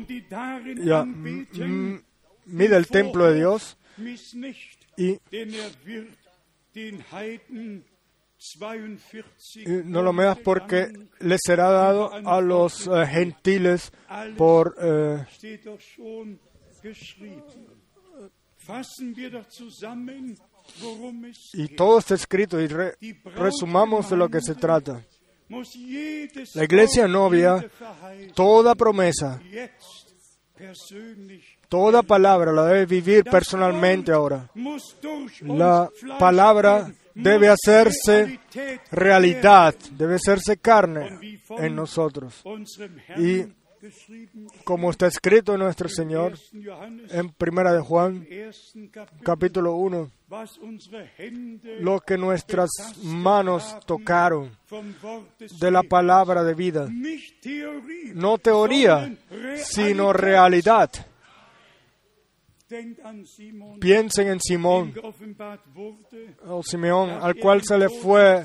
mide 2.45 2.75
el 2.75 2.87
templo 2.87 3.25
de 3.31 3.35
Dios 3.35 3.77
y, 4.97 5.19
no 9.85 10.01
lo 10.01 10.13
medas 10.13 10.39
porque 10.39 10.91
le 11.19 11.37
será 11.39 11.69
dado 11.69 12.11
a 12.13 12.41
los 12.41 12.87
uh, 12.87 13.05
gentiles 13.05 13.91
por 14.37 14.75
uh, 14.79 15.25
y 21.53 21.67
todo 21.69 21.99
está 21.99 22.15
escrito 22.15 22.59
y 22.59 22.67
resumamos 23.35 24.09
de 24.09 24.17
lo 24.17 24.29
que 24.29 24.41
se 24.41 24.55
trata. 24.55 25.03
La 26.53 26.63
iglesia 26.63 27.07
novia, 27.07 27.67
toda 28.35 28.75
promesa, 28.75 29.41
toda 31.67 32.03
palabra 32.03 32.51
la 32.51 32.65
debe 32.65 32.85
vivir 32.85 33.23
personalmente 33.23 34.11
ahora. 34.11 34.49
La 35.41 35.89
palabra 36.19 36.91
debe 37.15 37.49
hacerse 37.49 38.39
realidad, 38.91 39.75
debe 39.91 40.15
hacerse 40.15 40.57
carne 40.57 41.41
en 41.57 41.75
nosotros. 41.75 42.43
Y 43.17 43.45
como 44.63 44.91
está 44.91 45.07
escrito 45.07 45.53
en 45.53 45.59
nuestro 45.59 45.89
Señor 45.89 46.37
en 47.09 47.29
Primera 47.31 47.73
de 47.73 47.81
Juan, 47.81 48.27
capítulo 49.23 49.75
1, 49.75 50.11
lo 51.79 51.99
que 52.01 52.17
nuestras 52.17 52.69
manos 53.03 53.77
tocaron 53.85 54.51
de 55.59 55.71
la 55.71 55.83
palabra 55.83 56.43
de 56.43 56.53
vida, 56.53 56.89
no 58.13 58.37
teoría, 58.37 59.15
sino 59.63 60.13
realidad. 60.13 60.89
Piensen 63.79 64.27
en 64.27 64.39
Simón 64.39 64.93
o 66.45 66.61
Simeón, 66.61 67.09
al 67.09 67.35
cual 67.35 67.63
se 67.63 67.77
le 67.79 67.89
fue 67.89 68.43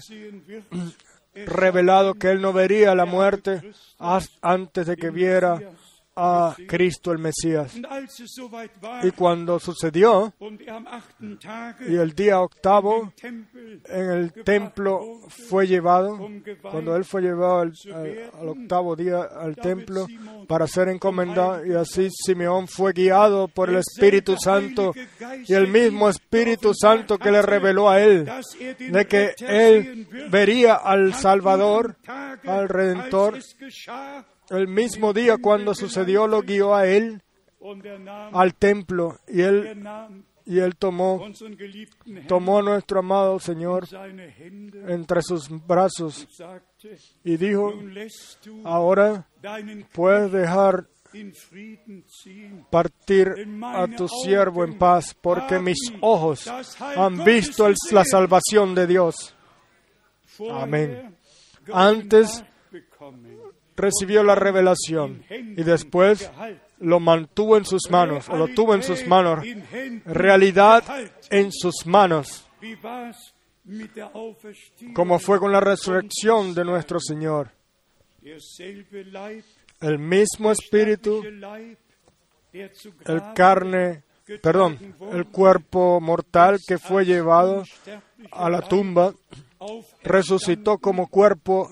revelado 1.34 2.14
que 2.14 2.30
él 2.30 2.40
no 2.40 2.52
vería 2.52 2.94
la 2.94 3.04
muerte 3.04 3.72
antes 4.42 4.86
de 4.86 4.96
que 4.96 5.10
viera 5.10 5.60
a 6.16 6.54
Cristo 6.66 7.12
el 7.12 7.18
Mesías. 7.18 7.74
Y 9.02 9.10
cuando 9.12 9.58
sucedió, 9.58 10.32
y 11.86 11.94
el 11.96 12.14
día 12.14 12.40
octavo 12.40 13.12
en 13.22 14.10
el 14.10 14.32
templo 14.44 15.20
fue 15.28 15.66
llevado, 15.66 16.18
cuando 16.62 16.96
él 16.96 17.04
fue 17.04 17.22
llevado 17.22 17.60
al, 17.60 17.72
octavo 18.46 18.96
día 18.96 19.22
al 19.22 19.56
templo 19.56 20.06
para 20.46 20.66
ser 20.66 20.88
encomendado, 20.88 21.64
y 21.66 21.74
así 21.74 22.08
Simeón 22.10 22.68
fue 22.68 22.92
guiado 22.92 23.48
por 23.48 23.70
el 23.70 23.76
Espíritu 23.76 24.36
Santo, 24.36 24.92
y 25.46 25.52
el 25.52 25.68
mismo 25.68 26.08
Espíritu 26.08 26.72
Santo 26.74 27.18
que 27.18 27.32
le 27.32 27.42
reveló 27.42 27.88
a 27.88 28.00
él 28.00 28.30
de 28.78 29.06
que 29.06 29.34
él 29.38 30.06
vería 30.30 30.74
al 30.74 31.14
Salvador, 31.14 31.96
al 32.44 32.68
Redentor, 32.68 33.38
el 34.50 34.68
mismo 34.68 35.12
día 35.12 35.36
cuando 35.40 35.74
sucedió 35.74 36.26
lo 36.26 36.42
guió 36.42 36.74
a 36.74 36.86
él 36.86 37.22
al 38.32 38.54
templo 38.54 39.18
y 39.28 39.40
él 39.40 39.82
y 40.46 40.58
él 40.58 40.76
tomó 40.76 41.26
tomó 42.28 42.58
a 42.58 42.62
nuestro 42.62 42.98
amado 42.98 43.38
Señor 43.38 43.86
entre 44.86 45.22
sus 45.22 45.48
brazos 45.66 46.28
y 47.24 47.36
dijo 47.36 47.72
ahora 48.64 49.26
puedes 49.92 50.32
dejar 50.32 50.86
partir 52.70 53.28
a 53.62 53.86
tu 53.86 54.08
siervo 54.08 54.64
en 54.64 54.76
paz 54.76 55.14
porque 55.20 55.58
mis 55.58 55.78
ojos 56.00 56.50
han 56.78 57.24
visto 57.24 57.68
la 57.92 58.04
salvación 58.04 58.74
de 58.74 58.86
Dios. 58.86 59.34
Amén. 60.50 61.16
Antes 61.72 62.44
recibió 63.76 64.22
la 64.22 64.34
revelación 64.34 65.24
y 65.30 65.62
después 65.62 66.30
lo 66.78 67.00
mantuvo 67.00 67.56
en 67.56 67.64
sus 67.64 67.90
manos, 67.90 68.28
o 68.28 68.36
lo 68.36 68.48
tuvo 68.48 68.74
en 68.74 68.82
sus 68.82 69.06
manos, 69.06 69.44
realidad 70.04 70.84
en 71.30 71.50
sus 71.52 71.86
manos, 71.86 72.46
como 74.94 75.18
fue 75.18 75.38
con 75.38 75.52
la 75.52 75.60
resurrección 75.60 76.54
de 76.54 76.64
nuestro 76.64 77.00
Señor. 77.00 77.50
El 79.80 79.98
mismo 79.98 80.50
espíritu, 80.50 81.22
el 82.52 83.22
carne, 83.34 84.02
perdón, 84.42 84.78
el 85.12 85.26
cuerpo 85.26 86.00
mortal 86.00 86.58
que 86.66 86.78
fue 86.78 87.04
llevado 87.04 87.64
a 88.32 88.50
la 88.50 88.62
tumba, 88.62 89.14
resucitó 90.02 90.78
como 90.78 91.08
cuerpo 91.08 91.70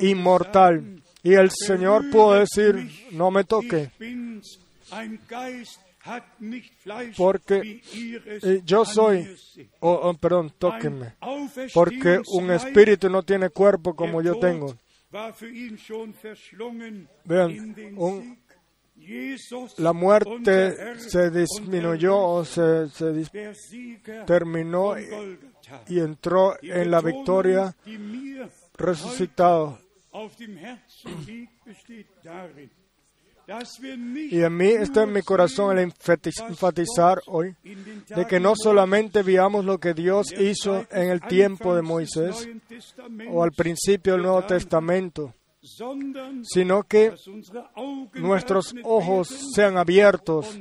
inmortal 0.00 1.01
y 1.22 1.34
el 1.34 1.50
Señor 1.50 2.10
pudo 2.10 2.34
decir, 2.34 2.90
no 3.12 3.30
me 3.30 3.44
toque, 3.44 3.90
porque 7.16 7.80
eh, 7.94 8.60
yo 8.64 8.84
soy, 8.84 9.36
oh, 9.80 10.14
perdón, 10.14 10.52
tóquenme, 10.58 11.14
porque 11.72 12.20
un 12.34 12.50
espíritu 12.50 13.08
no 13.08 13.22
tiene 13.22 13.50
cuerpo 13.50 13.94
como 13.94 14.20
yo 14.20 14.38
tengo. 14.38 14.76
Vean, 17.24 17.76
la 19.78 19.92
muerte 19.92 20.98
se 20.98 21.30
disminuyó 21.30 22.18
o 22.18 22.44
se, 22.44 22.88
se 22.88 23.26
terminó 24.26 24.94
y 25.88 25.98
entró 26.00 26.56
en 26.62 26.90
la 26.90 27.00
victoria 27.00 27.74
resucitado. 28.74 29.78
Y 34.30 34.40
en 34.42 34.56
mí 34.56 34.68
está 34.68 35.02
en 35.02 35.12
mi 35.12 35.22
corazón 35.22 35.76
el 35.76 35.88
enfati- 35.90 36.32
enfatizar 36.48 37.20
hoy 37.26 37.56
de 38.14 38.26
que 38.26 38.38
no 38.38 38.54
solamente 38.54 39.22
veamos 39.22 39.64
lo 39.64 39.78
que 39.78 39.94
Dios 39.94 40.32
hizo 40.32 40.86
en 40.92 41.08
el 41.10 41.20
tiempo 41.22 41.74
de 41.74 41.82
Moisés 41.82 42.48
o 43.30 43.42
al 43.42 43.50
principio 43.52 44.12
del 44.12 44.22
Nuevo 44.22 44.44
Testamento, 44.46 45.34
sino 46.44 46.82
que 46.84 47.14
nuestros 48.14 48.74
ojos 48.84 49.28
sean 49.54 49.76
abiertos 49.76 50.58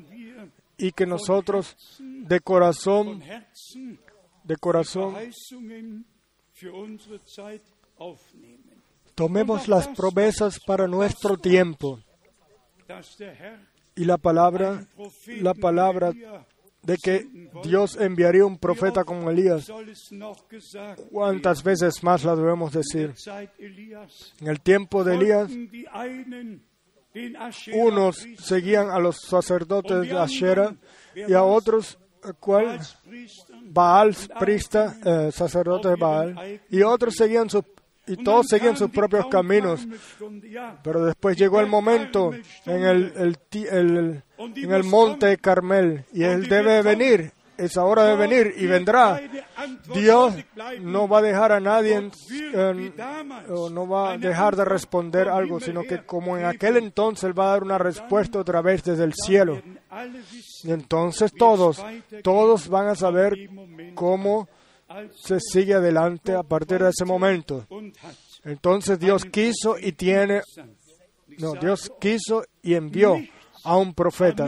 y 0.77 0.91
que 0.91 1.05
nosotros 1.05 1.75
de 1.99 2.39
corazón, 2.39 3.21
de 4.43 4.55
corazón, 4.57 5.15
tomemos 9.21 9.67
las 9.67 9.87
promesas 9.89 10.59
para 10.59 10.87
nuestro 10.87 11.37
tiempo 11.37 11.99
y 13.95 14.03
la 14.03 14.17
palabra, 14.17 14.87
la 15.27 15.53
palabra 15.53 16.11
de 16.81 16.97
que 16.97 17.27
Dios 17.63 17.97
enviaría 17.97 18.47
un 18.47 18.57
profeta 18.57 19.03
como 19.03 19.29
Elías. 19.29 19.71
¿Cuántas 21.11 21.61
veces 21.61 22.03
más 22.03 22.23
la 22.23 22.35
debemos 22.35 22.73
decir? 22.73 23.13
En 24.39 24.47
el 24.47 24.59
tiempo 24.59 25.03
de 25.03 25.13
Elías, 25.13 25.51
unos 27.75 28.25
seguían 28.39 28.89
a 28.89 28.97
los 28.97 29.21
sacerdotes 29.21 30.01
de 30.01 30.17
Ashera 30.17 30.75
y 31.13 31.33
a 31.33 31.43
otros, 31.43 31.99
eh, 32.25 32.33
Priestern 33.07 33.71
Baal, 33.71 34.15
prista, 34.39 34.97
eh, 35.05 35.31
sacerdotes 35.31 35.91
de 35.91 35.97
Baal, 35.97 36.61
y 36.71 36.81
otros 36.81 37.15
seguían 37.15 37.49
sus, 37.49 37.63
y 38.11 38.17
todos 38.17 38.47
seguían 38.49 38.75
sus 38.75 38.89
propios 38.91 39.25
caminos. 39.27 39.87
Pero 40.83 41.05
después 41.05 41.37
llegó 41.37 41.61
el 41.61 41.67
momento 41.67 42.31
en 42.65 42.83
el, 42.83 43.37
en 43.53 44.71
el 44.71 44.83
monte 44.83 45.37
Carmel 45.37 46.03
y 46.13 46.23
Él 46.23 46.47
debe 46.49 46.81
venir, 46.81 47.31
es 47.57 47.77
hora 47.77 48.05
de 48.05 48.15
venir 48.17 48.53
y 48.57 48.65
vendrá. 48.65 49.21
Dios 49.93 50.33
no 50.81 51.07
va 51.07 51.19
a 51.19 51.21
dejar 51.21 51.53
a 51.53 51.59
nadie, 51.61 52.11
no 53.71 53.87
va 53.87 54.11
a 54.11 54.17
dejar 54.17 54.55
de 54.57 54.65
responder 54.65 55.29
algo, 55.29 55.61
sino 55.61 55.83
que 55.83 56.05
como 56.05 56.37
en 56.37 56.45
aquel 56.45 56.77
entonces 56.77 57.23
Él 57.23 57.37
va 57.37 57.45
a 57.45 57.51
dar 57.51 57.63
una 57.63 57.77
respuesta 57.77 58.39
otra 58.39 58.61
vez 58.61 58.83
desde 58.83 59.05
el 59.05 59.13
cielo. 59.13 59.61
Y 60.63 60.71
entonces 60.71 61.31
todos, 61.31 61.81
todos 62.23 62.67
van 62.67 62.87
a 62.87 62.95
saber 62.95 63.49
cómo 63.95 64.49
se 65.15 65.39
sigue 65.39 65.73
adelante 65.73 66.33
a 66.33 66.43
partir 66.43 66.79
de 66.83 66.89
ese 66.89 67.05
momento. 67.05 67.65
Entonces 68.43 68.99
Dios 68.99 69.25
quiso 69.25 69.77
y 69.79 69.91
tiene, 69.91 70.41
no, 71.37 71.53
Dios 71.53 71.91
quiso 71.99 72.43
y 72.61 72.73
envió 72.73 73.17
a 73.63 73.77
un 73.77 73.93
profeta. 73.93 74.47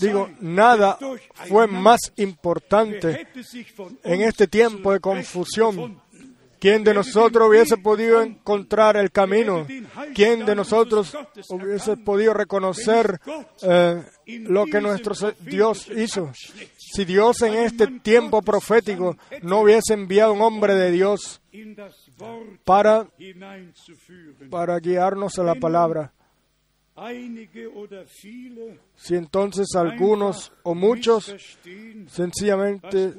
Digo, 0.00 0.30
nada 0.40 0.98
fue 1.48 1.66
más 1.66 2.00
importante 2.16 3.26
en 4.04 4.22
este 4.22 4.46
tiempo 4.46 4.92
de 4.92 5.00
confusión. 5.00 6.01
¿Quién 6.62 6.84
de 6.84 6.94
nosotros 6.94 7.48
hubiese 7.48 7.76
podido 7.76 8.22
encontrar 8.22 8.96
el 8.96 9.10
camino? 9.10 9.66
¿Quién 10.14 10.46
de 10.46 10.54
nosotros 10.54 11.12
hubiese 11.48 11.96
podido 11.96 12.34
reconocer 12.34 13.18
eh, 13.62 14.00
lo 14.26 14.66
que 14.66 14.80
nuestro 14.80 15.12
Dios 15.40 15.88
hizo? 15.88 16.30
Si 16.76 17.04
Dios 17.04 17.42
en 17.42 17.54
este 17.54 17.88
tiempo 17.88 18.42
profético 18.42 19.16
no 19.42 19.62
hubiese 19.62 19.94
enviado 19.94 20.34
un 20.34 20.42
hombre 20.42 20.76
de 20.76 20.92
Dios 20.92 21.42
para, 22.62 23.08
para 24.48 24.78
guiarnos 24.78 25.40
a 25.40 25.42
la 25.42 25.56
palabra, 25.56 26.12
si 28.94 29.16
entonces 29.16 29.66
algunos 29.74 30.52
o 30.62 30.76
muchos 30.76 31.34
sencillamente 32.06 33.14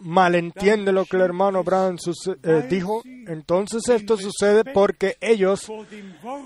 malentienden 0.00 0.94
lo 0.94 1.04
que 1.04 1.16
el 1.16 1.22
hermano 1.22 1.62
suce- 1.98 2.36
eh, 2.42 2.66
dijo, 2.68 3.02
entonces 3.26 3.82
esto 3.88 4.16
sucede 4.16 4.64
porque 4.72 5.16
ellos 5.20 5.60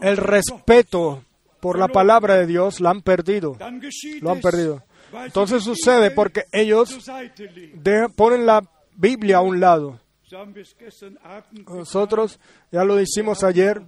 el 0.03 0.17
respeto 0.17 1.25
por 1.61 1.79
la 1.79 1.87
palabra 1.89 2.35
de 2.37 2.47
Dios 2.47 2.81
la 2.81 2.91
han 2.91 3.03
perdido. 3.03 3.57
Lo 4.21 4.31
han 4.31 4.41
perdido. 4.41 4.83
Entonces 5.27 5.63
sucede 5.63 6.11
porque 6.11 6.45
ellos 6.53 6.91
ponen 8.17 8.47
la 8.47 8.63
Biblia 8.97 9.37
a 9.39 9.41
un 9.43 9.61
lado. 9.61 10.01
Nosotros 11.69 12.41
ya 12.71 12.85
lo 12.85 12.99
hicimos 13.01 13.45
ayer. 13.45 13.83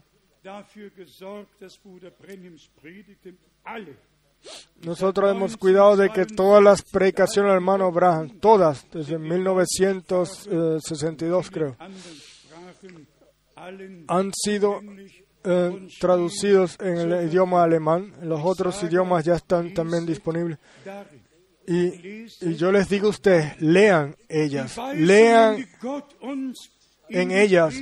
Nosotros 4.82 5.30
hemos 5.30 5.57
cuidado 5.57 5.97
de 5.97 6.11
que 6.11 6.26
todas 6.26 6.62
las 6.62 6.82
predicaciones 6.82 7.51
del 7.51 7.57
hermano 7.57 7.86
Abraham, 7.86 8.38
todas, 8.40 8.86
desde 8.92 9.18
1962 9.18 11.51
creo, 11.51 11.74
anderen 11.78 12.05
Sprachen 12.05 13.09
allen 13.57 14.05
han 14.09 14.32
sido 14.34 14.82
eh, 15.45 15.88
traducidos 16.01 16.76
en 16.80 16.99
el 16.99 17.28
idioma 17.28 17.62
alemán. 17.62 18.12
Los 18.22 18.40
otros 18.45 18.82
idiomas 18.82 19.24
ya 19.24 19.36
están 19.36 19.72
también 19.72 20.05
disponibles. 20.05 20.59
Y, 21.66 22.26
y 22.40 22.55
yo 22.57 22.70
les 22.70 22.88
digo 22.88 23.07
a 23.07 23.11
ustedes, 23.11 23.61
lean 23.61 24.14
ellas, 24.28 24.76
lean 24.95 25.66
en 27.09 27.30
ellas 27.30 27.74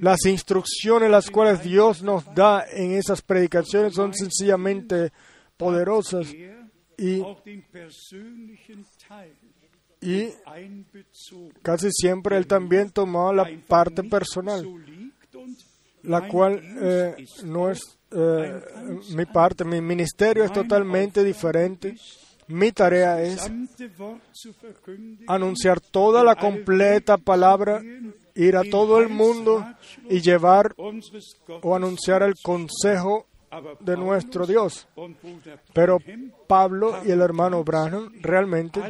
las 0.00 0.24
instrucciones 0.26 1.10
las 1.10 1.30
cuales 1.30 1.62
Dios 1.62 2.02
nos 2.02 2.24
da 2.34 2.64
en 2.72 2.92
esas 2.92 3.22
predicaciones 3.22 3.94
son 3.94 4.14
sencillamente 4.14 5.12
poderosas 5.60 6.32
er 6.32 6.60
y, 6.96 7.22
y 10.00 10.34
casi 11.62 11.88
siempre 11.92 12.36
Él 12.36 12.46
también 12.46 12.90
tomaba 12.90 13.32
la 13.32 13.50
parte 13.68 14.02
personal. 14.02 14.66
la 16.02 16.28
cual 16.28 16.60
eh, 16.80 17.26
no 17.44 17.70
es 17.70 17.98
eh, 18.10 18.60
mi 19.14 19.24
parte, 19.26 19.64
mi 19.64 19.80
ministerio 19.80 20.44
es 20.44 20.52
totalmente 20.52 21.22
diferente. 21.22 21.94
Mi 22.48 22.72
tarea 22.72 23.22
es 23.22 23.48
anunciar 25.28 25.80
toda 25.80 26.24
la 26.24 26.34
completa 26.34 27.16
palabra, 27.16 27.80
ir 28.34 28.56
a 28.56 28.64
todo 28.64 28.98
el 28.98 29.08
mundo 29.08 29.64
y 30.08 30.20
llevar 30.20 30.74
o 31.62 31.76
anunciar 31.76 32.24
el 32.24 32.34
consejo 32.42 33.26
de 33.80 33.96
nuestro 33.96 34.46
Dios. 34.46 34.86
Pero 35.72 35.98
Pablo 36.46 37.00
y 37.04 37.10
el 37.10 37.20
hermano 37.20 37.64
Branham 37.64 38.12
realmente 38.20 38.80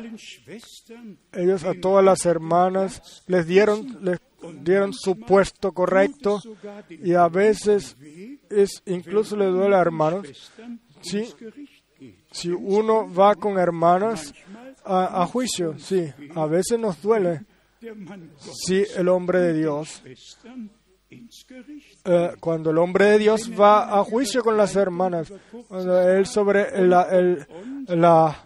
ellos 1.32 1.64
a 1.64 1.74
todas 1.74 2.04
las 2.04 2.24
hermanas 2.26 3.22
les 3.26 3.46
dieron 3.46 3.98
les 4.02 4.20
dieron 4.62 4.92
su 4.92 5.18
puesto 5.18 5.72
correcto 5.72 6.40
y 6.88 7.14
a 7.14 7.28
veces 7.28 7.96
es 8.48 8.82
incluso 8.86 9.36
le 9.36 9.46
duele 9.46 9.76
a 9.76 9.80
hermanos 9.80 10.26
geht. 11.02 11.34
si 12.30 12.50
uno 12.50 13.12
va 13.12 13.34
con 13.34 13.58
hermanas 13.58 14.32
a, 14.84 15.22
a 15.22 15.26
juicio, 15.26 15.78
sí, 15.78 16.10
a 16.34 16.46
veces 16.46 16.78
nos 16.78 17.00
duele 17.02 17.44
si 18.66 18.84
el 18.96 19.08
hombre 19.08 19.40
de 19.40 19.54
Dios. 19.54 20.02
Eh, 22.04 22.30
cuando 22.40 22.70
el 22.70 22.78
hombre 22.78 23.06
de 23.06 23.18
Dios 23.18 23.50
va 23.58 23.98
a 23.98 24.04
juicio 24.04 24.42
con 24.42 24.56
las 24.56 24.76
hermanas, 24.76 25.32
cuando 25.68 26.00
él 26.00 26.26
sobre 26.26 26.86
la, 26.86 27.02
el- 27.10 27.46
la, 27.88 28.44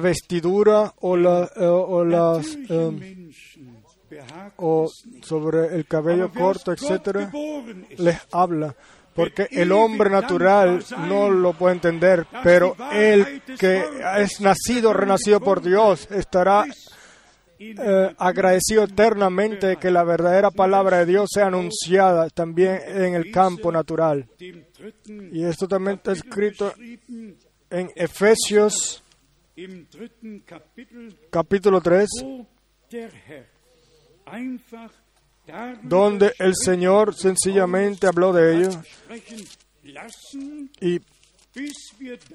vestidura 0.00 0.92
o, 1.00 1.16
la, 1.16 1.44
eh, 1.56 1.64
o 1.64 2.04
las 2.04 2.56
eh, 2.68 3.30
o 4.56 4.88
sobre 5.22 5.74
el 5.74 5.86
cabello 5.86 6.30
corto, 6.30 6.72
etcétera, 6.72 7.30
les 7.98 8.18
habla. 8.32 8.74
Porque 9.14 9.46
el 9.50 9.72
hombre 9.72 10.08
natural 10.08 10.82
no 11.06 11.28
lo 11.30 11.52
puede 11.52 11.74
entender, 11.74 12.26
pero 12.42 12.74
el 12.92 13.42
que 13.58 13.84
es 14.18 14.40
nacido, 14.40 14.92
renacido 14.94 15.38
por 15.40 15.60
Dios, 15.62 16.08
estará 16.10 16.64
eh, 17.70 18.14
agradecido 18.18 18.84
eternamente 18.84 19.76
que 19.76 19.90
la 19.90 20.04
verdadera 20.04 20.50
palabra 20.50 20.98
de 20.98 21.06
Dios 21.06 21.30
sea 21.32 21.46
anunciada 21.46 22.28
también 22.30 22.80
en 22.86 23.14
el 23.14 23.30
campo 23.30 23.70
natural. 23.70 24.28
Y 25.32 25.44
esto 25.44 25.68
también 25.68 25.96
está 25.96 26.12
escrito 26.12 26.74
en 27.70 27.90
Efesios 27.94 29.02
capítulo 31.30 31.80
3, 31.80 32.08
wo 32.22 32.46
der 32.90 33.12
Herr 33.28 33.46
einfach 34.26 34.90
donde 35.82 36.32
el 36.38 36.54
Señor 36.54 37.14
sencillamente 37.14 38.06
habló 38.06 38.32
de 38.32 38.56
ello 38.56 38.70
y 40.80 41.00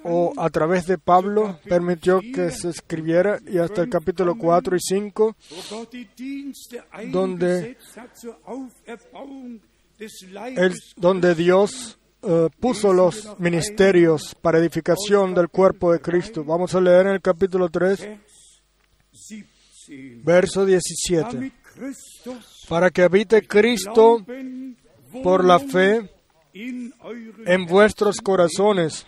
o 0.04 0.32
a 0.36 0.48
través 0.50 0.86
de 0.86 0.98
Pablo 0.98 1.58
permitió 1.68 2.20
que 2.20 2.50
se 2.50 2.68
escribiera 2.68 3.40
y 3.46 3.58
hasta 3.58 3.82
el 3.82 3.90
capítulo 3.90 4.36
4 4.36 4.76
y 4.76 4.80
5 4.80 5.36
donde, 7.10 7.76
donde 10.96 11.34
Dios 11.34 11.98
uh, 12.22 12.48
puso 12.60 12.92
los 12.92 13.38
ministerios 13.40 14.36
para 14.40 14.58
edificación 14.58 15.34
del 15.34 15.48
cuerpo 15.48 15.92
de 15.92 16.00
Cristo. 16.00 16.44
Vamos 16.44 16.74
a 16.74 16.80
leer 16.80 17.06
en 17.06 17.14
el 17.14 17.20
capítulo 17.20 17.68
3, 17.68 18.08
verso 20.22 20.64
17. 20.64 21.52
Para 22.68 22.90
que 22.90 23.02
habite 23.02 23.46
Cristo 23.46 24.24
por 25.22 25.44
la 25.44 25.58
fe 25.58 26.17
en 26.58 27.66
vuestros 27.66 28.16
corazones, 28.18 29.06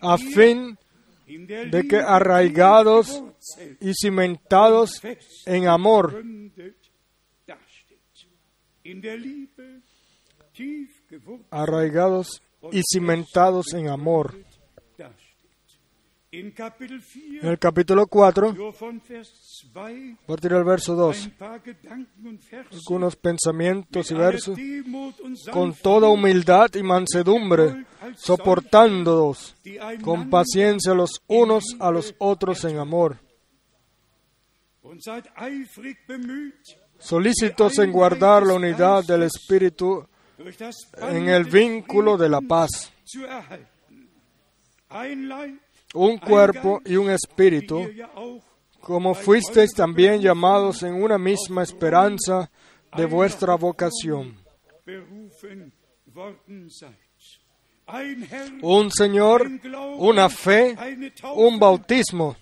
a 0.00 0.18
fin 0.18 0.76
de 1.26 1.86
que 1.88 1.96
arraigados 1.96 3.22
y 3.80 3.92
cimentados 3.94 5.00
en 5.44 5.68
amor, 5.68 6.22
arraigados 11.50 12.42
y 12.72 12.82
cimentados 12.82 13.72
en 13.74 13.88
amor. 13.88 14.34
En 16.38 17.48
el 17.48 17.58
capítulo 17.58 18.06
4, 18.06 18.54
a 19.74 20.26
partir 20.26 20.52
del 20.52 20.64
verso 20.64 20.94
2, 20.94 21.30
algunos 22.72 23.16
pensamientos 23.16 24.10
y 24.10 24.14
versos, 24.14 24.58
con 25.50 25.72
toda 25.72 26.10
humildad 26.10 26.74
y 26.74 26.82
mansedumbre, 26.82 27.86
soportándolos 28.16 29.56
con 30.02 30.28
paciencia 30.28 30.92
los 30.92 31.22
unos 31.26 31.64
a 31.78 31.90
los 31.90 32.14
otros 32.18 32.62
en 32.66 32.80
amor, 32.80 33.16
solícitos 36.98 37.78
en 37.78 37.92
guardar 37.92 38.42
la 38.42 38.54
unidad 38.54 39.04
del 39.04 39.22
Espíritu 39.22 40.06
en 40.98 41.30
el 41.30 41.44
vínculo 41.44 42.18
de 42.18 42.28
la 42.28 42.42
paz 42.42 42.92
un 45.96 46.18
cuerpo 46.18 46.80
y 46.84 46.96
un 46.96 47.10
espíritu, 47.10 47.88
como 48.80 49.14
fuisteis 49.14 49.72
también 49.72 50.20
llamados 50.20 50.82
en 50.82 50.94
una 51.02 51.18
misma 51.18 51.62
esperanza 51.62 52.50
de 52.96 53.06
vuestra 53.06 53.54
vocación. 53.56 54.36
Un 58.62 58.90
Señor, 58.90 59.48
una 59.98 60.28
fe, 60.28 60.76
un 61.34 61.58
bautismo, 61.58 62.36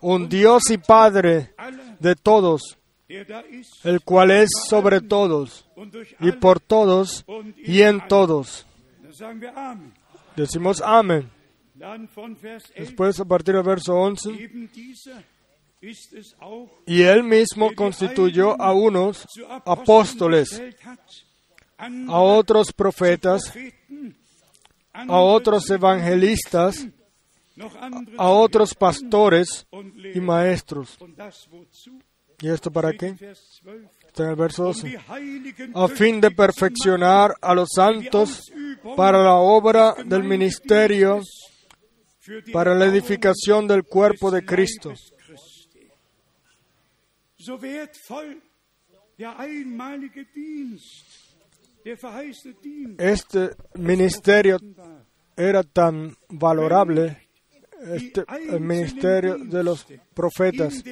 un 0.00 0.28
Dios 0.28 0.70
y 0.70 0.78
Padre 0.78 1.54
de 1.98 2.14
todos, 2.14 2.78
el 3.08 4.00
cual 4.02 4.30
es 4.30 4.50
sobre 4.68 5.00
todos 5.00 5.66
y 6.20 6.32
por 6.32 6.60
todos 6.60 7.24
y 7.58 7.82
en 7.82 8.06
todos. 8.06 8.66
Decimos 10.36 10.82
amén. 10.84 11.35
Después, 12.76 13.20
a 13.20 13.24
partir 13.24 13.54
del 13.54 13.62
verso 13.62 13.94
11, 13.94 14.30
y 16.86 17.02
él 17.02 17.22
mismo 17.22 17.74
constituyó 17.74 18.60
a 18.60 18.72
unos 18.72 19.26
apóstoles, 19.64 20.62
a 21.78 22.20
otros 22.20 22.72
profetas, 22.72 23.52
a 24.92 25.20
otros 25.20 25.68
evangelistas, 25.70 26.86
a 28.16 28.30
otros 28.30 28.74
pastores 28.74 29.66
y 30.14 30.20
maestros. 30.20 30.98
¿Y 32.40 32.48
esto 32.48 32.70
para 32.70 32.92
qué? 32.92 33.16
Está 34.06 34.24
en 34.24 34.30
el 34.30 34.36
verso 34.36 34.64
12. 34.64 34.98
A 35.74 35.88
fin 35.88 36.20
de 36.20 36.30
perfeccionar 36.30 37.34
a 37.40 37.54
los 37.54 37.68
santos 37.74 38.50
para 38.96 39.22
la 39.22 39.34
obra 39.34 39.94
del 40.04 40.22
ministerio 40.22 41.20
para 42.52 42.74
la 42.74 42.86
edificación 42.86 43.66
del 43.66 43.84
cuerpo 43.84 44.30
de 44.30 44.44
Cristo. 44.44 44.92
Este 52.98 53.50
ministerio 53.74 54.58
era 55.36 55.62
tan 55.62 56.16
valorable, 56.28 57.28
este, 57.92 58.24
el 58.48 58.60
ministerio 58.60 59.38
de 59.38 59.62
los 59.62 59.86
profetas. 60.14 60.82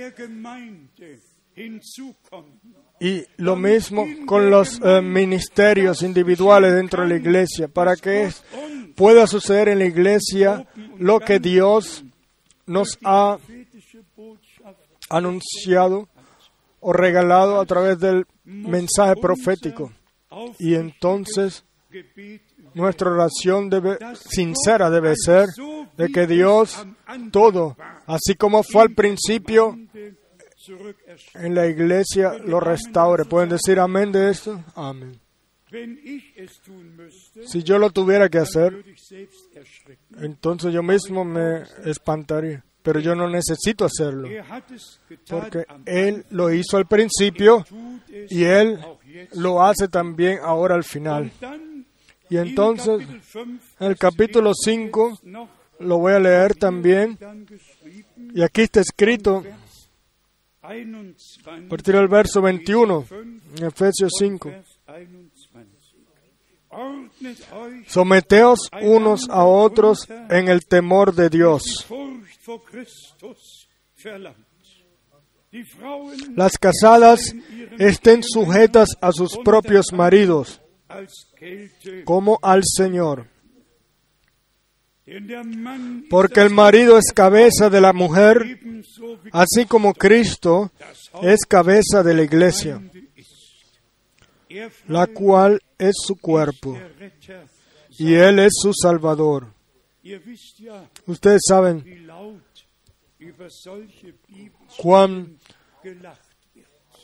Y 3.01 3.25
lo 3.39 3.57
mismo 3.57 4.07
con 4.27 4.51
los 4.51 4.81
eh, 4.83 5.01
ministerios 5.03 6.03
individuales 6.03 6.75
dentro 6.75 7.03
de 7.03 7.09
la 7.09 7.17
iglesia, 7.17 7.69
para 7.69 7.97
que 7.97 8.31
pueda 8.95 9.27
suceder 9.27 9.69
en 9.69 9.81
la 9.81 9.87
iglesia 9.87 10.67
lo 10.99 11.21
que 11.21 11.39
Dios 11.39 12.05
nos 12.67 12.99
ha 13.05 13.39
anunciado 15.11 16.09
o 16.81 16.93
regalado 16.93 17.61
a 17.61 17.67
través 17.67 17.99
del 17.99 18.27
mensaje 18.45 19.15
profético. 19.21 19.93
Y 20.59 20.75
entonces 20.75 21.65
nuestra 22.75 23.11
oración 23.11 23.71
debe, 23.71 23.99
sincera 24.15 24.91
debe 24.91 25.15
ser 25.17 25.47
de 25.97 26.09
que 26.09 26.27
Dios 26.27 26.85
todo, 27.31 27.77
así 28.07 28.35
como 28.35 28.63
fue 28.63 28.83
al 28.83 28.95
principio 28.95 29.79
en 31.35 31.55
la 31.55 31.67
iglesia, 31.67 32.35
lo 32.39 32.59
restaure. 32.61 33.25
¿Pueden 33.25 33.51
decir 33.51 33.79
amén 33.79 34.13
de 34.13 34.31
esto? 34.31 34.63
Amén. 34.75 35.21
Si 37.47 37.63
yo 37.63 37.79
lo 37.79 37.91
tuviera 37.91 38.29
que 38.29 38.39
hacer, 38.39 38.85
entonces 40.21 40.73
yo 40.73 40.83
mismo 40.83 41.25
me 41.25 41.63
espantaría. 41.85 42.65
Pero 42.83 43.01
yo 43.01 43.15
no 43.15 43.31
necesito 43.31 43.87
hacerlo, 43.87 44.29
porque 45.27 45.65
Él 45.87 46.27
lo 46.29 46.53
hizo 46.53 46.77
al 46.77 46.87
principio 46.87 47.65
y 48.29 48.45
Él 48.45 48.79
lo 49.37 49.65
hace 49.65 49.89
también 49.89 50.41
ahora 50.43 50.75
al 50.75 50.85
final. 50.85 51.33
Y 52.29 52.37
entonces, 52.37 53.01
en 53.35 53.87
el 53.87 53.97
capítulo 53.97 54.53
5, 54.55 55.21
lo 55.81 55.99
voy 55.99 56.13
a 56.13 56.19
leer 56.19 56.57
también, 56.57 57.19
y 58.35 58.43
aquí 58.43 58.61
está 58.61 58.81
escrito, 58.81 59.43
a 60.63 60.73
partir 61.71 61.95
del 61.95 62.09
verso 62.09 62.43
21, 62.43 63.07
en 63.57 63.65
Efesios 63.65 64.13
5. 64.19 64.53
Someteos 67.87 68.69
unos 68.83 69.29
a 69.29 69.45
otros 69.45 70.09
en 70.31 70.49
el 70.49 70.67
temor 70.67 71.15
de 71.15 71.31
Dios. 71.31 71.87
Las 76.35 76.59
casadas 76.59 77.35
estén 77.79 78.23
sujetas 78.23 78.91
a 79.01 79.13
sus 79.13 79.37
propios 79.39 79.93
maridos, 79.93 80.61
como 82.05 82.39
al 82.43 82.63
Señor. 82.65 83.29
Porque 86.11 86.41
el 86.41 86.51
marido 86.51 86.99
es 86.99 87.13
cabeza 87.13 87.71
de 87.71 87.81
la 87.81 87.93
mujer, 87.93 88.59
así 89.33 89.67
como 89.67 89.95
Cristo 89.95 90.73
es 91.23 91.41
cabeza 91.47 92.03
de 92.03 92.15
la 92.15 92.23
iglesia 92.23 92.81
la 94.87 95.07
cual 95.07 95.61
es 95.89 95.95
su 96.05 96.17
cuerpo 96.17 96.77
y 97.99 98.15
Él 98.15 98.39
es 98.39 98.53
su 98.61 98.73
Salvador. 98.73 99.47
Ustedes 101.07 101.41
saben 101.47 101.85
cuán, 104.77 105.39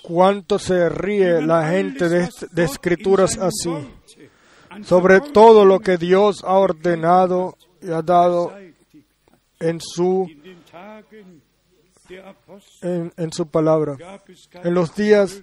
cuánto 0.02 0.59
se 0.59 0.89
ríe 0.89 1.40
la 1.40 1.69
gente 1.69 2.09
de, 2.09 2.28
de 2.52 2.65
escrituras 2.65 3.39
así, 3.39 3.70
sobre 4.85 5.20
todo 5.20 5.65
lo 5.65 5.81
que 5.81 5.97
Dios 5.97 6.43
ha 6.44 6.59
ordenado 6.59 7.57
y 7.81 7.90
ha 7.90 8.02
dado 8.02 8.52
en 9.59 9.81
su 9.81 10.28
en, 12.82 13.12
en, 13.16 13.32
su 13.32 13.47
palabra. 13.47 13.97
En 14.65 14.74
los 14.74 14.94
días 14.94 15.43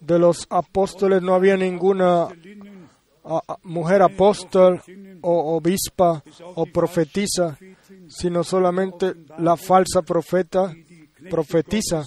de 0.00 0.18
los 0.18 0.46
apóstoles 0.50 1.22
no 1.22 1.34
había 1.34 1.56
ninguna 1.56 2.28
mujer 3.62 4.02
apóstol 4.02 4.80
o 5.22 5.56
obispa 5.56 6.22
o 6.54 6.66
profetisa, 6.66 7.58
sino 8.08 8.42
solamente 8.42 9.14
la 9.38 9.56
falsa 9.56 10.02
profeta 10.02 10.74
profetiza, 11.28 12.04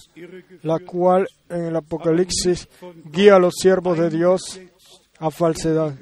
la 0.64 0.80
cual 0.80 1.28
en 1.50 1.66
el 1.66 1.76
Apocalipsis 1.76 2.68
guía 3.06 3.36
a 3.36 3.40
los 3.40 3.54
siervos 3.60 3.98
de 4.00 4.10
Dios 4.10 4.60
a 5.20 5.30
falsedad, 5.30 5.94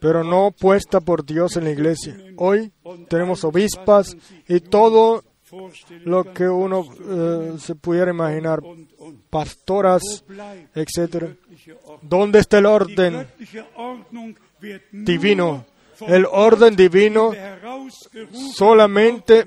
pero 0.00 0.22
no 0.22 0.52
puesta 0.52 1.00
por 1.00 1.24
Dios 1.24 1.56
en 1.56 1.64
la 1.64 1.70
iglesia. 1.70 2.16
Hoy 2.36 2.72
tenemos 3.08 3.42
obispas 3.44 4.16
y 4.46 4.60
todo 4.60 5.24
lo 6.04 6.32
que 6.32 6.48
uno 6.48 6.84
eh, 7.08 7.56
se 7.58 7.74
pudiera 7.74 8.10
imaginar, 8.10 8.60
pastoras, 9.30 10.02
etc. 10.74 11.36
¿Dónde 12.02 12.40
está 12.40 12.58
el 12.58 12.66
orden 12.66 13.26
divino? 14.92 15.64
El 16.06 16.26
orden 16.30 16.76
divino 16.76 17.32
solamente 18.54 19.44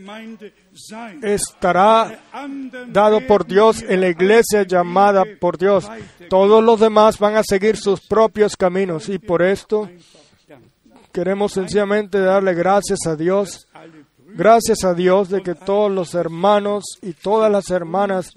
estará 1.21 2.19
dado 2.87 3.25
por 3.25 3.45
Dios 3.45 3.83
en 3.87 4.01
la 4.01 4.09
iglesia 4.09 4.63
llamada 4.63 5.23
por 5.39 5.57
Dios. 5.57 5.87
Todos 6.29 6.63
los 6.63 6.79
demás 6.79 7.17
van 7.19 7.35
a 7.35 7.43
seguir 7.43 7.77
sus 7.77 8.01
propios 8.01 8.57
caminos 8.57 9.07
y 9.07 9.17
por 9.17 9.41
esto 9.41 9.89
queremos 11.11 11.53
sencillamente 11.53 12.19
darle 12.19 12.53
gracias 12.53 12.99
a 13.05 13.15
Dios, 13.15 13.67
gracias 14.35 14.83
a 14.83 14.93
Dios 14.93 15.29
de 15.29 15.41
que 15.41 15.55
todos 15.55 15.91
los 15.91 16.13
hermanos 16.15 16.83
y 17.01 17.13
todas 17.13 17.51
las 17.51 17.69
hermanas 17.69 18.33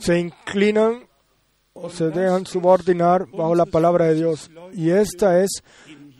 se 0.00 0.18
inclinan 0.18 1.06
o 1.72 1.90
se 1.90 2.10
dejan 2.10 2.46
subordinar 2.46 3.26
bajo 3.30 3.54
la 3.54 3.66
palabra 3.66 4.06
de 4.06 4.14
Dios. 4.14 4.50
Y 4.72 4.90
esta 4.90 5.40
es 5.40 5.62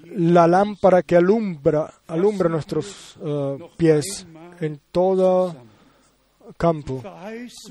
la 0.05 0.47
lámpara 0.47 1.03
que 1.03 1.16
alumbra, 1.16 1.93
alumbra 2.07 2.49
nuestros 2.49 3.16
eh, 3.23 3.59
pies 3.77 4.27
en 4.61 4.81
todo 4.91 5.57
campo. 6.57 7.03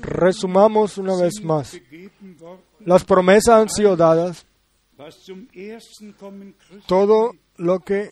Resumamos 0.00 0.98
una 0.98 1.16
vez 1.16 1.42
más. 1.42 1.78
Las 2.80 3.04
promesas 3.04 3.60
han 3.60 3.68
sido 3.68 3.96
dadas, 3.96 4.46
todo 6.86 7.32
lo 7.56 7.80
que 7.80 8.10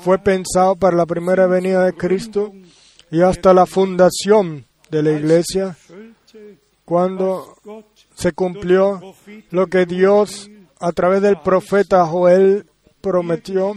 fue 0.00 0.18
pensado 0.18 0.76
para 0.76 0.96
la 0.96 1.06
primera 1.06 1.46
venida 1.46 1.84
de 1.84 1.92
Cristo 1.92 2.52
y 3.10 3.22
hasta 3.22 3.52
la 3.52 3.66
fundación 3.66 4.64
de 4.90 5.02
la 5.02 5.12
iglesia, 5.12 5.76
cuando 6.84 7.56
se 8.14 8.32
cumplió 8.32 9.14
lo 9.50 9.66
que 9.66 9.86
Dios 9.86 10.50
a 10.80 10.92
través 10.92 11.22
del 11.22 11.40
profeta 11.40 12.06
Joel 12.06 12.66
prometió. 13.00 13.74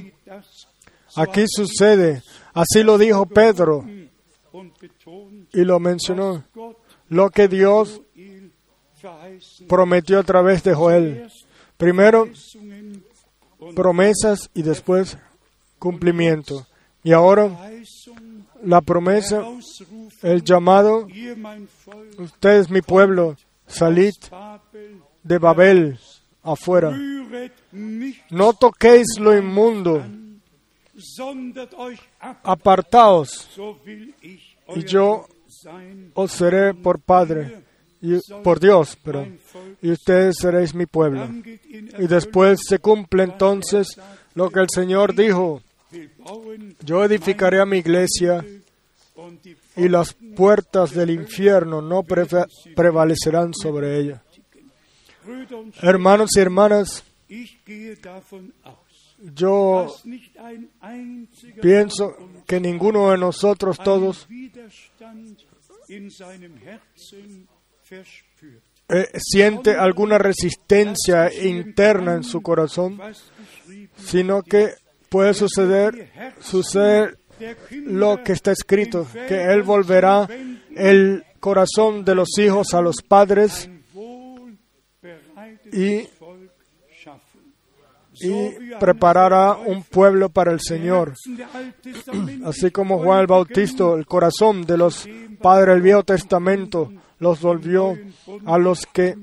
Aquí 1.15 1.45
sucede, 1.47 2.23
así 2.53 2.83
lo 2.83 2.97
dijo 2.97 3.25
Pedro 3.25 3.85
y 5.53 5.61
lo 5.63 5.79
mencionó, 5.79 6.43
lo 7.09 7.29
que 7.29 7.47
Dios 7.47 8.01
prometió 9.67 10.19
a 10.19 10.23
través 10.23 10.63
de 10.63 10.73
Joel. 10.73 11.29
Primero 11.77 12.27
promesas 13.75 14.49
y 14.53 14.61
después 14.61 15.17
cumplimiento. 15.85 16.65
Y 17.03 17.11
ahora 17.11 17.51
la 18.63 18.81
promesa, 18.81 19.43
el 20.23 20.43
llamado, 20.43 21.07
ustedes 22.17 22.71
mi 22.71 22.81
pueblo, 22.81 23.35
salid 23.67 24.15
de 25.21 25.37
Babel 25.37 25.99
afuera. 26.41 26.91
No 28.31 28.53
toquéis 28.53 29.05
lo 29.19 29.37
inmundo, 29.37 30.03
apartaos, 32.41 33.47
y 34.75 34.83
yo 34.85 35.27
os 36.15 36.31
seré 36.31 36.73
por 36.73 36.99
Padre, 36.99 37.61
y, 38.01 38.17
por 38.43 38.59
Dios, 38.59 38.97
Volk. 39.03 39.39
y 39.83 39.91
ustedes 39.91 40.37
seréis 40.39 40.73
mi 40.73 40.87
pueblo. 40.87 41.29
Y 41.99 42.07
después 42.07 42.61
se 42.67 42.79
cumple 42.79 43.23
entonces 43.23 43.87
lo 44.33 44.49
que 44.49 44.59
el 44.59 44.69
Señor 44.69 45.15
dijo, 45.15 45.61
yo 46.83 47.03
edificaré 47.03 47.59
a 47.59 47.65
mi 47.65 47.77
iglesia 47.77 48.43
y 49.75 49.89
las 49.89 50.13
puertas 50.35 50.93
del 50.93 51.09
infierno 51.09 51.81
no 51.81 52.03
prevalecerán 52.03 53.53
sobre 53.53 53.99
ella. 53.99 54.23
Hermanos 55.81 56.31
y 56.35 56.39
hermanas, 56.39 57.03
yo 59.33 59.95
pienso 61.61 62.15
que 62.45 62.59
ninguno 62.59 63.11
de 63.11 63.17
nosotros 63.17 63.77
todos 63.83 64.27
eh, 68.87 69.07
siente 69.17 69.75
alguna 69.75 70.17
resistencia 70.17 71.33
interna 71.33 72.13
en 72.13 72.23
su 72.23 72.41
corazón, 72.41 72.99
sino 73.97 74.43
que 74.43 74.73
puede 75.09 75.33
suceder, 75.33 76.09
suceder 76.39 77.17
lo 77.71 78.23
que 78.23 78.31
está 78.33 78.51
escrito, 78.51 79.07
que 79.27 79.43
Él 79.53 79.63
volverá 79.63 80.27
el 80.75 81.23
corazón 81.39 82.03
de 82.05 82.15
los 82.15 82.29
hijos 82.39 82.73
a 82.73 82.81
los 82.81 82.95
padres 83.07 83.69
y- 85.71 86.07
y 88.21 88.49
preparará 88.79 89.53
un 89.57 89.83
pueblo 89.83 90.29
para 90.29 90.51
el 90.51 90.59
Señor. 90.61 91.13
Así 92.45 92.71
como 92.71 92.99
Juan 92.99 93.19
el 93.21 93.27
Bautista, 93.27 93.83
el 93.93 94.05
corazón 94.05 94.65
de 94.65 94.77
los 94.77 95.07
padres 95.41 95.75
del 95.75 95.81
Viejo 95.83 96.03
Testamento 96.03 96.91
los 97.19 97.41
volvió 97.41 97.97
a 98.45 98.57
los 98.57 98.85
que 98.85 99.15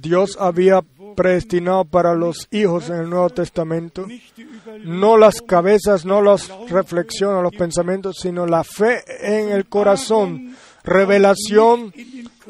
Dios 0.00 0.36
había 0.40 0.82
predestinado 1.16 1.84
para 1.84 2.14
los 2.14 2.46
hijos 2.50 2.90
en 2.90 2.96
el 2.96 3.10
Nuevo 3.10 3.30
Testamento. 3.30 4.06
No 4.84 5.16
las 5.16 5.40
cabezas, 5.40 6.04
no 6.04 6.22
las 6.22 6.48
reflexiones, 6.68 7.42
los 7.42 7.54
pensamientos, 7.54 8.18
sino 8.20 8.46
la 8.46 8.62
fe 8.62 9.02
en 9.20 9.50
el 9.50 9.66
corazón. 9.66 10.54
Revelación 10.84 11.92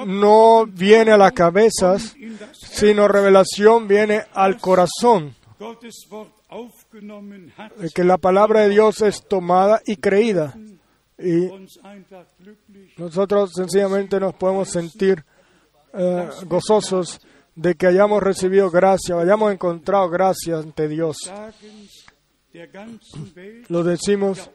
no 0.05 0.67
viene 0.67 1.13
a 1.13 1.17
las 1.17 1.33
cabezas, 1.33 2.15
sino 2.53 3.09
revelación 3.09 3.89
viene 3.89 4.25
al 4.35 4.59
corazón. 4.61 5.35
De 7.79 7.91
que 7.95 8.05
la 8.05 8.19
palabra 8.19 8.63
de 8.63 8.69
Dios 8.71 9.01
es 9.01 9.27
tomada 9.27 9.81
y 9.87 9.97
creída. 9.97 10.55
Y 11.19 11.49
nosotros 12.99 13.53
sencillamente 13.55 14.21
nos 14.21 14.35
podemos 14.35 14.69
sentir 14.69 15.25
eh, 15.95 16.29
gozosos 16.45 17.21
de 17.57 17.75
que 17.75 17.87
hayamos 17.87 18.23
recibido 18.23 18.71
gracia, 18.71 19.19
hayamos 19.19 19.53
encontrado 19.53 20.09
gracia 20.09 20.59
ante 20.59 20.89
Dios. 20.89 21.17
Lo 23.69 23.83
decimos 23.83 24.51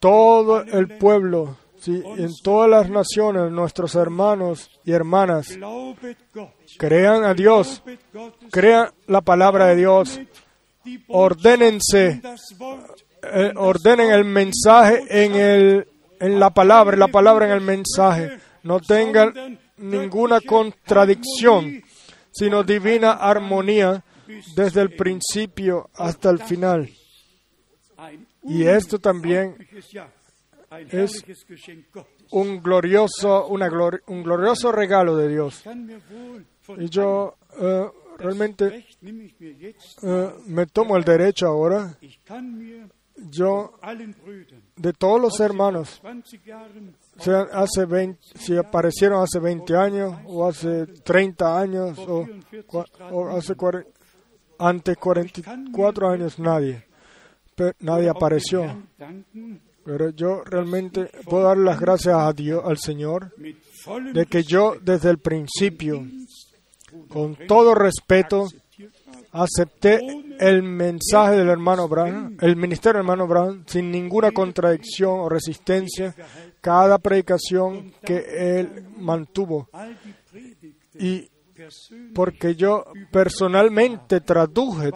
todo 0.00 0.62
el 0.62 0.98
pueblo, 0.98 1.56
¿sí? 1.80 2.02
en 2.16 2.30
todas 2.42 2.68
las 2.68 2.90
naciones, 2.90 3.50
nuestros 3.52 3.94
hermanos 3.94 4.70
y 4.84 4.92
hermanas, 4.92 5.56
crean 6.78 7.24
a 7.24 7.34
Dios, 7.34 7.82
crean 8.50 8.90
la 9.06 9.20
palabra 9.20 9.66
de 9.66 9.76
Dios, 9.76 10.20
ordénense, 11.08 12.20
eh, 13.22 13.52
ordenen 13.56 14.10
el 14.10 14.24
mensaje 14.24 15.04
en, 15.08 15.34
el, 15.34 15.88
en 16.18 16.40
la 16.40 16.50
palabra, 16.50 16.96
la 16.96 17.08
palabra 17.08 17.46
en 17.46 17.52
el 17.52 17.60
mensaje, 17.60 18.38
no 18.62 18.80
tengan 18.80 19.58
ninguna 19.76 20.40
contradicción, 20.40 21.82
sino 22.32 22.62
divina 22.62 23.12
armonía 23.12 24.04
desde 24.54 24.80
el 24.82 24.94
principio 24.96 25.90
hasta 25.94 26.30
el 26.30 26.38
final. 26.40 26.88
Y 28.44 28.64
esto 28.64 28.98
también 28.98 29.56
es 31.04 31.22
un 32.30 32.62
glorioso, 32.62 33.46
una 33.48 33.68
glori- 33.68 34.00
un 34.06 34.22
glorioso 34.22 34.70
regalo 34.72 35.16
de 35.16 35.28
Dios. 35.28 35.62
Y 36.78 36.88
yo 36.88 37.36
eh, 37.60 37.90
realmente 38.18 38.86
eh, 40.02 40.30
me 40.46 40.66
tomo 40.66 40.96
el 40.96 41.02
derecho 41.04 41.48
ahora, 41.48 41.96
yo, 43.28 43.72
de 44.76 44.92
todos 44.92 45.20
los 45.20 45.40
hermanos, 45.40 46.00
sean 47.18 47.48
hace 47.52 47.84
20, 47.84 48.20
si 48.36 48.56
aparecieron 48.56 49.22
hace 49.22 49.38
20 49.38 49.76
años, 49.76 50.18
o 50.26 50.46
hace 50.46 50.86
30 50.86 51.60
años, 51.60 51.98
o, 51.98 52.26
o 53.10 53.36
hace 53.36 53.54
40, 53.54 53.90
antes 54.58 54.96
44 54.96 56.10
años, 56.10 56.38
nadie. 56.38 56.86
Nadie 57.80 58.08
apareció. 58.08 58.82
Pero 59.84 60.10
yo 60.10 60.42
realmente 60.44 61.10
puedo 61.24 61.44
dar 61.44 61.58
las 61.58 61.80
gracias 61.80 62.16
a 62.16 62.32
Dios, 62.32 62.62
al 62.64 62.78
Señor, 62.78 63.34
de 64.12 64.26
que 64.26 64.42
yo 64.42 64.76
desde 64.80 65.10
el 65.10 65.18
principio, 65.18 66.06
con 67.08 67.36
todo 67.46 67.74
respeto, 67.74 68.48
acepté 69.32 70.00
el 70.38 70.62
mensaje 70.62 71.36
del 71.36 71.48
hermano 71.48 71.88
Branham, 71.88 72.36
el 72.40 72.56
ministerio 72.56 72.98
del 72.98 73.06
hermano 73.06 73.26
Branham, 73.26 73.64
sin 73.66 73.90
ninguna 73.90 74.32
contradicción 74.32 75.20
o 75.20 75.28
resistencia, 75.28 76.14
cada 76.60 76.98
predicación 76.98 77.92
que 78.04 78.60
él 78.60 78.86
mantuvo. 78.98 79.68
Y 80.98 81.30
porque 82.14 82.54
yo 82.56 82.84
personalmente 83.10 84.20
traduje 84.20 84.90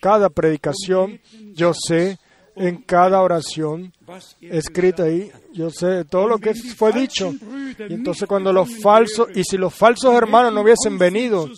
cada 0.00 0.30
predicación, 0.30 1.20
yo 1.54 1.72
sé 1.74 2.18
en 2.56 2.78
cada 2.78 3.20
oración 3.20 3.92
escrita 4.40 5.04
ahí, 5.04 5.30
yo 5.52 5.70
sé 5.70 6.04
todo 6.06 6.26
lo 6.26 6.38
que 6.38 6.54
fue 6.54 6.92
dicho. 6.92 7.32
Y 7.78 7.92
entonces 7.94 8.26
cuando 8.26 8.52
los 8.52 8.80
falsos, 8.80 9.28
y 9.34 9.44
si 9.44 9.58
los 9.58 9.74
falsos 9.74 10.14
hermanos 10.14 10.52
no 10.52 10.62
hubiesen 10.62 10.96
venido 10.98 11.48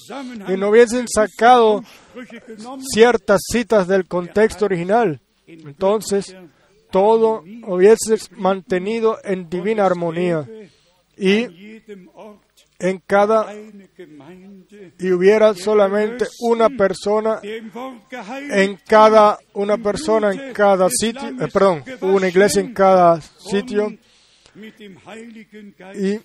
y 0.49 0.57
no 0.57 0.69
hubiesen 0.69 1.07
sacado 1.09 1.83
ciertas 2.93 3.41
citas 3.51 3.87
del 3.87 4.07
contexto 4.07 4.65
original, 4.65 5.20
entonces 5.47 6.35
todo 6.91 7.45
hubiese 7.66 8.19
mantenido 8.33 9.19
en 9.23 9.49
divina 9.49 9.87
armonía. 9.87 10.47
y 11.16 11.47
en 12.78 13.02
cada 13.06 13.52
y 14.98 15.10
hubiera 15.10 15.52
solamente 15.55 16.26
una 16.40 16.68
persona 16.70 17.40
en 17.42 18.78
cada 18.86 19.38
una 19.55 19.78
persona 19.78 20.30
en 20.32 20.52
cada 20.52 20.88
sitio, 20.90 21.28
eh, 21.28 21.48
perdón, 21.52 21.82
una 22.02 22.28
iglesia 22.28 22.60
en 22.60 22.72
cada 22.72 23.20
sitio, 23.20 23.92
Y- 25.94 26.20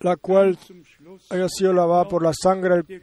la 0.00 0.16
cual 0.16 0.58
haya 1.30 1.48
sido 1.48 1.72
lavada 1.74 2.08
por 2.08 2.22
la 2.22 2.32
sangre 2.32 2.76
del. 2.82 3.02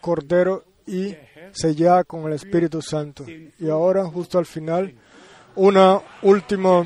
Cordero 0.00 0.64
y 0.86 1.14
sellada 1.52 2.04
con 2.04 2.24
el 2.26 2.34
Espíritu 2.34 2.80
Santo. 2.82 3.24
Y 3.58 3.68
ahora, 3.68 4.04
justo 4.06 4.38
al 4.38 4.46
final, 4.46 4.94
una 5.56 6.00
última, 6.22 6.84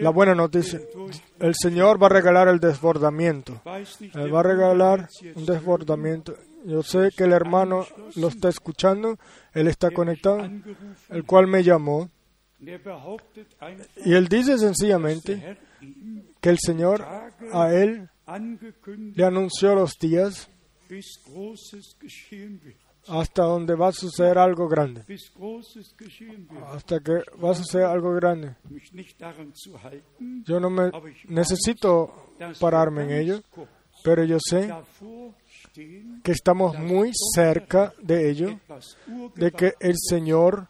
la 0.00 0.10
buena 0.10 0.34
noticia. 0.34 0.80
El 1.38 1.54
Señor 1.54 2.02
va 2.02 2.06
a 2.06 2.10
regalar 2.10 2.48
el 2.48 2.60
desbordamiento. 2.60 3.60
Va 3.64 4.40
a 4.40 4.42
regalar 4.42 5.08
un 5.34 5.46
desbordamiento. 5.46 6.36
Yo 6.64 6.82
sé 6.82 7.10
que 7.16 7.24
el 7.24 7.32
hermano 7.32 7.86
lo 8.16 8.28
está 8.28 8.48
escuchando, 8.48 9.18
él 9.52 9.66
está 9.66 9.90
conectado, 9.90 10.48
el 11.10 11.24
cual 11.24 11.48
me 11.48 11.62
llamó. 11.62 12.10
Y 12.60 14.14
él 14.14 14.28
dice 14.28 14.58
sencillamente 14.58 15.58
que 16.40 16.50
el 16.50 16.58
Señor 16.60 17.04
a 17.52 17.74
él 17.74 18.08
le 19.14 19.24
anunció 19.24 19.74
los 19.74 19.98
días 19.98 20.48
hasta 23.08 23.42
donde 23.42 23.74
va 23.74 23.88
a 23.88 23.92
suceder 23.92 24.38
algo 24.38 24.68
grande. 24.68 25.04
Hasta 26.68 27.00
que 27.00 27.22
va 27.42 27.50
a 27.50 27.54
suceder 27.54 27.86
algo 27.86 28.14
grande. 28.14 28.54
Yo 30.44 30.60
no 30.60 30.70
me 30.70 30.90
necesito 31.28 32.34
pararme 32.60 33.04
en 33.04 33.10
ello, 33.10 33.40
pero 34.04 34.24
yo 34.24 34.38
sé 34.40 34.72
que 36.22 36.32
estamos 36.32 36.78
muy 36.78 37.12
cerca 37.34 37.92
de 38.00 38.30
ello, 38.30 38.60
de 39.34 39.52
que 39.52 39.74
el 39.80 39.94
Señor 39.96 40.68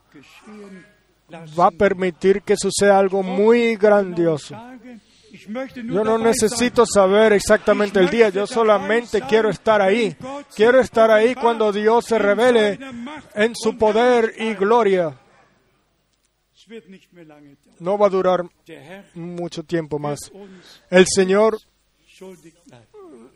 va 1.58 1.66
a 1.66 1.70
permitir 1.70 2.42
que 2.42 2.56
suceda 2.56 2.98
algo 2.98 3.22
muy 3.22 3.76
grandioso. 3.76 4.56
Yo 5.32 6.04
no 6.04 6.18
necesito 6.18 6.84
saber 6.86 7.32
exactamente 7.32 7.98
el 7.98 8.10
día, 8.10 8.28
yo 8.28 8.46
solamente 8.46 9.22
quiero 9.22 9.48
estar 9.48 9.80
ahí. 9.80 10.14
Quiero 10.54 10.80
estar 10.80 11.10
ahí 11.10 11.34
cuando 11.34 11.72
Dios 11.72 12.04
se 12.04 12.18
revele 12.18 12.78
en 13.34 13.54
su 13.56 13.78
poder 13.78 14.34
y 14.38 14.54
gloria. 14.54 15.18
No 17.80 17.98
va 17.98 18.06
a 18.06 18.10
durar 18.10 18.44
mucho 19.14 19.62
tiempo 19.62 19.98
más. 19.98 20.30
El 20.90 21.06
Señor 21.06 21.58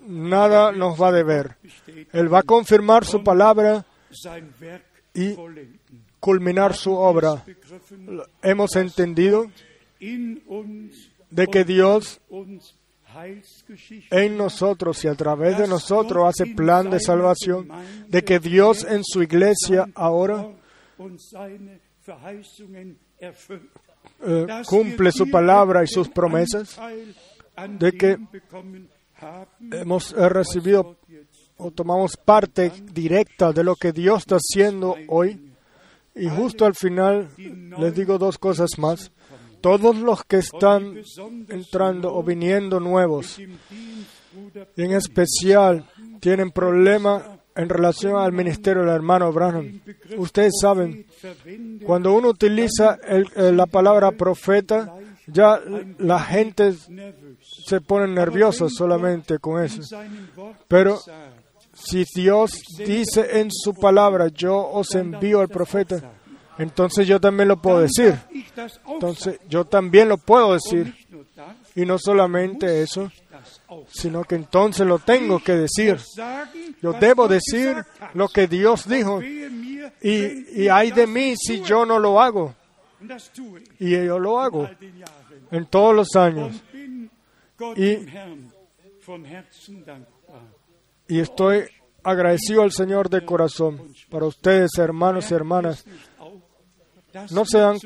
nada 0.07 0.73
nos 0.73 1.01
va 1.01 1.09
a 1.09 1.13
deber. 1.13 1.57
Él 2.13 2.33
va 2.33 2.41
a 2.41 2.43
confirmar 2.43 3.05
su 3.05 3.25
palabra 3.25 3.87
y 5.15 5.35
culminar 6.21 6.75
su 6.75 6.93
obra. 6.95 7.43
Hemos 8.43 8.77
entendido 8.77 9.51
de 11.37 11.47
que 11.49 11.65
Dios 11.65 12.21
en 14.11 14.37
nosotros 14.37 15.05
y 15.05 15.09
a 15.09 15.15
través 15.15 15.59
de 15.59 15.69
nosotros 15.69 16.27
hace 16.27 16.55
plan 16.55 16.91
de 16.91 16.99
salvación, 16.99 17.69
de 18.09 18.25
que 18.25 18.39
Dios 18.39 18.85
en 18.85 19.03
su 19.05 19.23
iglesia 19.23 19.87
ahora 19.95 20.49
eh, 24.27 24.47
cumple 24.67 25.13
su 25.13 25.31
palabra 25.31 25.85
y 25.85 25.87
sus 25.87 26.09
promesas, 26.09 26.79
de 27.69 27.93
que 27.93 28.19
hemos 29.73 30.13
eh, 30.13 30.29
recibido 30.29 30.97
o 31.59 31.71
tomamos 31.71 32.17
parte 32.17 32.73
directa 32.93 33.53
de 33.53 33.65
lo 33.65 33.77
que 33.77 33.93
Dios 33.93 34.21
está 34.21 34.37
haciendo 34.37 34.97
hoy. 35.09 35.53
Y 36.15 36.29
justo 36.29 36.65
al 36.65 36.75
final 36.75 37.29
les 37.37 37.95
digo 37.95 38.17
dos 38.17 38.39
cosas 38.39 38.79
más. 38.79 39.11
Todos 39.61 39.97
los 39.97 40.25
que 40.25 40.37
están 40.39 40.97
entrando 41.49 42.15
o 42.15 42.23
viniendo 42.23 42.79
nuevos, 42.81 43.39
y 44.77 44.83
en 44.83 44.93
especial 44.93 45.85
tienen 46.21 46.51
problemas 46.51 47.23
en 47.55 47.69
relación 47.69 48.17
al 48.17 48.33
ministerio 48.33 48.83
del 48.83 48.95
hermano 48.95 49.33
Branham. 49.33 49.81
Ustedes 50.19 50.53
saben, 50.61 51.07
cuando 51.85 52.13
uno 52.13 52.29
utiliza 52.29 52.99
el- 53.07 53.29
eh, 53.35 53.51
la 53.53 53.67
palabra 53.67 54.13
profeta, 54.13 54.95
ya 55.27 55.61
la 55.99 56.21
gente 56.21 56.75
se 57.67 57.81
pone 57.81 58.07
nerviosa 58.09 58.69
solamente 58.69 59.39
con 59.39 59.63
eso. 59.65 59.81
Pero 60.69 61.01
si 61.73 62.05
Dios 62.15 62.53
dice 62.87 63.41
en 63.41 63.49
su 63.51 63.73
palabra, 63.75 64.29
yo 64.29 64.57
os 64.71 64.95
envío 64.95 65.41
al 65.41 65.49
profeta, 65.49 66.13
entonces 66.59 67.07
yo 67.07 67.21
también 67.21 67.49
lo 67.49 67.61
puedo 67.61 67.81
decir. 67.81 68.15
Entonces 68.87 69.41
yo 69.49 69.65
también 69.65 70.09
lo 70.09 70.19
puedo 70.19 70.55
decir. 70.55 70.95
Y 71.75 71.85
no 71.85 71.99
solamente 71.99 72.83
eso, 72.83 73.11
sino 73.89 74.25
que 74.25 74.37
entonces 74.37 74.87
lo 74.87 74.99
tengo 74.99 75.41
que 75.41 75.53
decir. 75.53 75.99
Yo 76.83 76.93
debo 76.95 77.29
decir 77.29 77.77
lo 78.15 78.29
que 78.29 78.47
Dios 78.47 78.89
dijo. 78.89 79.21
Y, 79.23 80.63
y 80.63 80.69
hay 80.69 80.91
de 80.91 81.07
mí 81.07 81.35
si 81.37 81.63
yo 81.63 81.85
no 81.85 81.99
lo 81.99 82.21
hago. 82.21 82.55
Y 83.79 83.91
yo 83.91 84.19
lo 84.19 84.41
hago 84.41 84.69
en 85.51 85.67
todos 85.67 85.95
los 85.95 86.17
años. 86.17 86.63
Y 87.77 88.07
Y 91.09 91.21
estoy 91.21 91.65
agradecido 92.03 92.63
al 92.63 92.73
Señor 92.73 93.09
de 93.09 93.25
corazón. 93.25 93.93
Para 94.11 94.27
ustedes, 94.27 94.71
hermanos 94.79 95.31
y 95.31 95.35
hermanas, 95.35 95.85
no 97.31 97.45
se 97.45 97.59
dan, 97.59 97.79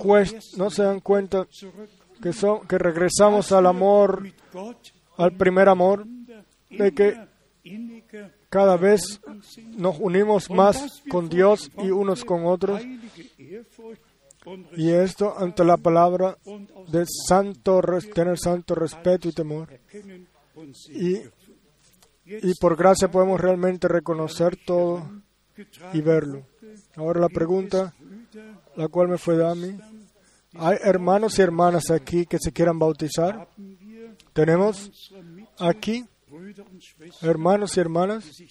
no 0.57 0.71
se 0.71 0.83
dan 0.83 1.01
cuenta 1.01 1.47
que, 2.23 2.33
son, 2.33 2.67
que 2.67 2.79
regresamos 2.79 3.53
al 3.53 3.67
amor, 3.67 4.23
al 5.17 5.33
primer 5.33 5.69
amor, 5.69 6.07
de 6.71 6.93
que 6.93 7.17
cada 8.49 8.77
vez 8.77 9.21
nos 9.77 9.99
unimos 9.99 10.51
más 10.51 11.03
con 11.09 11.29
Dios 11.29 11.71
y 11.79 11.91
unos 11.91 12.25
con 12.25 12.47
otros. 12.47 12.83
Y 14.77 14.91
esto 14.91 15.39
ante 15.39 15.65
la 15.65 15.77
palabra 15.77 16.37
de 16.89 17.05
santo, 17.29 17.81
tener 18.15 18.39
santo 18.39 18.75
respeto 18.75 19.29
y 19.29 19.33
temor. 19.33 19.69
Y, 20.89 21.19
y 22.25 22.55
por 22.61 22.77
gracia 22.77 23.11
podemos 23.11 23.41
realmente 23.41 23.87
reconocer 23.87 24.57
todo 24.65 25.23
y 25.93 26.01
verlo. 26.01 26.47
Ahora 26.97 27.21
la 27.21 27.29
pregunta, 27.29 27.95
la 28.77 28.89
cual 28.89 29.09
me 29.09 29.19
fue 29.19 29.37
dada 29.37 29.53
a 29.53 29.55
mí. 29.55 29.79
¿Hay 30.55 30.79
hermanos 30.83 31.39
y 31.39 31.43
hermanas 31.43 31.91
aquí 31.91 32.27
que 32.27 32.39
se 32.39 32.53
quieran 32.53 32.79
bautizar? 32.79 33.49
¿Tenemos 34.33 35.13
aquí 35.59 36.05
hermanos 37.23 37.77
y 37.77 37.81
hermanas 37.81 38.43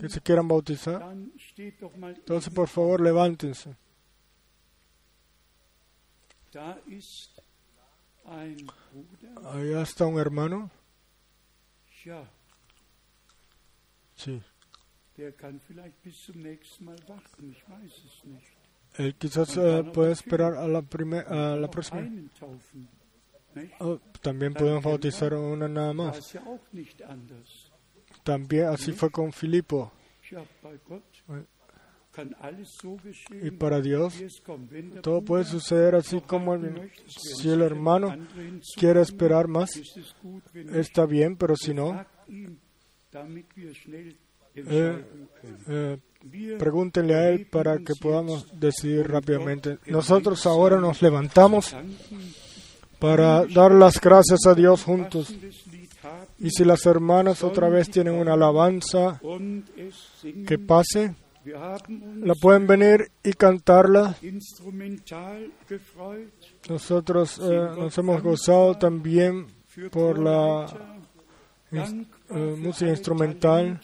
que 0.00 0.08
se 0.08 0.20
quieran 0.20 0.48
bautizar? 0.48 1.14
Entonces, 1.56 2.52
por 2.52 2.68
favor, 2.68 3.00
levántense. 3.00 3.76
Allá 9.44 9.82
está 9.82 10.06
un 10.06 10.18
hermano. 10.18 10.70
Sí. 14.16 14.42
Él 18.98 19.14
quizás 19.14 19.56
eh, 19.56 19.84
puede 19.94 20.12
esperar 20.12 20.54
a 20.54 20.66
la, 20.68 20.82
prime- 20.82 21.20
a 21.26 21.56
la 21.56 21.70
próxima. 21.70 22.00
Oh, 23.80 23.98
también 24.20 24.52
podemos 24.54 24.82
bautizar 24.84 25.34
una 25.34 25.68
nada 25.68 25.92
más. 25.92 26.36
También 28.24 28.66
así 28.66 28.92
fue 28.92 29.10
con 29.10 29.32
Filipo. 29.32 29.90
Y 33.42 33.50
para 33.52 33.80
Dios 33.80 34.14
todo 35.02 35.22
puede 35.22 35.44
suceder 35.44 35.94
así 35.94 36.20
como 36.20 36.54
el, 36.54 36.90
si 37.06 37.48
el 37.50 37.62
hermano 37.62 38.08
quiere 38.76 39.00
esperar 39.02 39.46
más, 39.46 39.70
está 40.72 41.06
bien, 41.06 41.36
pero 41.36 41.54
si 41.56 41.72
no, 41.72 42.04
eh, 44.66 45.04
eh, 45.68 45.98
pregúntenle 46.58 47.14
a 47.14 47.30
Él 47.30 47.46
para 47.46 47.78
que 47.78 47.94
podamos 48.00 48.46
decidir 48.58 49.08
rápidamente. 49.08 49.78
Nosotros 49.86 50.46
ahora 50.46 50.78
nos 50.78 51.00
levantamos 51.02 51.74
para 52.98 53.46
dar 53.46 53.72
las 53.72 54.00
gracias 54.00 54.46
a 54.46 54.54
Dios 54.54 54.84
juntos. 54.84 55.34
Y 56.38 56.50
si 56.50 56.64
las 56.64 56.86
hermanas 56.86 57.42
otra 57.42 57.68
vez 57.68 57.90
tienen 57.90 58.14
una 58.14 58.34
alabanza 58.34 59.20
que 60.46 60.58
pase, 60.58 61.14
la 61.44 62.34
pueden 62.34 62.66
venir 62.66 63.10
y 63.22 63.32
cantarla. 63.32 64.16
Nosotros 66.68 67.38
eh, 67.38 67.68
nos 67.76 67.98
hemos 67.98 68.22
gozado 68.22 68.74
también 68.76 69.46
por 69.90 70.18
la 70.18 70.66
música 72.30 72.90
instrumental, 72.90 73.80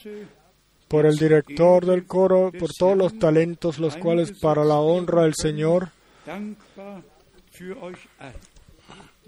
por 0.87 1.05
el 1.05 1.15
director 1.15 1.85
del 1.85 2.05
coro, 2.05 2.51
por 2.57 2.69
todos 2.71 2.97
los 2.97 3.17
talentos, 3.17 3.79
los 3.79 3.97
cuales 3.97 4.31
para 4.39 4.63
la 4.63 4.75
honra 4.75 5.23
del 5.23 5.33
Señor 5.35 5.89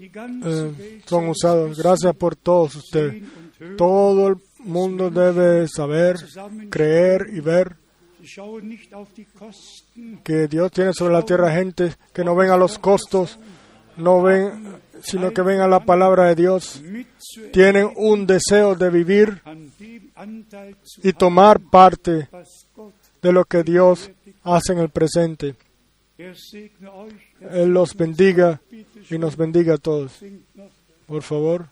eh, 0.00 1.02
son 1.06 1.28
usados. 1.28 1.78
Gracias 1.78 2.14
por 2.14 2.36
todos 2.36 2.76
ustedes. 2.76 3.24
Todo 3.76 4.28
el 4.28 4.36
mundo 4.60 5.10
debe 5.10 5.66
saber, 5.68 6.16
creer 6.70 7.28
y 7.32 7.40
ver 7.40 7.76
que 10.22 10.48
Dios 10.48 10.70
tiene 10.72 10.92
sobre 10.92 11.14
la 11.14 11.24
tierra 11.24 11.52
gente 11.52 11.94
que 12.12 12.24
no 12.24 12.34
ven 12.34 12.50
a 12.50 12.56
los 12.56 12.78
costos, 12.78 13.38
no 13.96 14.22
ven, 14.22 14.76
sino 15.02 15.32
que 15.32 15.42
ven 15.42 15.60
a 15.60 15.68
la 15.68 15.84
palabra 15.84 16.26
de 16.26 16.34
Dios. 16.34 16.82
Tienen 17.52 17.90
un 17.96 18.26
deseo 18.26 18.74
de 18.74 18.90
vivir 18.90 19.42
y 21.02 21.12
tomar 21.12 21.60
parte 21.60 22.28
de 23.22 23.32
lo 23.32 23.44
que 23.44 23.62
Dios 23.62 24.10
hace 24.42 24.72
en 24.72 24.78
el 24.78 24.90
presente. 24.90 25.54
Él 26.18 27.68
los 27.68 27.94
bendiga 27.94 28.60
y 29.10 29.18
nos 29.18 29.36
bendiga 29.36 29.74
a 29.74 29.78
todos. 29.78 30.12
Por 31.06 31.22
favor. 31.22 31.68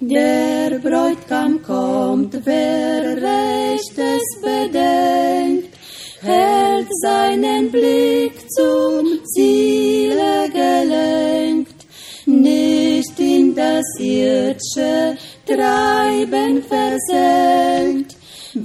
Der 0.00 0.78
Bräutigam 0.78 1.60
kommt, 1.62 2.38
wer 2.44 3.16
Rechtes 3.16 4.22
bedenkt, 4.42 5.74
hält 6.22 6.88
seinen 7.02 7.70
Blick 7.70 8.50
zum 8.50 9.20
Ziele 9.24 10.48
gelenkt, 10.52 11.86
nicht 12.26 13.18
in 13.18 13.54
das 13.54 13.86
irdische 13.98 15.16
Treiben 15.46 16.62
versenkt. 16.62 18.07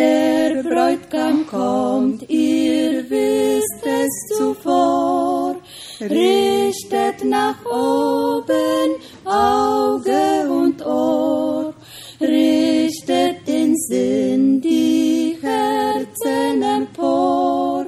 Der 0.00 0.62
Bräutigam 0.62 1.46
kommt, 1.46 2.22
ihr 2.30 3.04
wisst 3.10 3.84
es 3.84 4.14
zuvor, 4.38 5.56
richtet 6.00 7.22
nach 7.24 7.60
oben 7.66 8.90
Auge 9.26 10.48
und 10.48 10.86
Ohr, 10.86 11.74
richtet 12.18 13.46
den 13.46 13.76
Sinn, 13.76 14.62
die 14.62 15.36
Herzen 15.42 16.62
empor, 16.62 17.84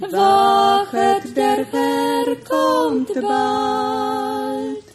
wachet, 0.00 1.36
der 1.36 1.64
Herr 1.70 2.26
kommt 2.50 3.14
bald. 3.14 4.86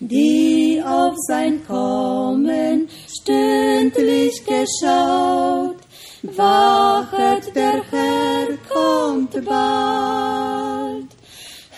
die 0.00 0.82
sein 1.26 1.64
Kommen 1.66 2.88
stündlich 3.08 4.42
geschaut. 4.44 5.76
Wachet, 6.22 7.54
der 7.54 7.82
Herr 7.90 8.58
kommt 8.68 9.44
bald. 9.44 10.59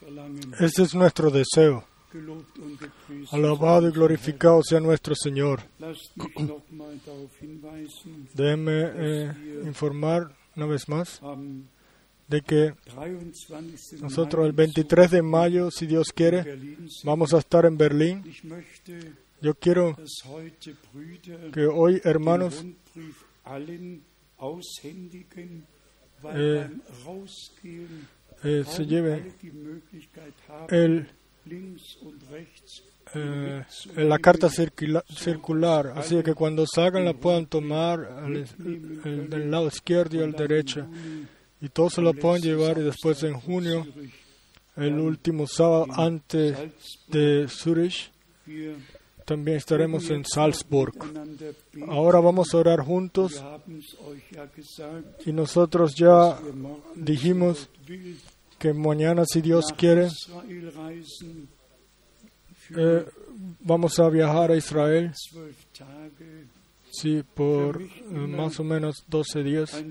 Verlangen. 0.00 0.54
Este 0.60 0.82
es 0.82 0.94
nuestro 0.94 1.30
deseo. 1.30 1.84
Alabado 3.32 3.88
y 3.88 3.92
glorificado 3.92 4.62
sea 4.62 4.80
nuestro 4.80 5.14
Señor. 5.14 5.60
Déjeme 8.34 8.90
eh, 8.94 9.34
informar 9.64 10.34
una 10.56 10.66
vez 10.66 10.88
más 10.88 11.20
de 12.28 12.42
que 12.42 12.74
23. 12.96 14.02
nosotros 14.02 14.46
el 14.46 14.52
Mai 14.52 14.66
23 14.66 15.10
de 15.10 15.22
mayo, 15.22 15.70
si 15.70 15.86
Dios 15.86 16.12
quiere, 16.14 16.58
vamos 17.04 17.34
a 17.34 17.38
estar 17.38 17.64
en 17.66 17.76
Berlín. 17.76 18.24
Yo 19.40 19.54
quiero 19.54 19.96
que 21.52 21.66
hoy, 21.66 22.00
hermanos, 22.04 22.64
Eh, 26.34 26.66
kaum 27.04 27.26
se 28.64 28.82
haben, 28.82 29.32
el, 30.70 31.06
eh, 33.14 33.64
la 33.96 34.18
carta 34.18 34.48
circula- 34.50 35.04
circular, 35.08 35.92
así 35.96 36.22
que 36.22 36.34
cuando 36.34 36.64
salgan 36.66 37.04
la 37.04 37.14
puedan 37.14 37.46
tomar 37.46 38.00
al- 38.04 38.46
el 39.04 39.30
del 39.30 39.50
lado 39.50 39.68
izquierdo 39.68 40.16
y 40.16 40.22
al 40.22 40.32
derecho, 40.32 40.86
y 41.60 41.68
todos 41.68 41.94
se 41.94 42.02
la 42.02 42.12
puedan 42.12 42.40
llevar 42.42 42.78
y 42.78 42.82
después 42.82 43.22
en 43.22 43.34
junio, 43.34 43.86
el 44.76 44.94
último 44.98 45.46
sábado 45.46 45.86
antes 45.96 46.56
de 47.08 47.46
Zurich, 47.48 48.10
también 49.28 49.58
estaremos 49.58 50.08
en 50.08 50.24
Salzburg. 50.24 50.94
Ahora 51.86 52.18
vamos 52.18 52.54
a 52.54 52.56
orar 52.56 52.80
juntos 52.80 53.44
y 55.26 55.32
nosotros 55.32 55.94
ya 55.94 56.40
dijimos 56.94 57.68
que 58.58 58.72
mañana, 58.72 59.24
si 59.26 59.42
Dios 59.42 59.66
quiere, 59.76 60.08
eh, 62.74 63.04
vamos 63.60 63.98
a 63.98 64.08
viajar 64.08 64.50
a 64.50 64.56
Israel, 64.56 65.12
sí, 66.90 67.22
por 67.34 67.82
eh, 67.82 67.86
más 68.10 68.58
o 68.58 68.64
menos 68.64 69.04
12 69.08 69.42
días. 69.42 69.84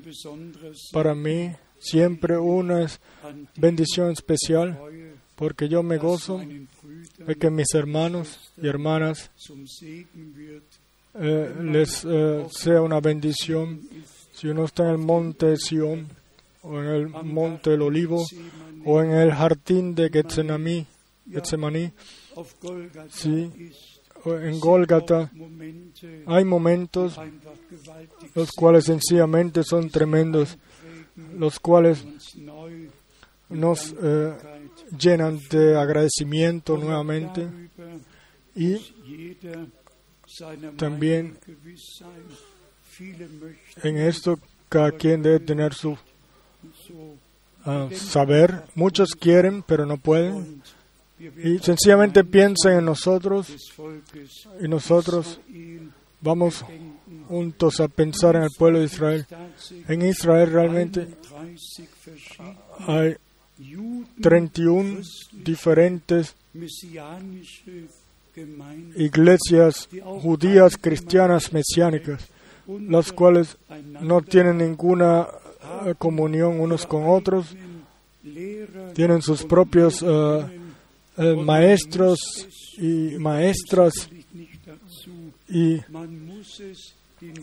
Para 0.92 1.14
mí, 1.14 1.52
siempre 1.78 2.40
una 2.40 2.88
bendición 3.56 4.10
especial, 4.10 4.80
porque 5.38 5.70
yo 5.70 5.84
me 5.84 5.98
gozo 5.98 6.42
de 7.20 7.36
que 7.36 7.50
mis 7.52 7.74
hermanos 7.76 8.52
y 8.62 8.68
hermanas 8.68 9.30
eh, 11.14 11.56
les 11.62 12.04
eh, 12.06 12.46
sea 12.50 12.82
una 12.82 13.00
bendición. 13.00 13.82
Si 14.34 14.48
uno 14.48 14.66
está 14.66 14.84
en 14.86 14.90
el 14.90 14.98
monte 14.98 15.56
Sión, 15.58 16.08
o 16.64 16.80
en 16.80 16.86
el 16.88 17.08
monte 17.08 17.70
del 17.70 17.84
Olivo, 17.84 18.26
o 18.84 19.02
en 19.02 19.12
el 19.12 19.32
jardín 19.32 19.94
de 19.94 20.10
Getsemaní, 20.10 20.86
Getsemaní, 21.32 21.92
Sí. 23.10 23.52
en 24.26 24.60
Momente 25.34 26.24
hay 26.26 26.44
momentos 26.46 27.18
los 28.36 28.52
cuales 28.52 28.86
sencillamente 28.86 29.64
son 29.64 29.90
tremendos, 29.90 30.58
los 31.36 31.60
cuales 31.60 32.06
nos 33.50 33.96
eh, 34.02 34.34
llenan 34.98 35.40
de 35.50 35.78
agradecimiento 35.78 36.78
nuevamente 36.78 37.48
y 38.56 38.78
También 40.78 41.38
en 43.84 43.98
esto 43.98 44.40
cada 44.70 44.92
quien 44.92 45.22
debe 45.22 45.40
tener 45.40 45.74
su 45.74 45.98
ah, 47.66 47.88
saber. 47.94 48.64
Muchos 48.76 49.12
quieren, 49.12 49.64
pero 49.64 49.86
no 49.86 49.98
pueden. 49.98 50.62
Y 51.20 51.58
sencillamente 51.60 52.24
piensen 52.24 52.74
en 52.74 52.86
nosotros 52.86 53.48
y 54.60 54.68
nosotros 54.68 55.40
vamos 56.22 56.64
juntos 57.28 57.80
a 57.80 57.88
pensar 57.88 58.36
en 58.36 58.44
el 58.44 58.52
pueblo 58.58 58.80
de 58.80 58.86
Israel. 58.86 59.26
En 59.88 60.02
Israel 60.04 60.52
realmente 60.52 61.08
31 61.08 61.78
verschiedene 62.06 62.58
hay 62.88 63.16
31 64.22 65.02
diferentes 65.32 66.36
iglesias 68.96 69.90
judías 70.04 70.78
cristianas 70.78 71.52
mesiánicas, 71.52 72.28
las 72.68 73.12
cuales 73.12 73.58
no 74.02 74.22
tienen 74.22 74.58
ninguna 74.58 75.28
eh, 75.86 75.96
comunión 75.98 76.60
unos 76.60 76.86
con 76.86 77.08
otros, 77.08 77.56
tienen 78.94 79.22
sus 79.22 79.44
propios 79.44 80.04
eh, 80.04 80.60
eh, 81.18 81.36
maestros 81.36 82.20
y 82.78 83.18
maestras. 83.18 83.94
Y 85.50 85.80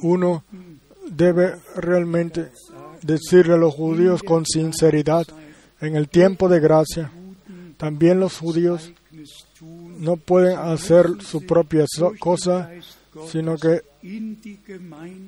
uno 0.03 0.45
debe 1.11 1.57
realmente 1.77 2.51
decirle 3.03 3.55
a 3.55 3.59
los 3.59 3.75
judíos 3.75 4.23
con 4.23 4.45
sinceridad, 4.47 5.27
en 5.85 5.97
el 5.97 6.09
tiempo 6.09 6.49
de 6.49 6.61
gracia, 6.61 7.11
también 7.77 8.21
los 8.21 8.39
judíos 8.39 8.93
no 9.99 10.17
pueden 10.17 10.59
hacer 10.59 11.07
su 11.21 11.45
propia 11.47 11.85
cosa, 12.19 12.71
sino 13.29 13.57
que 13.57 13.83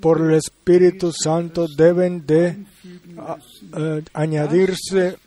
por 0.01 0.21
el 0.21 0.33
Espíritu 0.35 1.11
Santo 1.11 1.67
deben 1.67 2.25
de 2.25 2.57
eh, 3.77 4.03
añadirse 4.13 5.17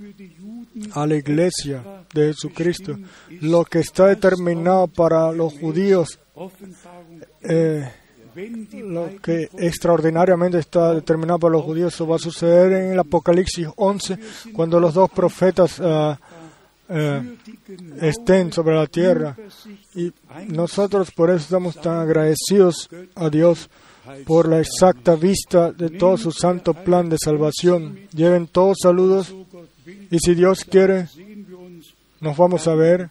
a 0.92 1.06
la 1.06 1.16
iglesia 1.16 1.82
de 2.14 2.28
Jesucristo. 2.28 2.98
Lo 3.40 3.64
que 3.64 3.80
está 3.80 4.06
determinado 4.06 4.86
para 4.86 5.32
los 5.32 5.54
judíos, 5.54 6.18
eh, 7.42 7.90
lo 8.82 9.10
que 9.22 9.48
extraordinariamente 9.58 10.58
está 10.58 10.94
determinado 10.94 11.38
para 11.38 11.52
los 11.52 11.64
judíos, 11.64 11.94
eso 11.94 12.06
va 12.06 12.16
a 12.16 12.20
suceder 12.20 12.72
en 12.72 12.92
el 12.92 12.98
Apocalipsis 12.98 13.68
11, 13.76 14.18
cuando 14.52 14.80
los 14.80 14.94
dos 14.94 15.10
profetas 15.10 15.80
ah, 15.80 16.18
genaue 16.18 16.40
estén 18.00 18.52
sobre 18.52 18.74
la 18.74 18.86
tierra. 18.86 19.36
Y 19.94 20.12
nosotros 20.48 21.10
por 21.12 21.30
eso 21.30 21.38
estamos 21.38 21.76
tan 21.76 21.98
agradecidos 21.98 22.88
a 23.14 23.30
Dios 23.30 23.70
por 24.26 24.48
la 24.48 24.60
exacta 24.60 25.14
vista 25.14 25.72
de 25.72 25.90
todo 25.90 26.16
su 26.16 26.32
santo 26.32 26.74
plan 26.74 27.08
de 27.08 27.16
salvación. 27.22 27.98
Lleven 28.12 28.48
todos 28.48 28.78
saludos 28.82 29.34
y 30.10 30.18
si 30.18 30.34
Dios 30.34 30.64
quiere, 30.64 31.08
nos 32.20 32.36
vamos 32.36 32.66
a 32.66 32.74
ver 32.74 33.10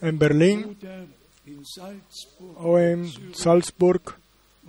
en 0.00 0.18
Berlín 0.18 0.76
o 2.56 2.78
en 2.78 3.08
Salzburg 3.34 4.02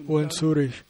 o 0.07 0.21
en 0.21 0.31
Zurich. 0.31 0.85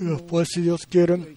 Después, 0.00 0.48
si 0.52 0.62
Dios 0.62 0.86
quiere, 0.88 1.36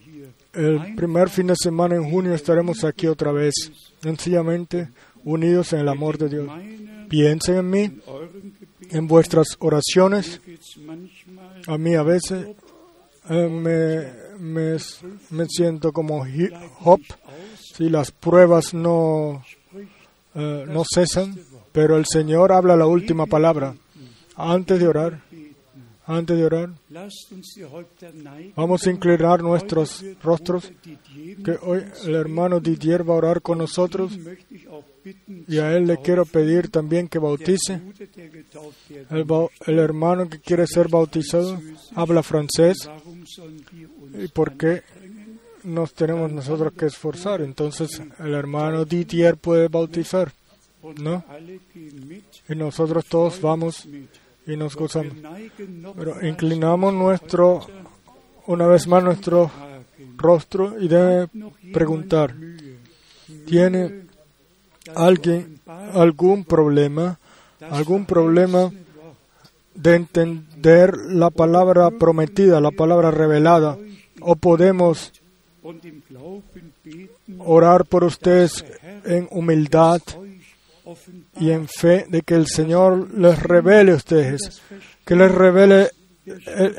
el 0.53 0.95
primer 0.95 1.30
fin 1.30 1.47
de 1.47 1.55
semana 1.55 1.95
en 1.95 2.09
junio 2.09 2.34
estaremos 2.34 2.84
aquí 2.84 3.07
otra 3.07 3.31
vez, 3.31 3.53
sencillamente 4.01 4.89
unidos 5.23 5.73
en 5.73 5.80
el 5.80 5.89
amor 5.89 6.17
de 6.17 6.30
Dios. 6.30 6.49
Piensen 7.09 7.57
en 7.57 7.69
mí, 7.69 7.99
en 8.89 9.07
vuestras 9.07 9.57
oraciones. 9.59 10.41
A 11.67 11.77
mí 11.77 11.95
a 11.95 12.03
veces 12.03 12.47
eh, 13.30 13.49
me, 13.49 14.39
me, 14.39 14.77
me 15.30 15.45
siento 15.47 15.91
como 15.91 16.26
Job, 16.80 17.01
si 17.76 17.89
las 17.89 18.11
pruebas 18.11 18.73
no, 18.73 19.43
eh, 20.35 20.65
no 20.67 20.84
cesan, 20.93 21.38
pero 21.71 21.97
el 21.97 22.05
Señor 22.05 22.51
habla 22.51 22.75
la 22.75 22.87
última 22.87 23.25
palabra. 23.25 23.75
Antes 24.35 24.79
de 24.79 24.87
orar, 24.87 25.21
antes 26.05 26.37
de 26.37 26.43
orar, 26.43 26.69
vamos 28.55 28.87
a 28.87 28.89
inclinar 28.89 29.43
nuestros 29.43 30.03
rostros, 30.23 30.71
que 31.43 31.57
hoy 31.61 31.83
el 32.05 32.15
hermano 32.15 32.59
Didier 32.59 33.07
va 33.07 33.13
a 33.13 33.17
orar 33.17 33.41
con 33.41 33.59
nosotros 33.59 34.17
y 35.47 35.57
a 35.59 35.75
él 35.75 35.85
le 35.85 35.97
quiero 35.97 36.25
pedir 36.25 36.69
también 36.69 37.07
que 37.07 37.19
bautice. 37.19 37.81
El, 39.09 39.25
el 39.67 39.79
hermano 39.79 40.27
que 40.27 40.39
quiere 40.39 40.65
ser 40.65 40.87
bautizado 40.87 41.59
habla 41.95 42.23
francés 42.23 42.89
y 44.13 44.27
por 44.29 44.57
qué 44.57 44.81
nos 45.63 45.93
tenemos 45.93 46.31
nosotros 46.31 46.73
que 46.73 46.87
esforzar. 46.87 47.41
Entonces 47.41 48.01
el 48.19 48.33
hermano 48.33 48.85
Didier 48.85 49.37
puede 49.37 49.67
bautizar, 49.67 50.31
¿no? 51.01 51.23
Y 52.47 52.56
nosotros 52.56 53.06
todos 53.06 53.41
vamos 53.41 53.88
y 54.45 54.57
nos 54.57 54.76
gozamos. 54.76 55.14
Pero 55.95 56.26
inclinamos 56.26 56.93
nuestro, 56.93 57.65
una 58.47 58.68
vez 58.68 58.88
más 58.88 59.03
nuestro 59.03 59.51
rostro 60.18 60.80
y 60.80 60.88
debe 60.88 61.27
preguntar, 61.73 62.35
¿tiene 63.45 64.03
alguien 64.95 65.60
algún 65.93 66.45
problema, 66.45 67.19
algún 67.69 68.06
problema 68.06 68.72
de 69.76 69.95
entender 69.95 70.97
la 71.10 71.30
palabra 71.30 71.89
prometida, 71.91 72.60
la 72.60 72.72
palabra 72.72 73.11
revelada? 73.11 73.77
¿O 74.22 74.35
podemos 74.35 75.14
orar 77.38 77.85
por 77.85 78.03
ustedes 78.03 78.65
en 79.06 79.27
humildad 79.31 80.01
y 81.40 81.52
en 81.52 81.68
fe 81.68 82.06
de 82.10 82.22
que 82.22 82.36
el 82.36 82.48
Señor 82.48 83.10
les 83.18 83.38
revele 83.41 83.91
a 83.94 83.95
ustedes, 83.95 84.61
que 85.06 85.16
les 85.16 85.32
revele 85.32 85.90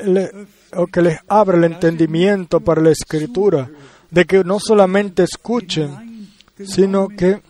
le- 0.05 0.31
o 0.73 0.87
que 0.87 1.01
les 1.01 1.19
abra 1.27 1.57
el 1.57 1.65
entendimiento 1.65 2.59
para 2.61 2.81
la 2.81 2.91
escritura, 2.91 3.69
de 4.09 4.25
que 4.25 4.43
no 4.43 4.59
solamente 4.59 5.23
escuchen, 5.23 6.27
sino 6.65 7.07
que 7.09 7.41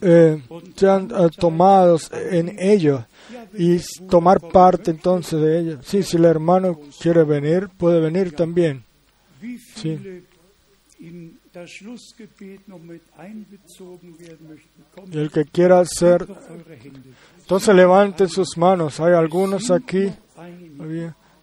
eh, 0.00 0.42
sean 0.76 1.10
eh, 1.10 1.28
tomados 1.38 2.10
en 2.12 2.54
ello 2.58 3.06
y 3.56 3.78
tomar 4.08 4.40
parte 4.40 4.90
entonces 4.90 5.40
de 5.40 5.58
ello. 5.58 5.78
Sí, 5.82 6.02
si 6.02 6.16
el 6.18 6.26
hermano 6.26 6.78
quiere 7.00 7.24
venir, 7.24 7.68
puede 7.76 8.00
venir 8.00 8.34
también. 8.36 8.84
wie 11.00 11.35
Y 15.12 15.18
el 15.18 15.30
que 15.30 15.44
quiera 15.46 15.80
hacer, 15.80 16.26
entonces 17.38 17.74
levanten 17.74 18.28
sus 18.28 18.58
manos. 18.58 19.00
Hay 19.00 19.14
algunos 19.14 19.70
aquí, 19.70 20.12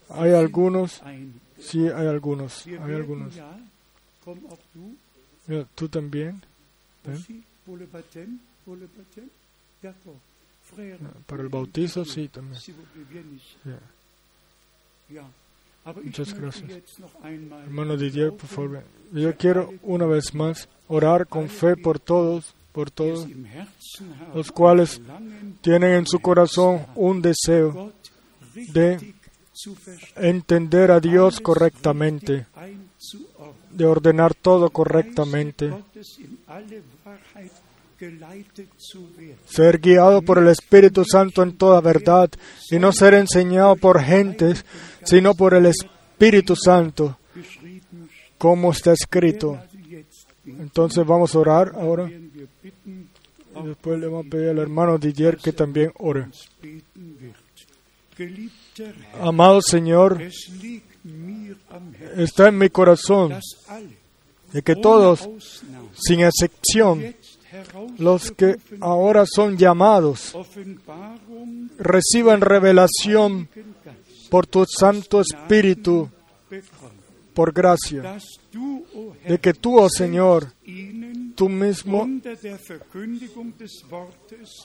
hay 0.10 0.32
algunos, 0.34 1.02
sí, 1.60 1.88
hay 1.88 2.08
algunos, 2.08 2.66
hay 2.68 2.94
algunos. 2.94 3.34
Mira, 5.48 5.68
Tú 5.76 5.90
también. 5.90 6.42
Frère, 10.64 10.98
para 11.28 11.44
el 11.44 11.50
bautizo, 11.50 12.06
sí, 12.06 12.30
también. 12.30 12.60
s'il 12.60 12.76
Muchas 15.86 16.34
gracias. 16.34 16.72
Hermano 17.66 17.98
Didier, 17.98 18.32
por 18.32 18.48
favor. 18.48 18.84
Yo 19.12 19.36
quiero 19.36 19.74
una 19.84 20.06
vez 20.06 20.34
más 20.34 20.70
orar 20.88 21.28
con 21.28 21.50
fe 21.50 21.76
por 21.76 22.00
todos, 22.00 22.56
por 22.72 22.90
todos 22.90 23.28
los 24.34 24.52
cuales 24.52 25.02
tienen 25.62 25.94
en 25.94 26.08
su 26.08 26.20
corazón 26.20 26.86
un 26.96 27.22
deseo 27.22 27.92
de 28.54 29.14
entender 30.16 30.92
a 30.92 31.00
Dios 31.00 31.40
correctamente, 31.40 32.46
de 33.72 33.86
ordenar 33.86 34.34
todo 34.34 34.70
correctamente, 34.70 35.74
ser 39.46 39.80
guiado 39.80 40.22
por 40.22 40.38
el 40.38 40.48
Espíritu 40.48 41.04
Santo 41.06 41.44
en 41.44 41.56
toda 41.56 41.82
verdad 41.82 42.30
y 42.70 42.80
no 42.80 42.92
ser 42.92 43.14
enseñado 43.14 43.76
por 43.76 44.02
gentes, 44.02 44.66
sino 45.04 45.34
por 45.34 45.54
el 45.54 45.68
Espíritu 45.68 46.56
Santo, 46.56 47.18
como 48.38 48.72
está 48.72 48.94
escrito. 48.94 49.60
Entonces 50.46 51.06
vamos 51.06 51.34
a 51.36 51.40
orar 51.40 51.72
ahora 51.76 52.10
después 53.62 54.00
le 54.00 54.08
vamos 54.08 54.26
a 54.26 54.30
pedir 54.30 54.50
al 54.50 54.60
hermano 54.60 54.98
Didier 54.98 55.38
que 55.38 55.54
también 55.54 55.92
ore. 56.00 56.28
Amado 59.22 59.62
Señor, 59.62 60.22
está 62.16 62.48
en 62.48 62.58
mi 62.58 62.70
corazón 62.70 63.40
de 64.52 64.62
que 64.62 64.76
todos, 64.76 65.30
sin 65.94 66.22
excepción, 66.22 67.16
los 67.98 68.32
que 68.32 68.58
ahora 68.80 69.26
son 69.26 69.58
llamados, 69.58 70.36
reciban 71.78 72.42
revelación 72.42 73.50
por 74.34 74.48
tu 74.48 74.66
Santo 74.66 75.22
Espíritu, 75.22 76.10
por 77.36 77.54
gracia, 77.54 78.18
de 79.28 79.38
que 79.38 79.54
tú, 79.54 79.78
oh 79.78 79.88
Señor, 79.88 80.48
tú 81.36 81.50
mismo 81.50 82.10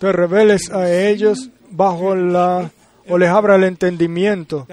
te 0.00 0.10
reveles 0.10 0.70
a 0.70 0.90
ellos 0.90 1.50
bajo 1.70 2.14
la 2.14 2.70
o 3.10 3.18
les 3.18 3.28
abra 3.28 3.56
el 3.56 3.64
entendimiento 3.64 4.66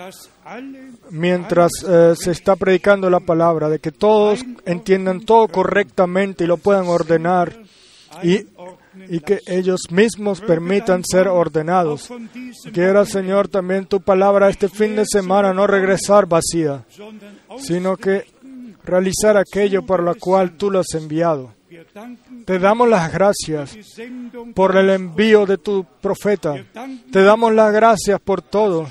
mientras 1.10 1.72
eh, 1.86 2.14
se 2.16 2.32
está 2.32 2.56
predicando 2.56 3.10
la 3.10 3.20
palabra, 3.20 3.68
de 3.68 3.80
que 3.80 3.92
todos 3.92 4.46
entiendan 4.66 5.26
todo 5.26 5.50
correctamente 5.50 6.46
y 6.46 6.48
lo 6.48 6.56
puedan 6.56 6.88
ordenar 6.88 7.54
y, 8.24 8.46
y 9.10 9.20
que 9.20 9.40
ellos 9.48 9.82
mismos 9.90 10.42
permitan 10.42 11.04
ser 11.04 11.28
ordenados. 11.28 12.10
Quiera, 12.74 13.06
Señor, 13.06 13.48
también 13.48 13.86
tu 13.86 14.02
palabra 14.02 14.50
este 14.50 14.70
fin 14.70 14.96
de 14.96 15.06
semana 15.06 15.54
no 15.54 15.68
regresar 15.68 16.26
vacía, 16.26 16.86
sino 17.60 17.98
que 17.98 18.26
realizar 18.84 19.38
aquello 19.38 19.86
por 19.86 20.04
lo 20.04 20.16
cual 20.16 20.58
tú 20.58 20.72
lo 20.72 20.80
has 20.80 20.94
enviado. 20.94 21.54
Te 22.46 22.60
damos 22.60 22.88
las 22.88 23.12
gracias 23.12 23.78
por 24.54 24.76
el 24.78 24.90
envío 24.90 25.46
de 25.46 25.58
tu 25.58 25.86
profeta. 26.02 26.56
Te 27.12 27.24
damos 27.24 27.54
las 27.54 27.74
gracias 27.74 28.20
por 28.20 28.42
todo 28.42 28.88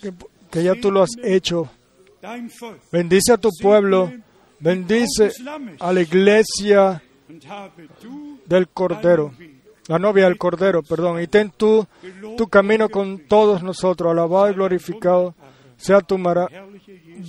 que, 0.00 0.12
que 0.50 0.62
ya 0.62 0.74
tú 0.74 0.90
lo 0.90 1.02
has 1.02 1.16
hecho. 1.22 1.68
Bendice 2.92 3.32
a 3.32 3.38
tu 3.38 3.50
pueblo, 3.60 4.12
bendice 4.60 5.32
a 5.80 5.92
la 5.92 6.02
iglesia 6.02 7.02
del 8.46 8.68
Cordero, 8.68 9.32
la 9.88 9.98
novia 9.98 10.24
del 10.24 10.38
Cordero, 10.38 10.82
perdón, 10.82 11.20
y 11.20 11.26
ten 11.26 11.50
tú 11.56 11.86
tu 12.36 12.46
camino 12.48 12.88
con 12.88 13.18
todos 13.28 13.62
nosotros, 13.62 14.10
alabado 14.12 14.50
y 14.50 14.54
glorificado 14.54 15.34
sea 15.76 16.00
tu 16.00 16.16
mara- 16.18 16.48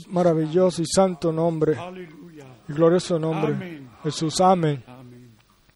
maravilloso 0.09 0.81
y 0.81 0.85
santo 0.85 1.31
nombre 1.31 1.75
y 2.69 2.73
glorioso 2.73 3.17
nombre. 3.19 3.81
Jesús, 4.03 4.39
amén. 4.41 4.83